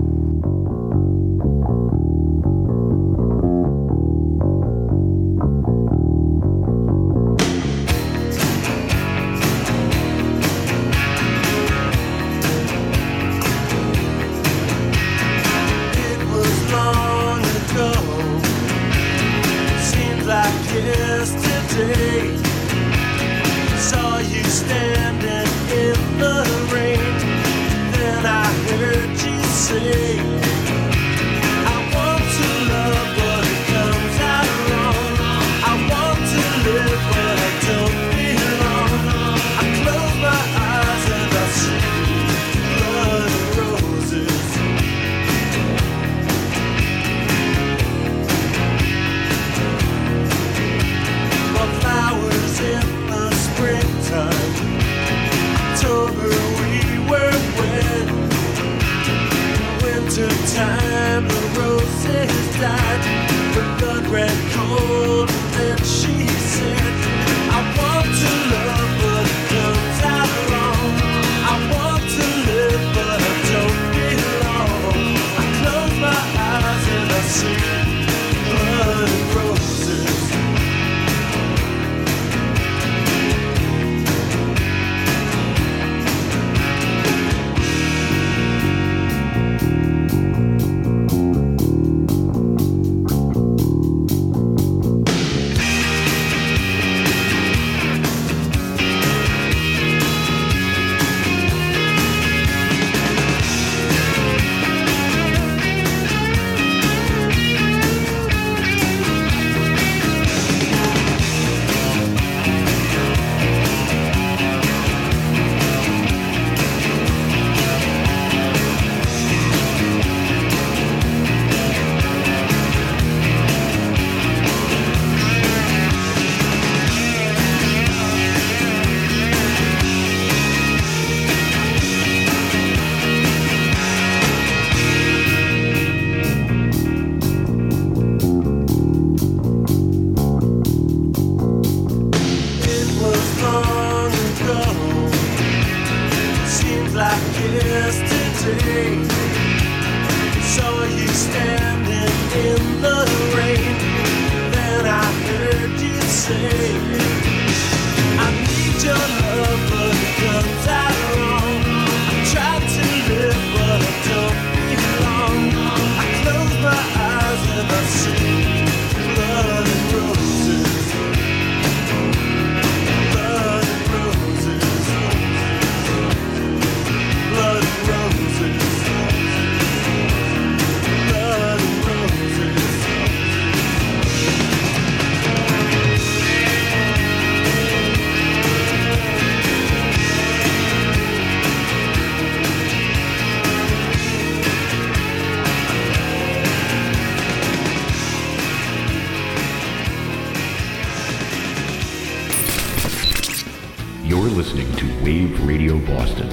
Radio 205.59 205.77
Boston. 205.79 206.29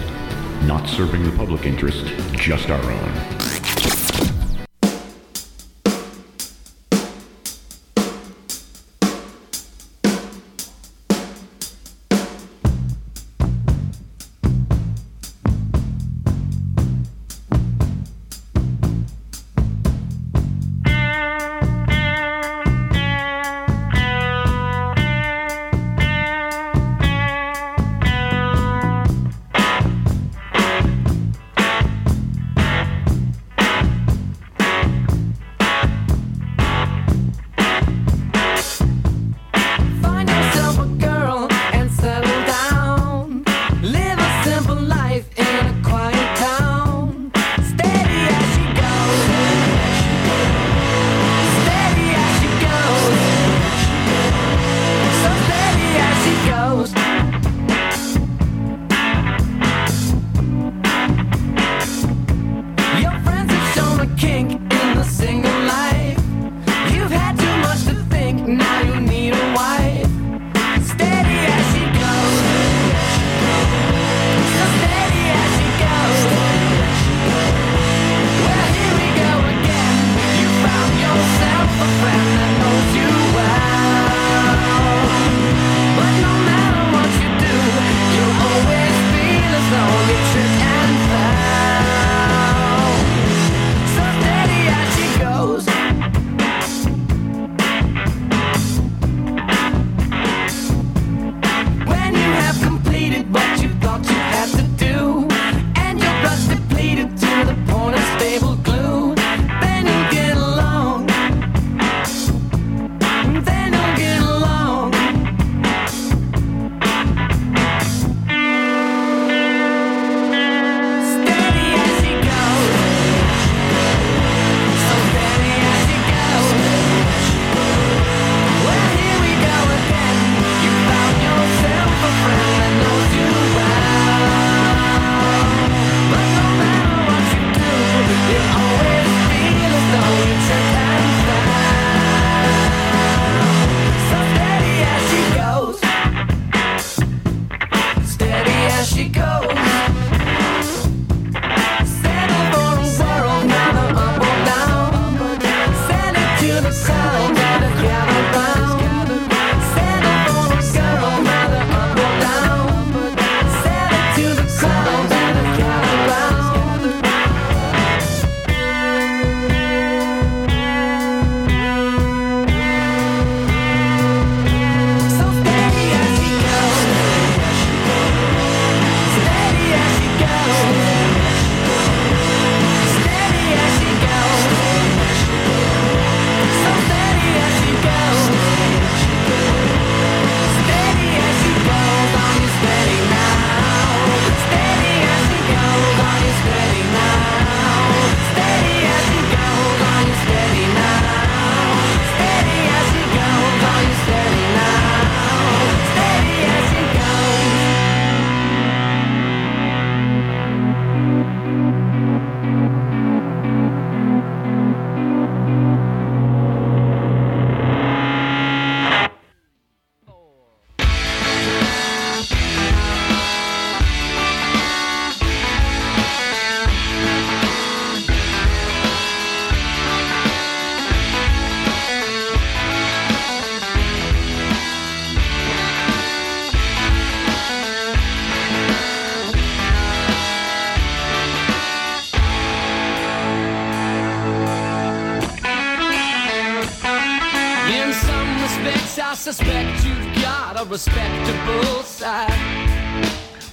Not 0.69 0.89
serving 0.89 1.25
the 1.25 1.37
public 1.37 1.67
interest, 1.67 2.07
just 2.35 2.71
our 2.71 2.93
own. 2.93 3.36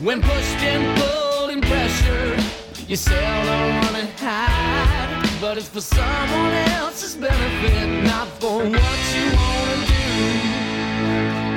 When 0.04 0.22
pushed 0.22 0.62
and 0.64 1.00
pulled 1.00 1.52
and 1.52 1.64
pressured, 1.64 2.44
you 2.90 2.98
seldom 2.98 3.48
run 3.48 3.96
and 3.96 4.10
hide. 4.20 5.30
But 5.40 5.58
it's 5.58 5.70
for 5.70 5.80
someone 5.80 6.52
else's 6.76 7.16
benefit, 7.16 8.04
not 8.04 8.28
for 8.42 8.58
what 8.66 9.00
you 9.16 9.26
wanna 9.40 9.78
do. 9.88 10.04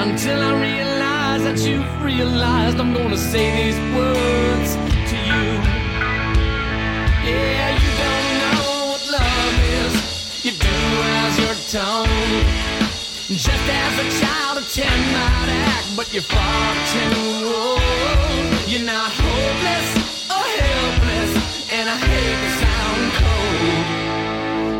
Until 0.06 0.40
I 0.44 0.52
realize 0.68 1.42
that 1.42 1.58
you've 1.58 2.04
realized 2.04 2.78
I'm 2.78 2.94
gonna 2.94 3.18
say 3.18 3.46
these 3.64 3.80
words 3.96 4.70
to 5.10 5.16
you. 5.30 5.46
Yeah, 7.26 7.68
you 7.82 7.90
don't 8.04 8.28
know 8.42 8.62
what 8.90 9.02
love 9.10 9.54
is. 9.82 10.44
You 10.44 10.52
do 10.52 10.76
as 11.18 11.32
you're 11.42 11.62
told. 11.74 12.08
Just 13.26 13.66
as 13.82 13.94
a 14.04 14.20
child 14.20 14.45
ten 14.76 15.00
might 15.14 15.48
act, 15.72 15.96
but 15.96 16.12
you're 16.12 16.22
far 16.22 16.74
too 16.92 17.16
old. 17.48 17.80
You're 18.68 18.84
not 18.84 19.10
hopeless 19.10 19.88
or 20.36 20.46
helpless, 20.60 21.32
and 21.72 21.88
I 21.88 21.96
hate 22.10 22.38
to 22.44 22.50
sound 22.62 23.04
cold, 23.22 23.86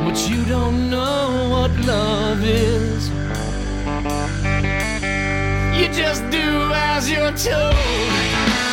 but 0.05 0.17
you 0.29 0.45
don't 0.45 0.91
know 0.91 1.49
what 1.49 1.71
love 1.87 2.45
is. 2.45 3.09
You 5.79 5.89
just 6.03 6.29
do 6.29 6.49
as 6.75 7.11
you're 7.11 7.33
told. 7.33 8.66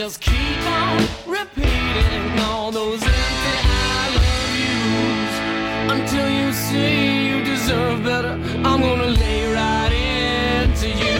Just 0.00 0.22
keep 0.22 0.62
on 0.64 0.96
repeating 1.26 2.40
all 2.48 2.72
those 2.72 3.02
empty 3.02 3.56
I 3.68 4.08
love 4.16 4.54
yous 4.64 5.34
until 5.94 6.26
you 6.26 6.54
see 6.54 7.28
you 7.28 7.44
deserve 7.44 8.02
better. 8.02 8.32
I'm 8.64 8.80
gonna 8.80 9.12
lay 9.24 9.52
right 9.52 9.92
into 9.92 10.88
you. 10.88 11.18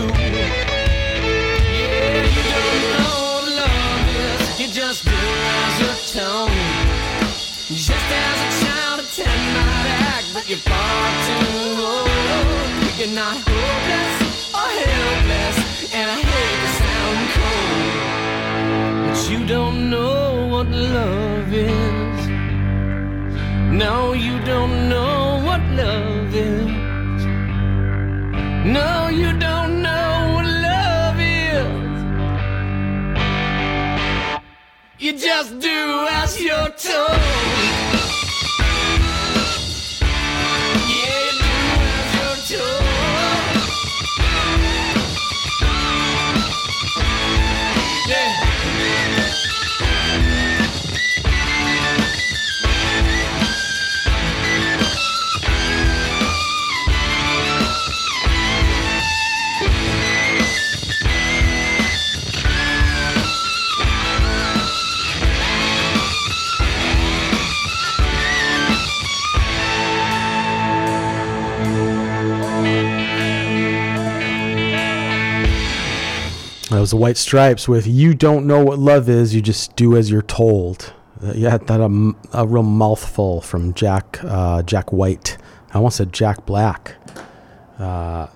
Yeah, 1.77 2.24
you 2.36 2.43
don't 2.55 2.82
know 2.94 3.12
what 3.28 3.44
love 3.61 4.09
is. 4.16 4.61
You 4.61 4.69
just 4.73 5.05
do 5.05 5.20
as 5.61 5.73
you're 5.82 6.01
told. 6.15 6.51
Just 7.86 8.09
as 8.24 8.36
a 8.47 8.51
child 8.65 9.01
of 9.01 9.09
ten 9.15 9.39
might 9.57 9.89
act, 10.09 10.27
but 10.32 10.48
you're 10.48 10.65
far 10.70 11.05
too 11.28 11.85
old. 11.85 12.09
You're 12.98 13.15
not 13.23 13.36
hopeless 13.44 14.15
or 14.57 14.69
helpless, 14.89 15.93
and 15.93 16.07
I 16.11 16.30
don't 19.51 19.91
know 19.91 20.47
what 20.47 20.69
love 20.69 21.53
is. 21.53 22.29
No, 23.83 24.13
you 24.13 24.39
don't 24.45 24.89
know 24.89 25.43
what 25.45 25.61
love 25.83 26.33
is. 26.33 26.67
No, 28.77 29.09
you 29.09 29.37
don't 29.47 29.83
know 29.83 30.35
what 30.35 30.47
love 30.69 31.19
is. 31.19 31.67
You 35.01 35.19
just 35.19 35.59
do 35.59 36.07
as 36.21 36.41
you're 36.41 36.71
told. 36.87 37.70
That 76.81 76.85
was 76.85 76.90
the 76.93 76.97
White 76.97 77.19
Stripes 77.19 77.69
with 77.69 77.86
"You 77.86 78.15
don't 78.15 78.47
know 78.47 78.65
what 78.65 78.78
love 78.78 79.11
is, 79.11 79.35
you 79.35 79.43
just 79.43 79.77
do 79.77 79.98
as 79.98 80.11
you're 80.11 80.23
told." 80.23 80.94
Uh, 81.23 81.35
yeah, 81.36 81.59
that 81.59 81.78
um, 81.78 82.16
a 82.32 82.47
real 82.47 82.62
mouthful 82.62 83.43
from 83.43 83.74
Jack 83.74 84.19
uh, 84.24 84.62
Jack 84.62 84.90
White. 84.90 85.36
I 85.74 85.77
almost 85.77 85.98
said 85.98 86.11
Jack 86.11 86.47
Black. 86.47 86.94
Uh, 87.78 88.28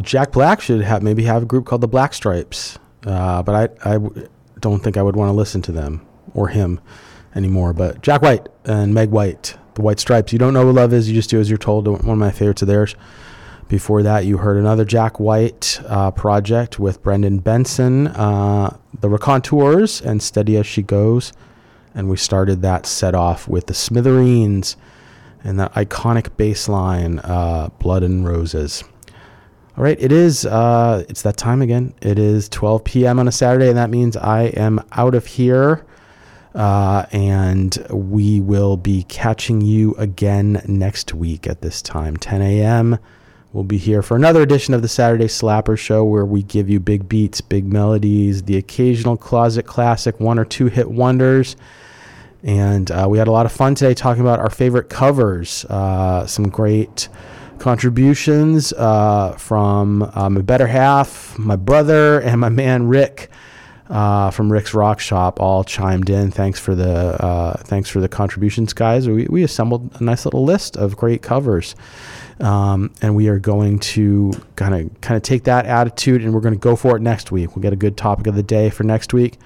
Jack 0.00 0.32
Black 0.32 0.62
should 0.62 0.80
have 0.80 1.02
maybe 1.02 1.24
have 1.24 1.42
a 1.42 1.44
group 1.44 1.66
called 1.66 1.82
the 1.82 1.88
Black 1.88 2.14
Stripes, 2.14 2.78
uh, 3.04 3.42
but 3.42 3.54
I 3.54 3.90
I 3.90 3.92
w- 3.98 4.28
don't 4.60 4.82
think 4.82 4.96
I 4.96 5.02
would 5.02 5.14
want 5.14 5.28
to 5.28 5.34
listen 5.34 5.60
to 5.60 5.72
them 5.72 6.06
or 6.32 6.48
him 6.48 6.80
anymore. 7.34 7.74
But 7.74 8.00
Jack 8.00 8.22
White 8.22 8.48
and 8.64 8.94
Meg 8.94 9.10
White, 9.10 9.58
the 9.74 9.82
White 9.82 10.00
Stripes. 10.00 10.32
You 10.32 10.38
don't 10.38 10.54
know 10.54 10.64
what 10.64 10.74
love 10.74 10.94
is, 10.94 11.06
you 11.06 11.14
just 11.14 11.28
do 11.28 11.38
as 11.38 11.50
you're 11.50 11.58
told. 11.58 11.86
One 11.86 12.00
of 12.00 12.16
my 12.16 12.30
favorites 12.30 12.62
of 12.62 12.68
theirs. 12.68 12.94
Before 13.68 14.02
that, 14.02 14.24
you 14.24 14.38
heard 14.38 14.56
another 14.56 14.86
Jack 14.86 15.20
White 15.20 15.78
uh, 15.86 16.10
project 16.10 16.78
with 16.78 17.02
Brendan 17.02 17.40
Benson, 17.40 18.06
uh, 18.06 18.74
The 18.98 19.10
Raconteurs, 19.10 20.00
and 20.00 20.22
Steady 20.22 20.56
as 20.56 20.66
She 20.66 20.80
Goes. 20.82 21.34
And 21.94 22.08
we 22.08 22.16
started 22.16 22.62
that 22.62 22.86
set 22.86 23.14
off 23.14 23.46
with 23.46 23.66
the 23.66 23.74
Smithereens 23.74 24.76
and 25.44 25.60
that 25.60 25.74
iconic 25.74 26.34
bass 26.38 26.66
line, 26.66 27.18
uh, 27.18 27.68
Blood 27.78 28.02
and 28.02 28.26
Roses. 28.26 28.84
All 29.76 29.84
right, 29.84 29.98
it 30.00 30.12
is, 30.12 30.46
uh, 30.46 31.04
it's 31.10 31.20
that 31.22 31.36
time 31.36 31.60
again. 31.60 31.92
It 32.00 32.18
is 32.18 32.48
12 32.48 32.84
p.m. 32.84 33.18
on 33.18 33.28
a 33.28 33.32
Saturday, 33.32 33.68
and 33.68 33.76
that 33.76 33.90
means 33.90 34.16
I 34.16 34.44
am 34.44 34.82
out 34.92 35.14
of 35.14 35.26
here. 35.26 35.84
Uh, 36.54 37.04
and 37.12 37.86
we 37.90 38.40
will 38.40 38.78
be 38.78 39.02
catching 39.04 39.60
you 39.60 39.94
again 39.96 40.62
next 40.66 41.12
week 41.12 41.46
at 41.46 41.60
this 41.60 41.82
time, 41.82 42.16
10 42.16 42.40
a.m. 42.40 42.98
We'll 43.52 43.64
be 43.64 43.78
here 43.78 44.02
for 44.02 44.14
another 44.14 44.42
edition 44.42 44.74
of 44.74 44.82
the 44.82 44.88
Saturday 44.88 45.24
Slapper 45.24 45.78
Show 45.78 46.04
where 46.04 46.26
we 46.26 46.42
give 46.42 46.68
you 46.68 46.80
big 46.80 47.08
beats, 47.08 47.40
big 47.40 47.64
melodies, 47.64 48.42
the 48.42 48.58
occasional 48.58 49.16
closet 49.16 49.64
classic, 49.64 50.20
one 50.20 50.38
or 50.38 50.44
two 50.44 50.66
hit 50.66 50.90
wonders. 50.90 51.56
And 52.42 52.90
uh, 52.90 53.06
we 53.08 53.16
had 53.16 53.26
a 53.26 53.32
lot 53.32 53.46
of 53.46 53.52
fun 53.52 53.74
today 53.74 53.94
talking 53.94 54.20
about 54.20 54.38
our 54.38 54.50
favorite 54.50 54.90
covers. 54.90 55.64
Uh, 55.64 56.26
some 56.26 56.50
great 56.50 57.08
contributions 57.58 58.74
uh, 58.74 59.32
from 59.38 60.02
uh, 60.14 60.28
my 60.28 60.42
better 60.42 60.66
half, 60.66 61.38
my 61.38 61.56
brother, 61.56 62.20
and 62.20 62.42
my 62.42 62.50
man 62.50 62.86
Rick 62.86 63.30
uh, 63.88 64.30
from 64.30 64.52
Rick's 64.52 64.74
Rock 64.74 65.00
Shop 65.00 65.40
all 65.40 65.64
chimed 65.64 66.10
in. 66.10 66.30
Thanks 66.30 66.60
for 66.60 66.74
the 66.74 67.22
uh, 67.22 67.56
thanks 67.64 67.88
for 67.88 68.00
the 68.00 68.08
contributions, 68.08 68.72
guys. 68.72 69.08
We, 69.08 69.26
we 69.28 69.42
assembled 69.42 69.90
a 69.98 70.04
nice 70.04 70.24
little 70.24 70.44
list 70.44 70.76
of 70.76 70.96
great 70.96 71.22
covers, 71.22 71.74
um, 72.40 72.92
and 73.02 73.16
we 73.16 73.28
are 73.28 73.38
going 73.38 73.78
to 73.80 74.32
kind 74.56 74.74
of 74.74 75.00
kind 75.00 75.16
of 75.16 75.22
take 75.22 75.44
that 75.44 75.66
attitude 75.66 76.22
and 76.22 76.32
we're 76.32 76.40
going 76.40 76.54
to 76.54 76.60
go 76.60 76.76
for 76.76 76.96
it 76.96 77.02
next 77.02 77.32
week. 77.32 77.54
We'll 77.54 77.62
get 77.62 77.72
a 77.72 77.76
good 77.76 77.96
topic 77.96 78.26
of 78.26 78.34
the 78.34 78.42
day 78.42 78.70
for 78.70 78.84
next 78.84 79.12
week. 79.12 79.38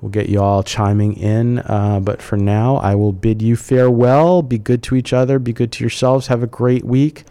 We'll 0.00 0.10
get 0.10 0.28
you 0.30 0.40
all 0.40 0.62
chiming 0.62 1.14
in, 1.14 1.58
uh, 1.58 2.00
but 2.00 2.22
for 2.22 2.36
now, 2.38 2.76
I 2.76 2.94
will 2.94 3.12
bid 3.12 3.42
you 3.42 3.54
farewell. 3.54 4.40
Be 4.40 4.56
good 4.56 4.82
to 4.84 4.96
each 4.96 5.12
other. 5.12 5.38
Be 5.38 5.52
good 5.52 5.72
to 5.72 5.84
yourselves. 5.84 6.28
Have 6.28 6.42
a 6.42 6.46
great 6.46 6.84
week, 6.84 7.24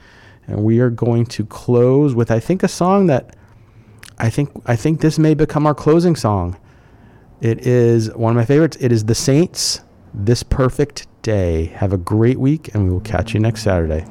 And 0.46 0.64
we 0.64 0.80
are 0.80 0.92
going 0.92 1.26
to 1.28 1.46
close 1.46 2.14
with 2.14 2.30
I 2.30 2.40
think 2.40 2.62
a 2.62 2.68
song 2.68 3.08
that 3.08 3.36
I 4.20 4.30
think 4.30 4.52
I 4.66 4.76
think 4.76 5.02
this 5.02 5.18
may 5.18 5.34
become 5.34 5.66
our 5.66 5.74
closing 5.76 6.16
song. 6.16 6.58
It 7.42 7.66
is 7.66 8.14
one 8.14 8.32
of 8.32 8.36
my 8.36 8.46
favorites. 8.46 8.78
It 8.82 8.92
is 8.92 9.06
The 9.06 9.16
Saints, 9.16 9.82
This 10.14 10.44
Perfect 10.44 11.08
Day. 11.22 11.66
Have 11.68 11.94
a 11.94 11.98
great 11.98 12.38
week 12.38 12.74
and 12.74 12.84
we 12.84 12.90
will 12.92 13.00
catch 13.00 13.34
you 13.34 13.40
next 13.40 13.64
Saturday. 13.64 14.06